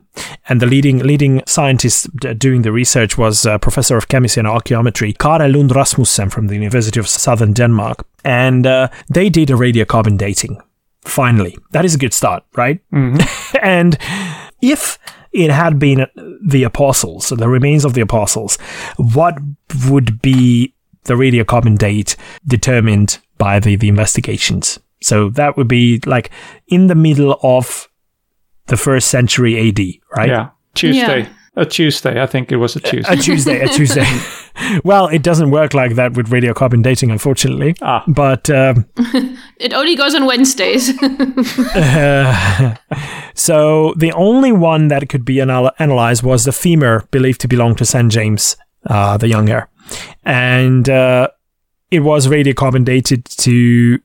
And 0.47 0.61
the 0.61 0.65
leading 0.65 0.99
leading 0.99 1.41
scientist 1.47 2.07
doing 2.37 2.61
the 2.61 2.71
research 2.71 3.17
was 3.17 3.45
uh, 3.45 3.57
professor 3.57 3.97
of 3.97 4.07
chemistry 4.07 4.41
and 4.41 4.47
archaeometry, 4.47 5.17
Kaare 5.17 5.51
Lund 5.51 5.75
Rasmussen 5.75 6.29
from 6.29 6.47
the 6.47 6.55
University 6.55 6.99
of 6.99 7.07
Southern 7.07 7.53
Denmark, 7.53 8.05
and 8.23 8.67
uh, 8.67 8.89
they 9.09 9.29
did 9.29 9.49
a 9.49 9.53
radiocarbon 9.53 10.17
dating. 10.17 10.61
Finally, 11.03 11.57
that 11.71 11.85
is 11.85 11.95
a 11.95 11.97
good 11.97 12.13
start, 12.13 12.43
right? 12.55 12.79
and 13.61 13.97
if 14.61 14.97
it 15.31 15.51
had 15.51 15.77
been 15.77 16.07
the 16.45 16.63
apostles, 16.63 17.29
the 17.29 17.49
remains 17.49 17.85
of 17.85 17.93
the 17.93 18.01
apostles, 18.01 18.57
what 18.97 19.37
would 19.89 20.21
be 20.21 20.73
the 21.03 21.13
radiocarbon 21.13 21.77
date 21.77 22.15
determined 22.47 23.19
by 23.37 23.59
the, 23.59 23.75
the 23.75 23.89
investigations? 23.89 24.79
So 25.01 25.29
that 25.31 25.57
would 25.57 25.67
be 25.67 25.99
like 26.05 26.31
in 26.67 26.87
the 26.87 26.95
middle 26.95 27.37
of 27.43 27.89
the 28.67 28.77
first 28.77 29.07
century 29.09 29.69
AD, 29.69 29.79
right? 30.17 30.29
Yeah. 30.29 30.49
Tuesday. 30.73 31.21
Yeah. 31.21 31.29
A 31.57 31.65
Tuesday. 31.65 32.21
I 32.21 32.25
think 32.25 32.51
it 32.51 32.57
was 32.57 32.75
a 32.75 32.81
Tuesday. 32.81 33.13
A 33.13 33.15
Tuesday, 33.15 33.61
a 33.61 33.67
Tuesday. 33.77 34.05
well, 34.83 35.07
it 35.07 35.23
doesn't 35.23 35.51
work 35.51 35.73
like 35.73 35.95
that 35.95 36.13
with 36.17 36.27
radiocarbon 36.29 36.83
dating, 36.83 37.11
unfortunately. 37.11 37.75
Ah. 37.81 38.03
But 38.09 38.49
um, 38.49 38.85
It 39.57 39.73
only 39.73 39.95
goes 39.95 40.15
on 40.15 40.25
Wednesdays. 40.25 40.91
So 43.37 43.93
the 43.97 44.13
only 44.13 44.51
one 44.53 44.87
that 44.87 45.09
could 45.09 45.25
be 45.25 45.39
anal- 45.41 45.71
analyzed 45.77 46.23
was 46.23 46.45
the 46.45 46.51
femur 46.53 47.05
believed 47.11 47.41
to 47.41 47.47
belong 47.49 47.75
to 47.75 47.85
St. 47.85 48.09
James 48.11 48.55
uh, 48.89 49.17
the 49.17 49.27
Younger. 49.27 49.67
And 50.23 50.89
uh, 50.89 51.27
it 51.95 51.99
was 52.01 52.27
radiocarbon 52.27 52.83
dated 52.85 53.25
to 53.25 53.99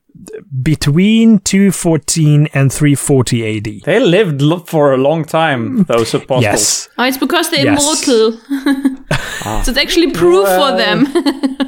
between 0.62 1.38
214 1.40 2.48
and 2.52 2.72
340 2.72 3.56
AD. 3.56 3.64
they 3.84 3.98
lived 4.00 4.42
for 4.68 4.92
a 4.92 4.96
long 4.96 5.24
time, 5.24 5.84
those 5.84 6.12
apostles. 6.14 6.42
Yes. 6.42 6.88
oh, 6.98 7.04
it's 7.04 7.16
because 7.16 7.50
they're 7.50 7.64
Yes. 7.64 7.80
immortal. 7.82 8.40
Ah. 9.44 9.62
so 9.62 9.70
it's 9.70 9.78
actually 9.78 10.10
proof 10.10 10.48
for 10.48 10.76
them. 10.76 11.06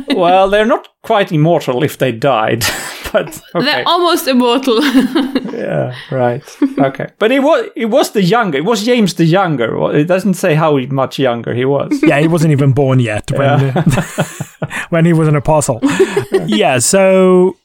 well, 0.17 0.49
they're 0.51 0.67
not 0.67 0.89
quite 1.03 1.33
immortal 1.33 1.83
if 1.83 1.99
they 1.99 2.13
died. 2.13 2.65
but 3.13 3.41
okay. 3.55 3.65
They're 3.65 3.89
almost 3.89 4.29
immortal. 4.29 4.83
yeah, 5.53 5.95
right. 6.11 6.43
Okay. 6.79 7.07
But 7.19 7.33
it 7.33 7.41
was 7.41 7.71
it 7.77 7.87
was 7.87 8.11
the 8.13 8.23
younger. 8.23 8.59
It 8.59 8.65
was 8.65 8.85
James 8.85 9.15
the 9.15 9.25
younger. 9.25 9.95
It 9.95 10.05
doesn't 10.05 10.35
say 10.35 10.55
how 10.55 10.79
much 10.91 11.19
younger 11.19 11.55
he 11.55 11.65
was. 11.65 12.03
Yeah, 12.03 12.21
he 12.21 12.29
wasn't 12.29 12.53
even 12.53 12.73
born 12.73 13.01
yet 13.01 13.31
when, 13.33 13.75
when 14.91 15.05
he 15.05 15.13
was 15.13 15.29
an 15.29 15.37
apostle. 15.37 15.81
yeah, 16.47 16.79
so 16.79 17.57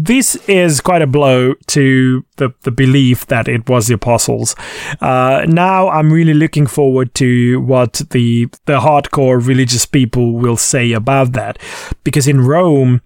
this 0.00 0.36
is 0.46 0.80
quite 0.80 1.02
a 1.02 1.08
blow 1.08 1.54
to 1.66 2.24
the, 2.36 2.54
the 2.62 2.70
belief 2.70 3.26
that 3.26 3.48
it 3.48 3.68
was 3.68 3.88
the 3.88 3.94
apostles. 3.94 4.54
Uh, 5.00 5.44
now 5.48 5.88
I'm 5.88 6.12
really 6.12 6.34
looking 6.34 6.68
forward 6.68 7.14
to 7.14 7.60
what 7.62 7.94
the 8.10 8.46
the 8.66 8.78
hardcore 8.78 9.44
religious 9.44 9.86
people 9.86 10.34
will 10.34 10.56
say 10.56 10.92
about 10.92 11.32
that, 11.32 11.58
because 12.04 12.28
in 12.28 12.46
Rome, 12.46 13.00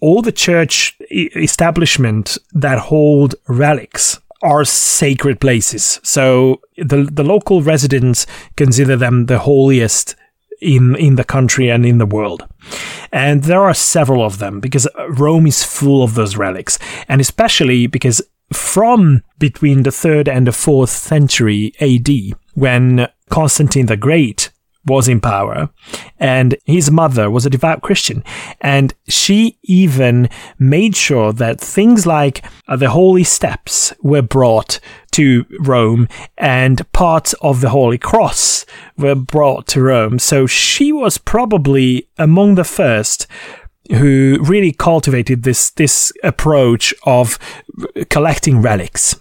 all 0.00 0.20
the 0.20 0.32
church 0.32 0.98
establishment 1.10 2.38
that 2.52 2.78
hold 2.78 3.36
relics 3.46 4.18
are 4.42 4.64
sacred 4.64 5.40
places. 5.40 6.00
So 6.02 6.60
the 6.76 7.08
the 7.12 7.22
local 7.22 7.62
residents 7.62 8.26
consider 8.56 8.96
them 8.96 9.26
the 9.26 9.38
holiest 9.38 10.16
in 10.62 10.96
in 10.96 11.16
the 11.16 11.24
country 11.24 11.70
and 11.70 11.84
in 11.84 11.98
the 11.98 12.06
world. 12.06 12.46
And 13.12 13.44
there 13.44 13.62
are 13.62 13.74
several 13.74 14.24
of 14.24 14.38
them 14.38 14.60
because 14.60 14.88
Rome 15.08 15.46
is 15.46 15.64
full 15.64 16.02
of 16.02 16.14
those 16.14 16.36
relics, 16.36 16.78
and 17.08 17.20
especially 17.20 17.86
because 17.86 18.22
from 18.52 19.22
between 19.38 19.82
the 19.82 19.90
3rd 19.90 20.28
and 20.28 20.46
the 20.46 20.52
4th 20.52 20.88
century 20.88 21.72
AD 21.80 22.38
when 22.54 23.08
Constantine 23.30 23.86
the 23.86 23.96
Great 23.96 24.50
was 24.84 25.08
in 25.08 25.20
power 25.20 25.70
and 26.18 26.56
his 26.64 26.90
mother 26.90 27.30
was 27.30 27.46
a 27.46 27.50
devout 27.50 27.82
Christian. 27.82 28.24
And 28.60 28.94
she 29.08 29.58
even 29.62 30.28
made 30.58 30.96
sure 30.96 31.32
that 31.32 31.60
things 31.60 32.06
like 32.06 32.44
uh, 32.68 32.76
the 32.76 32.90
holy 32.90 33.24
steps 33.24 33.92
were 34.02 34.22
brought 34.22 34.80
to 35.12 35.44
Rome 35.60 36.08
and 36.38 36.90
parts 36.92 37.34
of 37.42 37.60
the 37.60 37.68
holy 37.68 37.98
cross 37.98 38.64
were 38.96 39.14
brought 39.14 39.66
to 39.68 39.82
Rome. 39.82 40.18
So 40.18 40.46
she 40.46 40.92
was 40.92 41.18
probably 41.18 42.08
among 42.18 42.54
the 42.54 42.64
first 42.64 43.26
who 43.90 44.38
really 44.42 44.72
cultivated 44.72 45.42
this 45.42 45.70
this 45.70 46.12
approach 46.22 46.94
of 47.04 47.38
collecting 48.10 48.62
relics. 48.62 49.16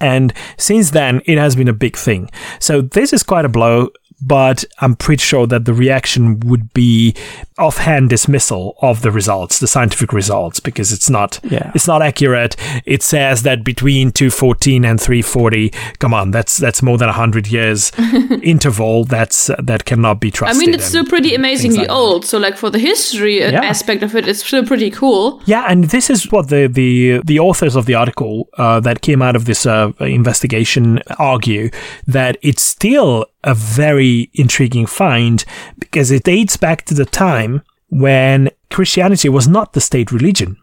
And 0.00 0.32
since 0.56 0.90
then 0.90 1.20
it 1.26 1.36
has 1.38 1.54
been 1.54 1.68
a 1.68 1.74
big 1.74 1.96
thing. 1.96 2.30
So 2.58 2.80
this 2.80 3.12
is 3.12 3.22
quite 3.22 3.44
a 3.44 3.50
blow 3.50 3.90
but 4.20 4.64
I'm 4.80 4.96
pretty 4.96 5.22
sure 5.22 5.46
that 5.46 5.64
the 5.64 5.74
reaction 5.74 6.40
would 6.40 6.72
be 6.74 7.14
offhand 7.58 8.10
dismissal 8.10 8.76
of 8.80 9.02
the 9.02 9.10
results, 9.10 9.58
the 9.58 9.66
scientific 9.66 10.12
results, 10.12 10.60
because 10.60 10.92
it's 10.92 11.10
not 11.10 11.40
Yeah. 11.42 11.72
it's 11.74 11.86
not 11.86 12.02
accurate. 12.02 12.56
It 12.84 13.02
says 13.02 13.42
that 13.42 13.64
between 13.64 14.12
214 14.12 14.84
and 14.84 15.00
340, 15.00 15.70
come 15.98 16.14
on, 16.14 16.30
that's 16.30 16.56
that's 16.56 16.82
more 16.82 16.98
than 16.98 17.08
100 17.08 17.46
years 17.48 17.92
interval. 18.42 19.04
That's 19.04 19.50
that 19.58 19.84
cannot 19.84 20.20
be 20.20 20.30
trusted. 20.30 20.56
I 20.56 20.58
mean, 20.60 20.74
it's 20.74 20.84
still 20.86 21.04
pretty 21.04 21.34
amazingly 21.34 21.78
like 21.78 21.88
that. 21.88 21.92
old. 21.94 22.24
So, 22.24 22.38
like 22.38 22.56
for 22.56 22.70
the 22.70 22.78
history 22.78 23.42
uh 23.42 23.50
Yeah. 23.52 23.64
aspect 23.64 24.02
of 24.02 24.14
it, 24.14 24.26
it's 24.28 24.44
still 24.44 24.64
pretty 24.66 24.90
cool. 24.90 25.40
Yeah, 25.46 25.64
and 25.70 25.84
this 25.84 26.10
is 26.10 26.30
what 26.32 26.48
the 26.48 26.62
the, 26.80 27.20
the 27.24 27.38
authors 27.48 27.74
of 27.76 27.84
the 27.86 27.94
article 27.94 28.48
uh, 28.58 28.80
that 28.80 29.00
came 29.08 29.20
out 29.26 29.36
of 29.36 29.44
this 29.44 29.66
uh, 29.66 29.90
investigation 30.00 31.00
argue 31.18 31.70
that 32.06 32.36
it's 32.42 32.62
still 32.62 33.24
a 33.44 33.54
very 33.54 34.30
intriguing 34.34 34.86
find 34.86 35.44
because 35.78 36.10
it 36.16 36.22
dates 36.24 36.56
back 36.56 36.78
to 36.88 36.94
the 36.94 37.04
time 37.26 37.47
when 37.88 38.50
Christianity 38.70 39.28
was 39.28 39.48
not 39.48 39.72
the 39.72 39.80
state 39.80 40.12
religion. 40.12 40.56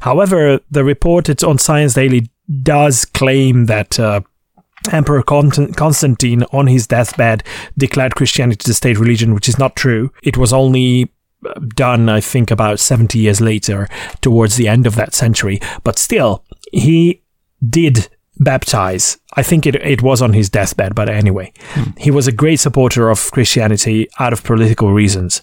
However, 0.00 0.60
the 0.70 0.84
report 0.84 1.28
it's 1.28 1.44
on 1.44 1.58
Science 1.58 1.94
Daily 1.94 2.28
does 2.62 3.04
claim 3.04 3.66
that. 3.66 3.98
Uh, 3.98 4.20
Emperor 4.92 5.24
Constantine, 5.24 6.44
on 6.52 6.68
his 6.68 6.86
deathbed, 6.86 7.42
declared 7.76 8.14
Christianity 8.14 8.62
the 8.64 8.72
state 8.72 8.96
religion, 8.96 9.34
which 9.34 9.48
is 9.48 9.58
not 9.58 9.74
true. 9.74 10.12
It 10.22 10.36
was 10.36 10.52
only 10.52 11.10
done, 11.74 12.08
I 12.08 12.20
think, 12.20 12.50
about 12.50 12.80
70 12.80 13.18
years 13.18 13.40
later, 13.40 13.88
towards 14.20 14.56
the 14.56 14.68
end 14.68 14.86
of 14.86 14.94
that 14.94 15.14
century. 15.14 15.60
But 15.84 15.98
still, 15.98 16.44
he 16.72 17.22
did 17.68 18.08
baptize. 18.38 19.18
I 19.34 19.42
think 19.42 19.66
it, 19.66 19.74
it 19.76 20.02
was 20.02 20.22
on 20.22 20.32
his 20.32 20.48
deathbed, 20.48 20.94
but 20.94 21.08
anyway, 21.08 21.52
hmm. 21.70 21.90
he 21.96 22.10
was 22.10 22.26
a 22.26 22.32
great 22.32 22.60
supporter 22.60 23.10
of 23.10 23.30
Christianity 23.30 24.08
out 24.18 24.32
of 24.32 24.44
political 24.44 24.92
reasons. 24.92 25.42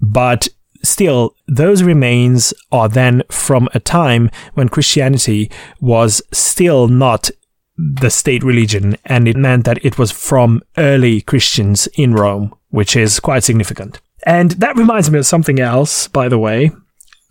But 0.00 0.48
still, 0.82 1.34
those 1.46 1.82
remains 1.82 2.54
are 2.70 2.88
then 2.88 3.22
from 3.30 3.68
a 3.74 3.80
time 3.80 4.30
when 4.54 4.68
Christianity 4.68 5.50
was 5.80 6.22
still 6.32 6.88
not 6.88 7.30
the 7.76 8.10
state 8.10 8.44
religion, 8.44 8.96
and 9.04 9.26
it 9.26 9.36
meant 9.36 9.64
that 9.64 9.84
it 9.84 9.98
was 9.98 10.12
from 10.12 10.62
early 10.76 11.20
Christians 11.20 11.88
in 11.94 12.14
Rome, 12.14 12.54
which 12.70 12.94
is 12.94 13.18
quite 13.18 13.42
significant. 13.42 14.00
And 14.26 14.52
that 14.52 14.76
reminds 14.76 15.10
me 15.10 15.18
of 15.18 15.26
something 15.26 15.60
else, 15.60 16.08
by 16.08 16.28
the 16.28 16.38
way, 16.38 16.70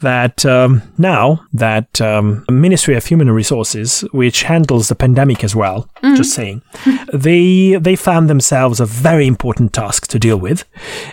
that 0.03 0.45
um, 0.45 0.81
now 0.97 1.45
that 1.51 1.99
um, 1.99 2.45
Ministry 2.49 2.95
of 2.95 3.05
Human 3.05 3.31
Resources, 3.31 4.01
which 4.11 4.43
handles 4.43 4.87
the 4.87 4.95
pandemic 4.95 5.43
as 5.43 5.55
well, 5.55 5.89
just 6.15 6.33
saying, 6.33 6.61
they 7.13 7.75
they 7.81 7.95
found 7.95 8.29
themselves 8.29 8.79
a 8.79 8.85
very 8.85 9.25
important 9.25 9.73
task 9.73 10.07
to 10.09 10.19
deal 10.19 10.37
with, 10.37 10.63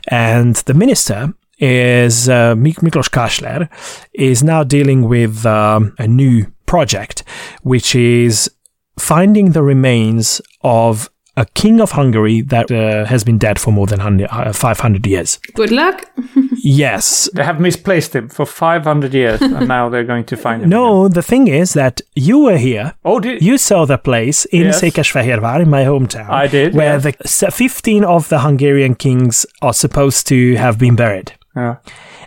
and 0.09 0.57
the 0.67 0.75
minister 0.75 1.33
is 1.59 2.29
uh, 2.29 2.55
Mik- 2.57 2.81
Miklos 2.83 3.11
Kásler 3.11 3.69
is 4.13 4.43
now 4.43 4.65
dealing 4.65 5.09
with 5.09 5.45
um, 5.47 5.95
a 5.99 6.07
new 6.07 6.47
project, 6.67 7.23
which 7.63 7.95
is 7.95 8.51
finding 8.99 9.53
the 9.53 9.63
remains 9.63 10.41
of 10.63 11.09
a 11.41 11.45
king 11.55 11.81
of 11.81 11.91
Hungary 11.93 12.43
that 12.43 12.71
uh, 12.71 13.05
has 13.07 13.25
been 13.25 13.39
dead 13.39 13.59
for 13.59 13.73
more 13.73 13.87
than 13.87 13.99
100, 13.99 14.29
uh, 14.31 14.53
500 14.53 15.07
years. 15.07 15.39
Good 15.55 15.71
luck. 15.73 16.05
Yes. 16.63 17.29
They 17.35 17.43
have 17.45 17.59
misplaced 17.61 18.15
him 18.15 18.29
for 18.29 18.45
500 18.47 19.15
years, 19.15 19.41
and 19.41 19.67
now 19.69 19.89
they're 19.89 20.05
going 20.05 20.25
to 20.27 20.37
find 20.37 20.63
him. 20.63 20.69
again. 20.69 20.79
No, 20.79 21.09
the 21.09 21.23
thing 21.23 21.49
is 21.49 21.73
that 21.73 22.03
you 22.15 22.39
were 22.45 22.59
here. 22.59 22.93
Oh, 23.05 23.19
did 23.21 23.41
You 23.43 23.57
saw 23.59 23.87
the 23.87 23.97
place 23.99 24.45
in 24.53 24.65
Yes. 24.67 24.81
Székesfehérvár, 24.81 25.61
in 25.63 25.71
my 25.71 25.85
hometown. 25.85 26.29
I 26.29 26.49
did, 26.49 26.75
Where 26.75 27.01
yes. 27.01 27.41
the 27.41 27.51
15 27.51 28.05
of 28.05 28.29
the 28.29 28.41
Hungarian 28.41 28.95
kings 28.95 29.47
are 29.63 29.73
supposed 29.73 30.27
to 30.29 30.57
have 30.57 30.77
been 30.79 30.97
buried. 30.97 31.33
Yeah. 31.57 31.77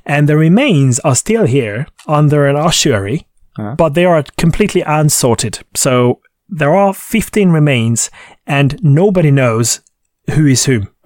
And 0.06 0.28
the 0.28 0.36
remains 0.36 1.00
are 1.04 1.16
still 1.16 1.46
here 1.46 1.86
under 2.08 2.48
an 2.48 2.56
ossuary, 2.56 3.28
Yeah. 3.60 3.76
but 3.78 3.94
they 3.94 4.06
are 4.06 4.24
completely 4.38 4.82
unsorted. 4.82 5.60
So 5.76 6.20
there 6.50 6.74
are 6.76 6.94
15 6.94 7.52
remains, 7.52 8.10
and 8.48 8.82
nobody 8.84 9.32
knows 9.32 9.82
who 10.32 10.46
is 10.48 10.66
who. 10.66 10.88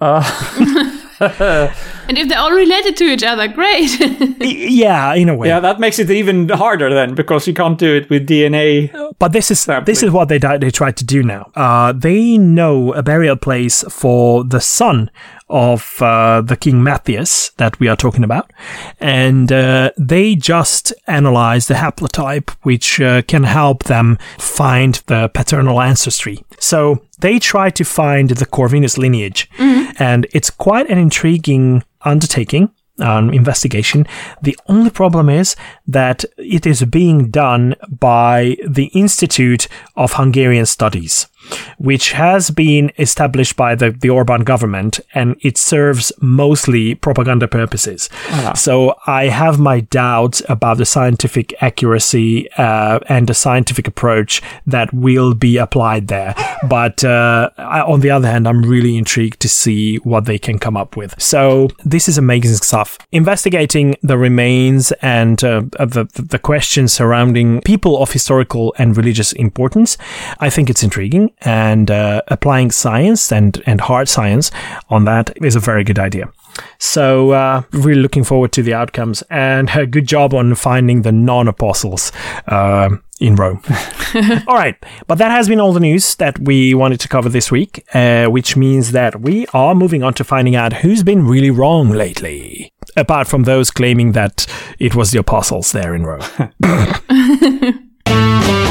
And 1.20 2.16
if 2.16 2.28
they're 2.28 2.38
all 2.38 2.52
related 2.52 2.96
to 2.98 3.04
each 3.04 3.22
other, 3.24 3.48
great. 3.48 3.90
Yeah, 4.40 5.14
in 5.14 5.28
a 5.28 5.34
way. 5.34 5.48
Yeah, 5.48 5.60
that 5.60 5.80
makes 5.80 5.98
it 5.98 6.10
even 6.10 6.48
harder 6.48 6.92
then 6.94 7.14
because 7.14 7.46
you 7.48 7.52
can't 7.54 7.76
do 7.78 7.96
it 7.96 8.08
with 8.08 8.26
DNA. 8.26 8.90
But 9.18 9.32
this 9.32 9.50
is 9.50 9.58
Sampling. 9.60 9.84
this 9.86 10.02
is 10.02 10.10
what 10.10 10.28
they 10.28 10.38
di- 10.38 10.58
they 10.58 10.70
tried 10.70 10.96
to 10.98 11.04
do 11.04 11.22
now. 11.22 11.50
Uh, 11.54 11.92
they 11.92 12.38
know 12.38 12.92
a 12.92 13.02
burial 13.02 13.36
place 13.36 13.84
for 13.90 14.44
the 14.44 14.60
son 14.60 15.10
of 15.50 16.00
uh, 16.02 16.40
the 16.40 16.56
King 16.56 16.82
Matthias 16.82 17.50
that 17.56 17.78
we 17.80 17.88
are 17.88 17.96
talking 17.96 18.24
about, 18.24 18.52
and 19.00 19.50
uh, 19.50 19.90
they 19.96 20.34
just 20.34 20.92
analyze 21.06 21.68
the 21.68 21.74
haplotype, 21.74 22.50
which 22.62 23.00
uh, 23.00 23.22
can 23.22 23.44
help 23.44 23.84
them 23.84 24.18
find 24.38 25.02
the 25.06 25.28
paternal 25.28 25.80
ancestry. 25.80 26.44
So 26.58 27.02
they 27.20 27.38
try 27.38 27.70
to 27.70 27.84
find 27.84 28.30
the 28.30 28.46
Corvinus 28.46 28.98
lineage, 28.98 29.50
and 29.98 30.26
it's 30.32 30.50
quite 30.50 30.90
an 30.90 30.98
intriguing 30.98 31.82
undertaking 32.02 32.70
um, 33.00 33.30
investigation. 33.30 34.06
The 34.42 34.58
only 34.66 34.90
problem 34.90 35.28
is 35.28 35.56
that 35.86 36.24
it 36.36 36.66
is 36.66 36.84
being 36.84 37.30
done 37.30 37.74
by 37.88 38.56
the 38.66 38.86
Institute 38.86 39.68
of 39.96 40.14
Hungarian 40.14 40.66
Studies, 40.66 41.26
which 41.78 42.12
has 42.12 42.50
been 42.50 42.90
established 42.98 43.56
by 43.56 43.74
the, 43.74 43.90
the 43.90 44.10
Orban 44.10 44.44
government 44.44 45.00
and 45.14 45.36
it 45.40 45.56
serves 45.56 46.12
mostly 46.20 46.94
propaganda 46.94 47.48
purposes. 47.48 48.08
So 48.54 48.94
I 49.06 49.28
have 49.28 49.58
my 49.58 49.80
doubts 49.80 50.42
about 50.48 50.78
the 50.78 50.86
scientific 50.86 51.54
accuracy 51.62 52.50
uh, 52.52 53.00
and 53.08 53.26
the 53.26 53.34
scientific 53.34 53.86
approach 53.86 54.42
that 54.66 54.92
will 54.92 55.34
be 55.34 55.56
applied 55.56 56.08
there. 56.08 56.34
But 56.68 57.04
uh, 57.04 57.50
I, 57.56 57.80
on 57.80 58.00
the 58.00 58.10
other 58.10 58.28
hand, 58.28 58.48
I'm 58.48 58.62
really 58.62 58.96
intrigued 58.96 59.40
to 59.40 59.48
see 59.48 59.96
what 59.98 60.24
they 60.24 60.38
can 60.38 60.58
come 60.58 60.76
up 60.76 60.96
with. 60.96 61.20
So 61.20 61.68
this 61.84 62.08
is 62.08 62.18
amazing 62.18 62.56
stuff. 62.56 62.98
Investigating 63.12 63.96
the 64.02 64.18
remains 64.18 64.92
and 65.02 65.42
uh, 65.44 65.62
the, 65.78 66.08
the 66.14 66.38
questions 66.38 66.92
surrounding 66.92 67.60
people 67.62 68.02
of 68.02 68.12
historical 68.12 68.74
and 68.78 68.96
religious 68.96 69.32
importance, 69.32 69.96
I 70.40 70.50
think 70.50 70.70
it's 70.70 70.82
intriguing. 70.82 71.32
And 71.42 71.90
uh, 71.90 72.22
applying 72.28 72.70
science 72.70 73.30
and, 73.30 73.62
and 73.66 73.80
hard 73.80 74.08
science 74.08 74.50
on 74.90 75.04
that 75.04 75.36
is 75.42 75.54
a 75.54 75.60
very 75.60 75.84
good 75.84 75.98
idea. 75.98 76.32
So, 76.78 77.30
uh, 77.30 77.62
really 77.72 78.00
looking 78.00 78.24
forward 78.24 78.52
to 78.52 78.62
the 78.62 78.74
outcomes 78.74 79.22
and 79.30 79.70
a 79.74 79.86
good 79.86 80.06
job 80.06 80.34
on 80.34 80.54
finding 80.54 81.02
the 81.02 81.12
non 81.12 81.48
apostles 81.48 82.12
uh, 82.46 82.90
in 83.20 83.36
Rome. 83.36 83.62
all 84.46 84.54
right. 84.56 84.76
But 85.06 85.18
that 85.18 85.30
has 85.30 85.48
been 85.48 85.60
all 85.60 85.72
the 85.72 85.80
news 85.80 86.14
that 86.16 86.38
we 86.38 86.74
wanted 86.74 87.00
to 87.00 87.08
cover 87.08 87.28
this 87.28 87.50
week, 87.50 87.84
uh, 87.94 88.26
which 88.26 88.56
means 88.56 88.92
that 88.92 89.20
we 89.20 89.46
are 89.48 89.74
moving 89.74 90.02
on 90.02 90.14
to 90.14 90.24
finding 90.24 90.56
out 90.56 90.72
who's 90.74 91.02
been 91.02 91.26
really 91.26 91.50
wrong 91.50 91.90
lately. 91.90 92.72
Apart 92.96 93.28
from 93.28 93.44
those 93.44 93.70
claiming 93.70 94.12
that 94.12 94.46
it 94.78 94.94
was 94.94 95.10
the 95.10 95.18
apostles 95.18 95.72
there 95.72 95.94
in 95.94 96.04
Rome. 96.04 96.22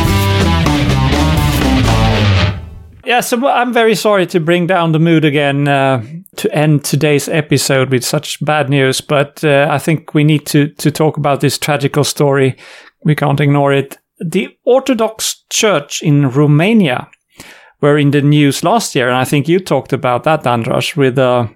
Yeah, 3.08 3.22
so 3.22 3.48
I'm 3.48 3.72
very 3.72 3.96
sorry 3.96 4.26
to 4.28 4.40
bring 4.42 4.68
down 4.68 4.92
the 4.92 5.00
mood 5.00 5.24
again 5.24 5.66
uh, 5.66 6.04
to 6.36 6.54
end 6.54 6.84
today's 6.84 7.30
episode 7.30 7.90
with 7.90 8.04
such 8.04 8.44
bad 8.44 8.70
news, 8.70 9.00
but 9.00 9.42
uh, 9.46 9.66
I 9.72 9.78
think 9.78 10.14
we 10.14 10.26
need 10.26 10.46
to, 10.48 10.68
to 10.68 10.92
talk 10.92 11.16
about 11.16 11.40
this 11.40 11.58
tragical 11.58 12.04
story. 12.04 12.58
We 13.06 13.16
can't 13.16 13.40
ignore 13.40 13.72
it. 13.72 13.98
The 14.20 14.50
Orthodox 14.66 15.46
Church 15.50 16.04
in 16.04 16.32
Romania 16.32 17.10
were 17.80 17.98
in 17.98 18.12
the 18.12 18.22
news 18.22 18.62
last 18.62 18.94
year, 18.94 19.08
and 19.08 19.16
I 19.16 19.24
think 19.24 19.48
you 19.48 19.62
talked 19.62 19.94
about 19.94 20.26
that, 20.26 20.46
Andras, 20.46 20.98
with 20.98 21.18
uh, 21.18 21.48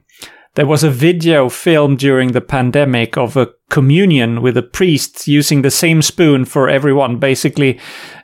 there 0.55 0.67
was 0.67 0.85
a 0.85 0.89
video 0.89 1.49
filmed 1.49 1.99
during 1.99 2.31
the 2.31 2.39
pandemic 2.39 3.17
of 3.17 3.35
a 3.35 3.49
communion 3.69 4.41
with 4.41 4.55
a 4.55 4.63
priest 4.63 5.27
using 5.27 5.63
the 5.63 5.71
same 5.71 6.01
spoon 6.01 6.45
for 6.45 6.69
everyone, 6.69 7.17
basically 7.17 7.77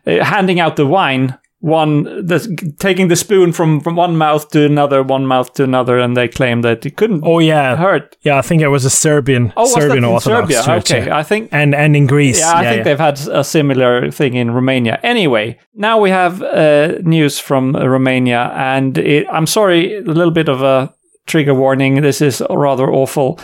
uh, 0.06 0.24
handing 0.24 0.62
out 0.62 0.78
the 0.78 0.88
wine 0.88 1.38
one 1.60 2.04
the, 2.04 2.40
taking 2.80 3.08
the 3.08 3.16
spoon 3.16 3.52
from 3.52 3.80
from 3.82 3.96
one 3.96 4.16
mouth 4.16 4.48
to 4.50 4.64
another 4.66 5.02
one 5.02 5.26
mouth 5.26 5.52
to 5.54 5.64
another 5.64 5.98
and 5.98 6.16
they 6.16 6.28
claim 6.28 6.62
that 6.62 6.86
it 6.86 6.96
couldn't 6.98 7.24
Oh, 7.26 7.40
yeah. 7.40 7.76
hurt 7.76 8.16
Yeah, 8.22 8.38
I 8.38 8.42
think 8.44 8.62
it 8.62 8.68
was 8.68 8.86
a 8.86 8.90
Serbian, 8.92 9.52
oh 9.58 9.66
Serbian 9.66 10.08
was 10.10 10.24
that 10.26 10.32
Orthodox 10.34 10.54
Serbia 10.54 10.64
church. 10.64 10.92
okay 10.92 11.08
yeah. 11.08 11.18
i 11.18 11.24
think 11.24 11.50
And, 11.52 11.74
and 11.74 11.96
in 11.96 12.06
Greece. 12.06 12.40
yeah, 12.40 12.54
I 12.54 12.64
think 12.64 12.84
they've 12.84 13.00
had 13.00 13.20
a 13.32 13.44
similar 13.44 14.12
thing 14.12 14.36
in 14.36 14.52
Romania. 14.52 15.00
Anyway, 15.04 15.58
now 15.74 16.00
we 16.00 16.10
have 16.12 16.42
uh, 16.44 17.00
news 17.02 17.40
from 17.40 17.76
Romania, 17.76 18.52
and 18.56 18.98
it, 18.98 19.26
I'm 19.32 19.48
sorry, 19.48 19.98
a 19.98 20.02
little 20.02 20.32
bit 20.32 20.50
of 20.50 20.62
a 20.62 20.94
trigger 21.26 21.54
warning. 21.56 22.02
This 22.02 22.22
is 22.22 22.42
rather 22.50 22.88
awful. 22.92 23.40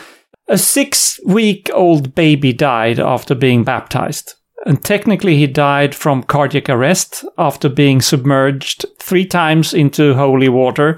A 0.47 0.57
six 0.57 1.19
week 1.25 1.69
old 1.73 2.13
baby 2.15 2.53
died 2.53 2.99
after 2.99 3.35
being 3.35 3.63
baptized. 3.63 4.35
And 4.65 4.83
technically, 4.83 5.35
he 5.35 5.47
died 5.47 5.93
from 5.93 6.23
cardiac 6.23 6.69
arrest 6.69 7.25
after 7.37 7.69
being 7.69 8.01
submerged 8.01 8.85
three 8.99 9.25
times 9.25 9.73
into 9.73 10.13
holy 10.13 10.49
water. 10.49 10.97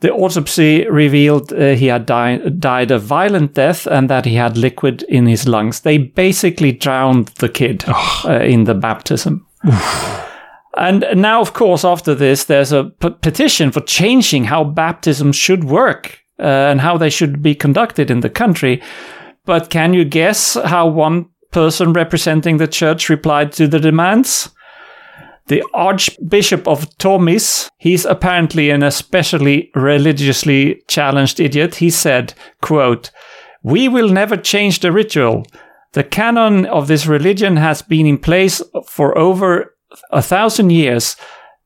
The 0.00 0.12
autopsy 0.12 0.86
revealed 0.88 1.52
uh, 1.52 1.74
he 1.74 1.86
had 1.86 2.06
di- 2.06 2.38
died 2.58 2.90
a 2.90 2.98
violent 2.98 3.54
death 3.54 3.86
and 3.86 4.10
that 4.10 4.26
he 4.26 4.34
had 4.34 4.56
liquid 4.56 5.02
in 5.08 5.26
his 5.26 5.48
lungs. 5.48 5.80
They 5.80 5.98
basically 5.98 6.72
drowned 6.72 7.28
the 7.38 7.48
kid 7.48 7.84
uh, 7.88 8.40
in 8.42 8.64
the 8.64 8.74
baptism. 8.74 9.46
And 10.76 11.06
now, 11.14 11.40
of 11.40 11.54
course, 11.54 11.84
after 11.84 12.14
this, 12.14 12.44
there's 12.44 12.72
a 12.72 12.84
p- 12.84 13.08
petition 13.08 13.72
for 13.72 13.80
changing 13.80 14.44
how 14.44 14.62
baptism 14.62 15.32
should 15.32 15.64
work 15.64 16.20
uh, 16.38 16.42
and 16.42 16.82
how 16.82 16.98
they 16.98 17.08
should 17.08 17.40
be 17.40 17.54
conducted 17.54 18.10
in 18.10 18.20
the 18.20 18.28
country. 18.28 18.82
But 19.46 19.70
can 19.70 19.94
you 19.94 20.04
guess 20.04 20.58
how 20.64 20.88
one 20.88 21.30
person 21.56 21.94
representing 21.94 22.58
the 22.58 22.68
church 22.68 23.08
replied 23.08 23.50
to 23.50 23.66
the 23.66 23.80
demands? 23.80 24.50
The 25.46 25.64
Archbishop 25.72 26.68
of 26.68 26.90
Tomis, 26.98 27.70
he's 27.78 28.04
apparently 28.04 28.68
an 28.68 28.82
especially 28.82 29.70
religiously 29.74 30.82
challenged 30.86 31.40
idiot. 31.40 31.76
He 31.76 31.88
said, 31.88 32.34
quote, 32.60 33.10
We 33.62 33.88
will 33.88 34.10
never 34.10 34.36
change 34.36 34.80
the 34.80 34.92
ritual. 34.92 35.46
The 35.94 36.04
canon 36.04 36.66
of 36.66 36.88
this 36.88 37.06
religion 37.06 37.56
has 37.56 37.80
been 37.80 38.04
in 38.04 38.18
place 38.18 38.60
for 38.86 39.16
over 39.16 39.74
a 40.10 40.20
thousand 40.20 40.72
years. 40.72 41.16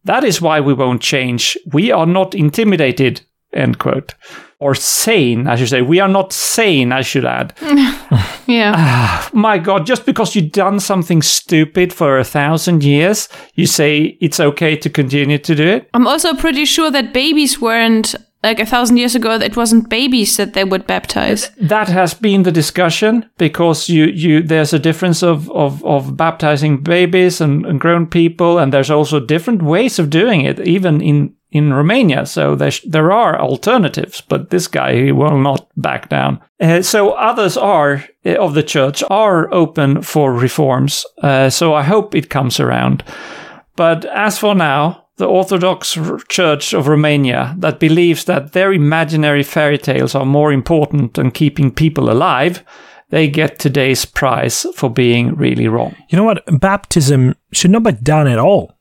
That 0.04 0.22
is 0.22 0.40
why 0.40 0.60
we 0.60 0.72
won't 0.72 1.02
change. 1.02 1.58
We 1.72 1.90
are 1.90 2.06
not 2.06 2.36
intimidated. 2.36 3.22
End 3.52 3.80
quote. 3.80 4.14
Or 4.60 4.74
sane, 4.74 5.46
I 5.48 5.56
should 5.56 5.70
say. 5.70 5.80
We 5.82 6.00
are 6.00 6.08
not 6.08 6.32
sane, 6.32 6.92
I 6.92 7.00
should 7.00 7.24
add. 7.24 7.54
Yeah. 8.50 8.74
Ah, 8.76 9.30
my 9.32 9.58
God, 9.58 9.86
just 9.86 10.04
because 10.04 10.34
you've 10.34 10.50
done 10.50 10.80
something 10.80 11.22
stupid 11.22 11.92
for 11.92 12.18
a 12.18 12.24
thousand 12.24 12.82
years, 12.82 13.28
you 13.54 13.66
say 13.66 14.18
it's 14.20 14.40
okay 14.40 14.76
to 14.76 14.90
continue 14.90 15.38
to 15.38 15.54
do 15.54 15.66
it? 15.66 15.88
I'm 15.94 16.08
also 16.08 16.34
pretty 16.34 16.64
sure 16.64 16.90
that 16.90 17.14
babies 17.14 17.60
weren't 17.60 18.16
like 18.42 18.58
a 18.58 18.66
thousand 18.66 18.96
years 18.96 19.14
ago. 19.14 19.38
That 19.38 19.46
it 19.46 19.56
wasn't 19.56 19.88
babies 19.88 20.36
that 20.36 20.54
they 20.54 20.64
would 20.64 20.86
baptize. 20.86 21.50
That 21.60 21.88
has 21.88 22.14
been 22.14 22.42
the 22.42 22.52
discussion 22.52 23.30
because 23.38 23.88
you, 23.88 24.06
you 24.06 24.42
there's 24.42 24.72
a 24.72 24.78
difference 24.78 25.22
of, 25.22 25.50
of, 25.52 25.84
of 25.84 26.16
baptizing 26.16 26.82
babies 26.82 27.40
and, 27.40 27.64
and 27.66 27.80
grown 27.80 28.06
people, 28.06 28.58
and 28.58 28.72
there's 28.72 28.90
also 28.90 29.20
different 29.20 29.62
ways 29.62 29.98
of 29.98 30.10
doing 30.10 30.40
it, 30.40 30.58
even 30.60 31.00
in 31.00 31.34
in 31.52 31.72
Romania. 31.72 32.26
So 32.26 32.54
there, 32.54 32.70
sh- 32.70 32.84
there 32.86 33.12
are 33.12 33.40
alternatives, 33.40 34.20
but 34.20 34.50
this 34.50 34.66
guy 34.66 34.94
he 34.94 35.12
will 35.12 35.38
not 35.38 35.68
back 35.76 36.08
down. 36.08 36.40
Uh, 36.60 36.82
so 36.82 37.10
others 37.12 37.56
are 37.56 38.04
uh, 38.24 38.34
of 38.34 38.54
the 38.54 38.62
church 38.62 39.02
are 39.10 39.52
open 39.52 40.02
for 40.02 40.32
reforms. 40.32 41.04
Uh, 41.22 41.50
so 41.50 41.74
I 41.74 41.82
hope 41.82 42.14
it 42.14 42.30
comes 42.30 42.60
around. 42.60 43.02
But 43.76 44.04
as 44.04 44.38
for 44.38 44.54
now, 44.54 45.06
the 45.16 45.26
Orthodox 45.26 45.98
Church 46.28 46.72
of 46.72 46.88
Romania 46.88 47.54
that 47.58 47.78
believes 47.78 48.24
that 48.24 48.52
their 48.52 48.72
imaginary 48.72 49.42
fairy 49.42 49.78
tales 49.78 50.14
are 50.14 50.24
more 50.24 50.52
important 50.52 51.14
than 51.14 51.30
keeping 51.30 51.70
people 51.70 52.10
alive, 52.10 52.64
they 53.10 53.28
get 53.28 53.58
today's 53.58 54.04
prize 54.04 54.66
for 54.74 54.88
being 54.88 55.34
really 55.34 55.68
wrong. 55.68 55.94
You 56.08 56.16
know 56.16 56.24
what? 56.24 56.42
Baptism 56.60 57.34
should 57.52 57.70
not 57.70 57.82
be 57.82 57.92
done 57.92 58.28
at 58.28 58.38
all 58.38 58.72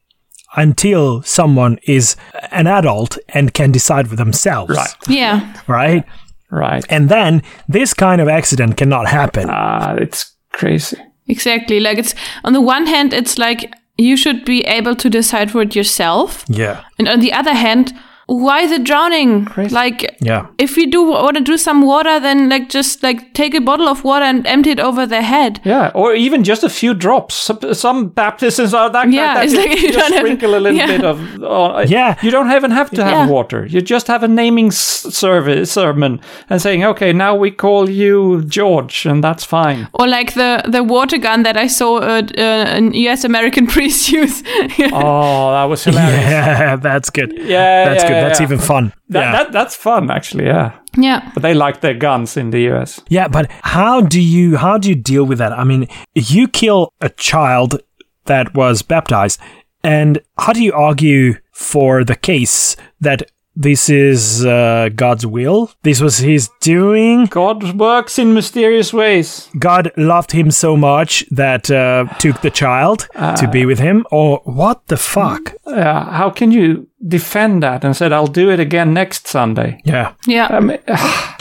until 0.55 1.21
someone 1.23 1.79
is 1.83 2.15
an 2.51 2.67
adult 2.67 3.17
and 3.29 3.53
can 3.53 3.71
decide 3.71 4.07
for 4.07 4.15
themselves. 4.15 4.75
Right. 4.75 4.95
Yeah. 5.07 5.53
Right? 5.67 6.03
Right. 6.51 6.85
And 6.89 7.09
then 7.09 7.43
this 7.67 7.93
kind 7.93 8.21
of 8.21 8.27
accident 8.27 8.77
cannot 8.77 9.07
happen. 9.07 9.47
Ah, 9.49 9.93
it's 9.95 10.33
crazy. 10.51 10.97
Exactly. 11.27 11.79
Like 11.79 11.99
it's 11.99 12.15
on 12.43 12.53
the 12.53 12.61
one 12.61 12.87
hand, 12.87 13.13
it's 13.13 13.37
like 13.37 13.71
you 13.97 14.17
should 14.17 14.45
be 14.45 14.61
able 14.61 14.95
to 14.95 15.09
decide 15.09 15.51
for 15.51 15.61
it 15.61 15.75
yourself. 15.75 16.45
Yeah. 16.47 16.83
And 16.97 17.07
on 17.07 17.19
the 17.19 17.33
other 17.33 17.53
hand, 17.53 17.93
why 18.25 18.67
the 18.67 18.79
drowning? 18.79 19.45
Crazy. 19.45 19.73
Like 19.73 20.08
Yeah. 20.21 20.47
if 20.57 20.75
you 20.77 20.89
do 20.91 21.03
want 21.03 21.37
to 21.37 21.43
do 21.43 21.57
some 21.57 21.81
water, 21.81 22.19
then 22.19 22.49
like 22.49 22.69
just 22.69 23.03
like 23.03 23.33
take 23.33 23.53
a 23.53 23.61
bottle 23.61 23.87
of 23.87 24.03
water 24.03 24.25
and 24.25 24.45
empty 24.47 24.71
it 24.71 24.79
over 24.79 25.05
their 25.05 25.21
head. 25.21 25.61
Yeah, 25.63 25.91
or 25.95 26.13
even 26.13 26.43
just 26.43 26.63
a 26.63 26.69
few 26.69 26.93
drops. 26.93 27.35
Some, 27.35 27.73
some 27.73 28.09
baptisms 28.09 28.73
are 28.73 28.89
that. 28.89 29.11
Yeah, 29.11 29.33
that, 29.35 29.45
it's 29.45 29.53
you 29.53 29.59
like 29.59 29.81
you 29.81 29.87
just 29.93 29.99
don't 29.99 30.11
have- 30.13 30.19
sprinkle 30.19 30.55
a 30.55 30.59
little 30.59 30.77
yeah. 30.77 30.87
bit 30.87 31.03
of. 31.05 31.43
Uh, 31.43 31.85
Yeah. 31.87 32.15
you 32.21 32.31
don't 32.31 32.51
even 32.51 32.71
have 32.71 32.89
to 32.91 33.03
have 33.03 33.11
Yeah. 33.13 33.27
water. 33.27 33.65
You 33.65 33.81
just 33.81 34.07
have 34.07 34.23
a 34.23 34.27
naming 34.27 34.71
service 34.71 35.71
sermon 35.71 36.19
and 36.49 36.61
saying, 36.61 36.83
"Okay, 36.85 37.13
now 37.13 37.35
we 37.35 37.51
call 37.51 37.89
you 37.89 38.43
George," 38.47 39.05
and 39.05 39.23
that's 39.23 39.45
fine. 39.45 39.87
Or 39.93 40.07
like 40.07 40.33
the 40.33 40.61
the 40.67 40.83
water 40.83 41.17
gun 41.17 41.43
that 41.43 41.57
I 41.57 41.67
saw 41.67 41.97
uh, 41.97 42.21
uh, 42.37 42.41
an 42.77 42.93
U.S. 42.93 43.23
American 43.23 43.67
priest 43.75 44.11
use. 44.11 44.43
Oh, 44.91 45.51
that 45.51 45.65
was 45.69 45.83
hilarious. 45.87 46.29
Yeah, 46.29 46.75
that's 46.75 47.09
good. 47.09 47.31
Yeah, 47.37 47.85
That's 47.89 48.03
yeah, 48.03 48.09
good. 48.09 48.23
That's 48.23 48.39
yeah. 48.39 48.45
even 48.47 48.59
fun. 48.59 48.91
That, 49.09 49.19
yeah. 49.21 49.31
that 49.31 49.51
that's 49.51 49.75
fun 49.75 50.11
actually. 50.11 50.45
Yeah, 50.45 50.77
yeah. 50.95 51.31
but 51.33 51.41
they 51.41 51.55
like 51.55 51.81
their 51.81 51.95
guns 51.95 52.37
in 52.37 52.51
the 52.51 52.71
US. 52.71 53.01
Yeah, 53.09 53.27
but 53.27 53.49
how 53.63 54.01
do 54.01 54.21
you 54.21 54.57
how 54.57 54.77
do 54.77 54.89
you 54.89 54.95
deal 54.95 55.23
with 55.23 55.39
that? 55.39 55.51
I 55.51 55.63
mean, 55.63 55.87
you 56.13 56.47
kill 56.47 56.93
a 57.01 57.09
child 57.09 57.81
that 58.25 58.53
was 58.53 58.83
baptized, 58.83 59.39
and 59.83 60.21
how 60.37 60.53
do 60.53 60.63
you 60.63 60.73
argue 60.73 61.35
for 61.51 62.03
the 62.03 62.15
case 62.15 62.75
that 63.01 63.31
this 63.61 63.89
is 63.89 64.45
uh, 64.45 64.87
God's 64.95 65.25
will? 65.25 65.69
This 65.83 65.99
was 65.99 66.17
His 66.19 66.49
doing. 66.61 67.25
God 67.25 67.77
works 67.77 68.17
in 68.17 68.33
mysterious 68.33 68.93
ways. 68.93 69.49
God 69.59 69.91
loved 69.97 70.31
him 70.31 70.49
so 70.51 70.77
much 70.77 71.25
that 71.31 71.69
uh, 71.69 72.05
took 72.19 72.41
the 72.41 72.49
child 72.51 73.07
to 73.37 73.49
be 73.51 73.65
with 73.65 73.79
him, 73.79 74.05
or 74.11 74.39
what 74.45 74.87
the 74.87 74.97
fuck? 74.97 75.53
Yeah, 75.67 76.09
how 76.11 76.29
can 76.29 76.51
you 76.51 76.87
defend 77.05 77.61
that 77.63 77.83
and 77.83 77.95
said, 77.95 78.13
"I'll 78.13 78.27
do 78.27 78.49
it 78.49 78.59
again 78.59 78.93
next 78.93 79.27
Sunday"? 79.27 79.81
Yeah, 79.85 80.13
Yeah. 80.25 80.47
I 80.49 80.59
mean, 80.61 80.79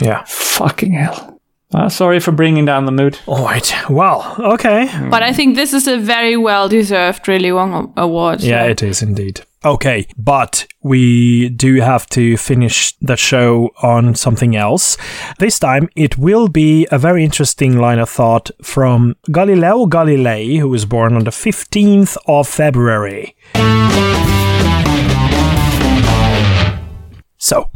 yeah. 0.01 0.23
fucking 0.27 0.91
hell. 0.91 1.39
Uh, 1.73 1.87
sorry 1.87 2.19
for 2.19 2.31
bringing 2.31 2.65
down 2.65 2.85
the 2.85 2.91
mood. 2.91 3.19
All 3.27 3.45
right. 3.45 3.71
Well, 3.89 4.35
okay. 4.39 4.89
but 5.11 5.21
I 5.21 5.31
think 5.33 5.55
this 5.55 5.71
is 5.73 5.87
a 5.87 5.97
very 5.99 6.35
well 6.35 6.67
deserved 6.67 7.27
really 7.27 7.51
wrong 7.51 7.93
award. 7.95 8.41
Yeah, 8.41 8.63
so- 8.63 8.69
it 8.71 8.83
is 8.83 9.01
indeed. 9.01 9.41
Okay, 9.65 10.07
but 10.17 10.65
we 10.81 11.49
do 11.49 11.81
have 11.81 12.07
to 12.11 12.37
finish 12.37 12.95
the 13.01 13.17
show 13.17 13.71
on 13.83 14.15
something 14.15 14.55
else. 14.55 14.95
This 15.37 15.59
time, 15.59 15.89
it 15.97 16.17
will 16.17 16.47
be 16.47 16.87
a 16.91 16.97
very 16.97 17.25
interesting 17.25 17.77
line 17.77 17.99
of 17.99 18.09
thought 18.09 18.51
from 18.61 19.17
Galileo 19.29 19.85
Galilei, 19.85 20.59
who 20.59 20.69
was 20.69 20.85
born 20.85 21.13
on 21.13 21.25
the 21.25 21.31
15th 21.31 22.15
of 22.25 22.47
February. 22.47 23.35
So, 27.37 27.69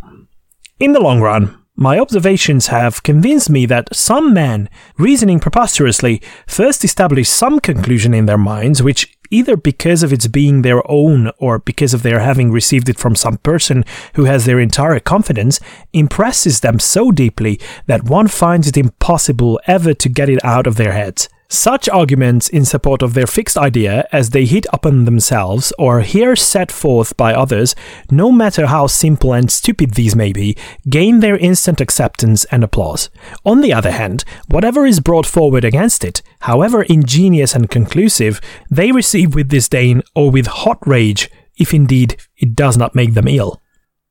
in 0.80 0.94
the 0.94 1.02
long 1.02 1.20
run, 1.20 1.63
my 1.84 2.00
observations 2.00 2.68
have 2.68 3.04
convinced 3.04 3.50
me 3.50 3.66
that 3.66 3.94
some 3.94 4.34
men, 4.34 4.70
reasoning 4.98 5.38
preposterously, 5.38 6.22
first 6.48 6.86
establish 6.86 7.28
some 7.28 7.60
conclusion 7.60 8.14
in 8.14 8.26
their 8.26 8.38
minds, 8.38 8.82
which, 8.82 9.18
either 9.30 9.58
because 9.58 10.02
of 10.02 10.14
its 10.14 10.28
being 10.28 10.62
their 10.62 10.82
own 10.90 11.30
or 11.40 11.60
because 11.60 11.94
of 11.94 12.02
their 12.02 12.22
having 12.22 12.54
received 12.54 12.88
it 12.88 12.98
from 12.98 13.18
some 13.18 13.36
person 13.40 13.84
who 14.16 14.24
has 14.24 14.46
their 14.46 14.62
entire 14.62 14.98
confidence, 14.98 15.60
impresses 15.92 16.62
them 16.62 16.80
so 16.80 17.12
deeply 17.12 17.60
that 17.88 18.06
one 18.06 18.30
finds 18.30 18.70
it 18.70 18.78
impossible 18.78 19.60
ever 19.68 19.94
to 19.94 20.08
get 20.08 20.30
it 20.30 20.42
out 20.46 20.66
of 20.66 20.78
their 20.78 20.94
heads. 20.94 21.28
Such 21.54 21.88
arguments 21.88 22.50
in 22.50 22.66
support 22.66 23.04
of 23.04 23.14
their 23.14 23.28
fixed 23.28 23.60
idea, 23.60 24.08
as 24.12 24.32
they 24.32 24.46
hit 24.46 24.66
upon 24.74 25.06
themselves 25.06 25.72
or 25.78 26.02
hear 26.02 26.36
set 26.36 26.72
forth 26.72 27.16
by 27.16 27.36
others, 27.36 27.76
no 28.10 28.32
matter 28.32 28.66
how 28.66 28.88
simple 28.88 29.34
and 29.34 29.52
stupid 29.52 29.92
these 29.92 30.16
may 30.16 30.34
be, 30.34 30.58
gain 30.90 31.20
their 31.20 31.38
instant 31.38 31.80
acceptance 31.80 32.44
and 32.46 32.64
applause. 32.64 33.12
On 33.46 33.62
the 33.62 33.72
other 33.72 33.92
hand, 33.92 34.24
whatever 34.48 34.88
is 34.88 35.00
brought 35.00 35.28
forward 35.28 35.64
against 35.64 36.04
it, 36.04 36.24
however 36.40 36.82
ingenious 36.82 37.54
and 37.54 37.70
conclusive, 37.70 38.42
they 38.72 38.92
receive 38.92 39.36
with 39.36 39.50
disdain 39.50 40.02
or 40.16 40.32
with 40.32 40.48
hot 40.48 40.80
rage, 40.88 41.30
if 41.56 41.72
indeed 41.72 42.18
it 42.36 42.56
does 42.56 42.78
not 42.78 42.96
make 42.96 43.14
them 43.14 43.28
ill. 43.28 43.62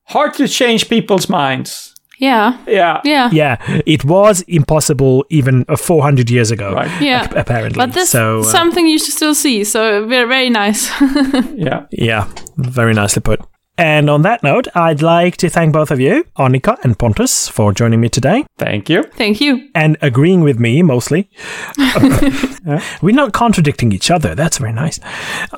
Hard 0.04 0.34
to 0.34 0.46
change 0.46 0.88
people's 0.88 1.28
minds. 1.28 1.91
Yeah. 2.22 2.56
Yeah. 2.68 3.00
Yeah. 3.04 3.30
Yeah, 3.32 3.56
it 3.86 4.04
was 4.04 4.42
impossible 4.46 5.24
even 5.30 5.64
uh, 5.68 5.76
400 5.76 6.30
years 6.30 6.50
ago. 6.52 6.72
Right. 6.72 6.90
Yeah. 7.02 7.22
ap- 7.24 7.36
apparently. 7.36 7.76
But 7.86 7.92
this 7.94 8.10
so, 8.10 8.40
uh, 8.40 8.42
something 8.44 8.86
you 8.86 8.98
should 8.98 9.14
still 9.14 9.34
see. 9.34 9.64
So 9.64 10.06
very 10.06 10.28
very 10.28 10.50
nice. 10.50 10.90
Yeah. 11.56 11.86
Yeah, 11.90 12.26
very 12.56 12.94
nicely 12.94 13.22
put. 13.22 13.40
And 13.78 14.10
on 14.10 14.22
that 14.22 14.42
note, 14.42 14.68
I'd 14.74 15.00
like 15.02 15.38
to 15.38 15.48
thank 15.48 15.72
both 15.72 15.90
of 15.90 15.98
you, 15.98 16.24
Annika 16.38 16.76
and 16.84 16.96
Pontus, 16.98 17.48
for 17.48 17.72
joining 17.72 18.00
me 18.00 18.08
today 18.10 18.44
Thank 18.58 18.90
you. 18.90 19.02
Thank 19.16 19.40
you. 19.40 19.68
and 19.74 19.96
agreeing 20.02 20.42
with 20.42 20.60
me 20.60 20.82
mostly. 20.82 21.30
We're 23.02 23.14
not 23.14 23.32
contradicting 23.32 23.92
each 23.92 24.10
other. 24.10 24.34
That's 24.34 24.58
very 24.58 24.72
nice. 24.74 25.00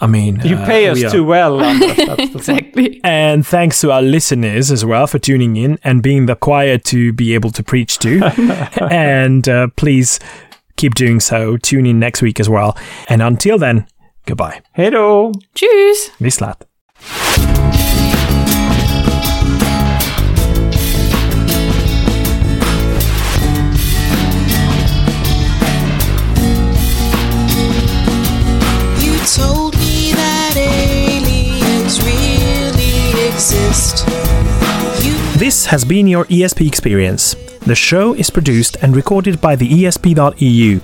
I 0.01 0.07
mean, 0.07 0.41
You 0.45 0.57
uh, 0.57 0.65
pay 0.67 0.89
us 0.89 0.99
we 0.99 1.05
are- 1.07 1.11
too 1.11 1.25
well. 1.25 1.61
Anders, 1.61 1.97
that's 1.97 2.07
the 2.07 2.17
point. 2.17 2.35
Exactly. 2.37 3.01
And 3.05 3.47
thanks 3.47 3.81
to 3.81 3.91
our 3.91 4.01
listeners 4.03 4.71
as 4.71 4.85
well 4.85 5.07
for 5.07 5.19
tuning 5.19 5.57
in 5.57 5.79
and 5.83 6.03
being 6.03 6.27
the 6.27 6.37
choir 6.37 6.79
to 6.79 7.13
be 7.13 7.35
able 7.35 7.51
to 7.51 7.63
preach 7.63 7.99
to. 7.99 8.23
and 8.91 9.49
uh, 9.49 9.69
please 9.77 10.21
keep 10.77 10.95
doing 10.95 11.21
so. 11.21 11.57
Tune 11.57 11.85
in 11.85 11.99
next 11.99 12.23
week 12.23 12.39
as 12.41 12.49
well. 12.49 12.77
And 13.09 13.23
until 13.23 13.59
then, 13.59 13.87
goodbye. 14.25 14.63
Hej 14.77 14.93
Cheers. 14.93 15.33
Tschüss. 15.55 16.11
Vislat. 16.21 17.94
Told 29.35 29.77
me 29.79 30.13
that 30.13 30.55
aliens 30.57 32.01
really 32.05 33.27
exist. 33.27 34.07
You 35.05 35.15
This 35.39 35.67
has 35.67 35.85
been 35.85 36.07
your 36.07 36.25
ESP 36.27 36.69
experience. 36.69 37.35
The 37.67 37.75
show 37.75 38.15
is 38.15 38.31
produced 38.31 38.77
and 38.81 38.95
recorded 38.95 39.41
by 39.41 39.57
the 39.57 39.69
ESP.eu. 39.69 40.81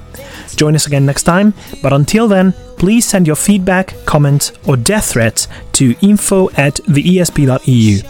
Join 0.56 0.74
us 0.74 0.88
again 0.88 1.06
next 1.06 1.22
time, 1.22 1.54
but 1.80 1.92
until 1.92 2.26
then, 2.26 2.52
please 2.76 3.06
send 3.06 3.28
your 3.28 3.36
feedback, 3.36 3.94
comments, 4.04 4.50
or 4.66 4.76
death 4.76 5.12
threats 5.12 5.46
to 5.74 5.94
info 6.02 6.50
at 6.56 6.80
the 6.88 7.08
E 7.08 7.18
ESP.eu. 7.18 8.02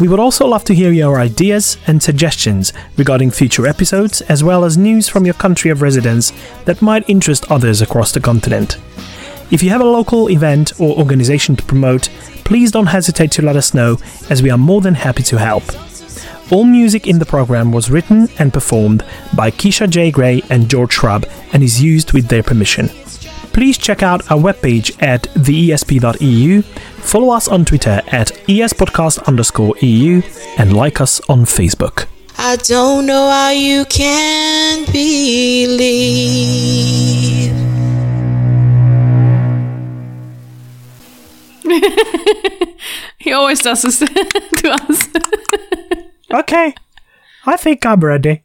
We 0.00 0.08
would 0.08 0.18
also 0.18 0.48
love 0.48 0.64
to 0.64 0.74
hear 0.74 0.90
your 0.90 1.20
ideas 1.20 1.78
and 1.86 2.02
suggestions 2.02 2.72
regarding 2.96 3.30
future 3.30 3.68
episodes, 3.68 4.20
as 4.22 4.42
well 4.42 4.64
as 4.64 4.76
news 4.76 5.08
from 5.08 5.24
your 5.24 5.34
country 5.34 5.70
of 5.70 5.80
residence 5.80 6.32
that 6.64 6.82
might 6.82 7.08
interest 7.08 7.48
others 7.52 7.80
across 7.80 8.10
the 8.10 8.20
continent. 8.20 8.78
If 9.50 9.62
you 9.64 9.70
have 9.70 9.80
a 9.80 9.84
local 9.84 10.30
event 10.30 10.78
or 10.78 10.96
organization 10.96 11.56
to 11.56 11.64
promote, 11.64 12.08
please 12.44 12.70
don't 12.70 12.86
hesitate 12.86 13.32
to 13.32 13.42
let 13.42 13.56
us 13.56 13.74
know, 13.74 13.98
as 14.30 14.42
we 14.42 14.50
are 14.50 14.58
more 14.58 14.80
than 14.80 14.94
happy 14.94 15.24
to 15.24 15.38
help. 15.38 15.64
All 16.52 16.62
music 16.64 17.08
in 17.08 17.18
the 17.18 17.26
program 17.26 17.72
was 17.72 17.90
written 17.90 18.28
and 18.38 18.52
performed 18.52 19.04
by 19.34 19.50
Keisha 19.50 19.90
J. 19.90 20.12
Gray 20.12 20.42
and 20.50 20.68
George 20.70 20.92
Shrub 20.92 21.26
and 21.52 21.64
is 21.64 21.82
used 21.82 22.12
with 22.12 22.28
their 22.28 22.44
permission. 22.44 22.88
Please 23.52 23.76
check 23.76 24.04
out 24.04 24.30
our 24.30 24.38
webpage 24.38 25.00
at 25.02 25.24
theesp.eu, 25.34 26.62
follow 26.62 27.30
us 27.30 27.48
on 27.48 27.64
Twitter 27.64 28.00
at 28.06 28.28
espodcast 28.46 29.24
underscore 29.26 29.76
EU, 29.80 30.22
and 30.58 30.76
like 30.76 31.00
us 31.00 31.20
on 31.28 31.44
Facebook. 31.44 32.06
I 32.38 32.54
don't 32.56 33.06
know 33.06 33.28
how 33.28 33.50
you 33.50 33.84
can 33.86 34.84
believe. 34.92 35.80
He 43.18 43.32
always 43.32 43.60
does 43.60 43.82
this 43.82 43.98
to 44.58 44.70
us. 44.70 45.08
Okay, 46.32 46.74
I 47.44 47.56
think 47.56 47.84
I'm 47.84 47.98
ready. 48.00 48.44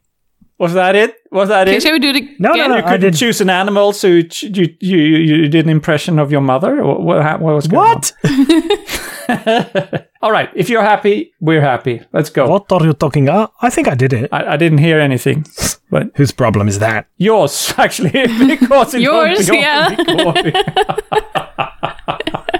Was 0.58 0.72
that 0.74 0.96
it? 0.96 1.14
Was 1.30 1.48
that 1.50 1.68
Okay, 1.68 1.76
it? 1.76 1.82
shall 1.82 1.92
we 1.92 2.00
do 2.00 2.08
it 2.08 2.16
again? 2.16 2.34
No, 2.40 2.52
no, 2.54 2.66
no, 2.66 2.76
You 2.78 2.82
I 2.82 2.88
couldn't 2.90 3.12
choose 3.14 3.40
an 3.40 3.48
animal, 3.50 3.92
so 3.92 4.08
you 4.08 4.22
ch- 4.24 4.42
you 4.44 4.74
you, 4.80 4.96
you 4.98 5.48
did 5.48 5.66
an 5.66 5.70
impression 5.70 6.18
of 6.18 6.32
your 6.32 6.40
mother. 6.40 6.80
Or 6.82 6.98
what, 7.00 7.40
what 7.40 7.54
was 7.54 7.68
going 7.68 7.86
What? 7.86 8.12
on? 8.24 10.02
All 10.22 10.32
right. 10.32 10.50
If 10.56 10.68
you're 10.68 10.82
happy, 10.82 11.32
we're 11.40 11.60
happy. 11.60 12.00
Let's 12.12 12.30
go. 12.30 12.48
What 12.48 12.72
are 12.72 12.84
you 12.84 12.92
talking 12.94 13.28
about? 13.28 13.52
I 13.62 13.70
think 13.70 13.86
I 13.86 13.94
did 13.94 14.12
it. 14.12 14.30
I, 14.32 14.54
I 14.54 14.56
didn't 14.56 14.78
hear 14.78 14.98
anything, 14.98 15.44
but 15.90 16.10
Whose 16.16 16.32
problem 16.32 16.66
is 16.68 16.78
that? 16.80 17.06
yours 17.18 17.72
actually 17.78 18.10
because 18.10 18.94
it 18.94 19.02
Yours, 19.02 19.48
won't 19.48 20.42
be 20.42 20.50
yeah. 20.50 21.95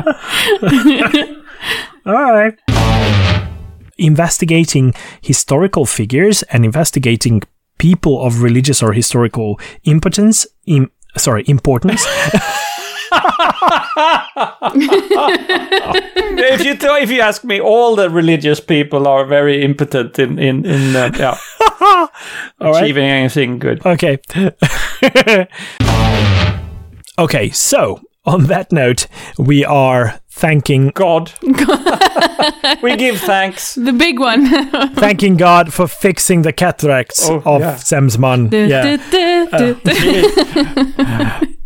All 2.07 2.33
right. 2.33 2.55
Investigating 3.99 4.95
historical 5.21 5.87
figures 5.87 6.43
and 6.45 6.65
investigating 6.65 7.43
people 7.79 8.25
of 8.25 8.43
religious 8.43 8.83
or 8.83 8.93
historical 8.93 9.59
impotence, 9.85 10.47
Im- 10.67 10.91
sorry, 11.17 11.45
importance. 11.47 12.05
if 16.39 16.65
you 16.65 16.77
th- 16.77 17.03
if 17.03 17.11
you 17.11 17.21
ask 17.21 17.45
me, 17.45 17.61
all 17.61 17.97
the 17.97 18.11
religious 18.11 18.61
people 18.61 19.07
are 19.07 19.25
very 19.25 19.63
impotent 19.63 20.19
in 20.19 20.39
in 20.39 20.65
in 20.65 20.97
uh, 20.97 21.11
yeah, 21.19 21.37
All 21.81 22.73
right. 22.73 22.83
achieving 22.85 23.05
anything 23.05 23.59
good. 23.59 23.85
Okay. 23.87 24.19
okay, 27.19 27.51
so 27.51 28.01
on 28.27 28.45
that 28.47 28.73
note, 28.73 29.07
we 29.39 29.65
are 29.65 30.21
thanking 30.29 30.91
God, 30.91 31.33
we 32.83 32.97
give 32.97 33.19
thanks. 33.21 33.75
The 33.75 33.93
big 33.93 34.19
one. 34.21 34.47
thanking 34.95 35.37
God 35.37 35.73
for 35.73 35.87
fixing 35.89 36.43
the 36.43 36.53
cataracts 36.53 37.29
Oh, 37.29 37.43
of 37.47 37.61
yeah. 37.63 37.75
Semsman. 37.77 38.51
Yeah. 38.53 38.97
Du- 39.11 39.49
uh, 39.53 41.41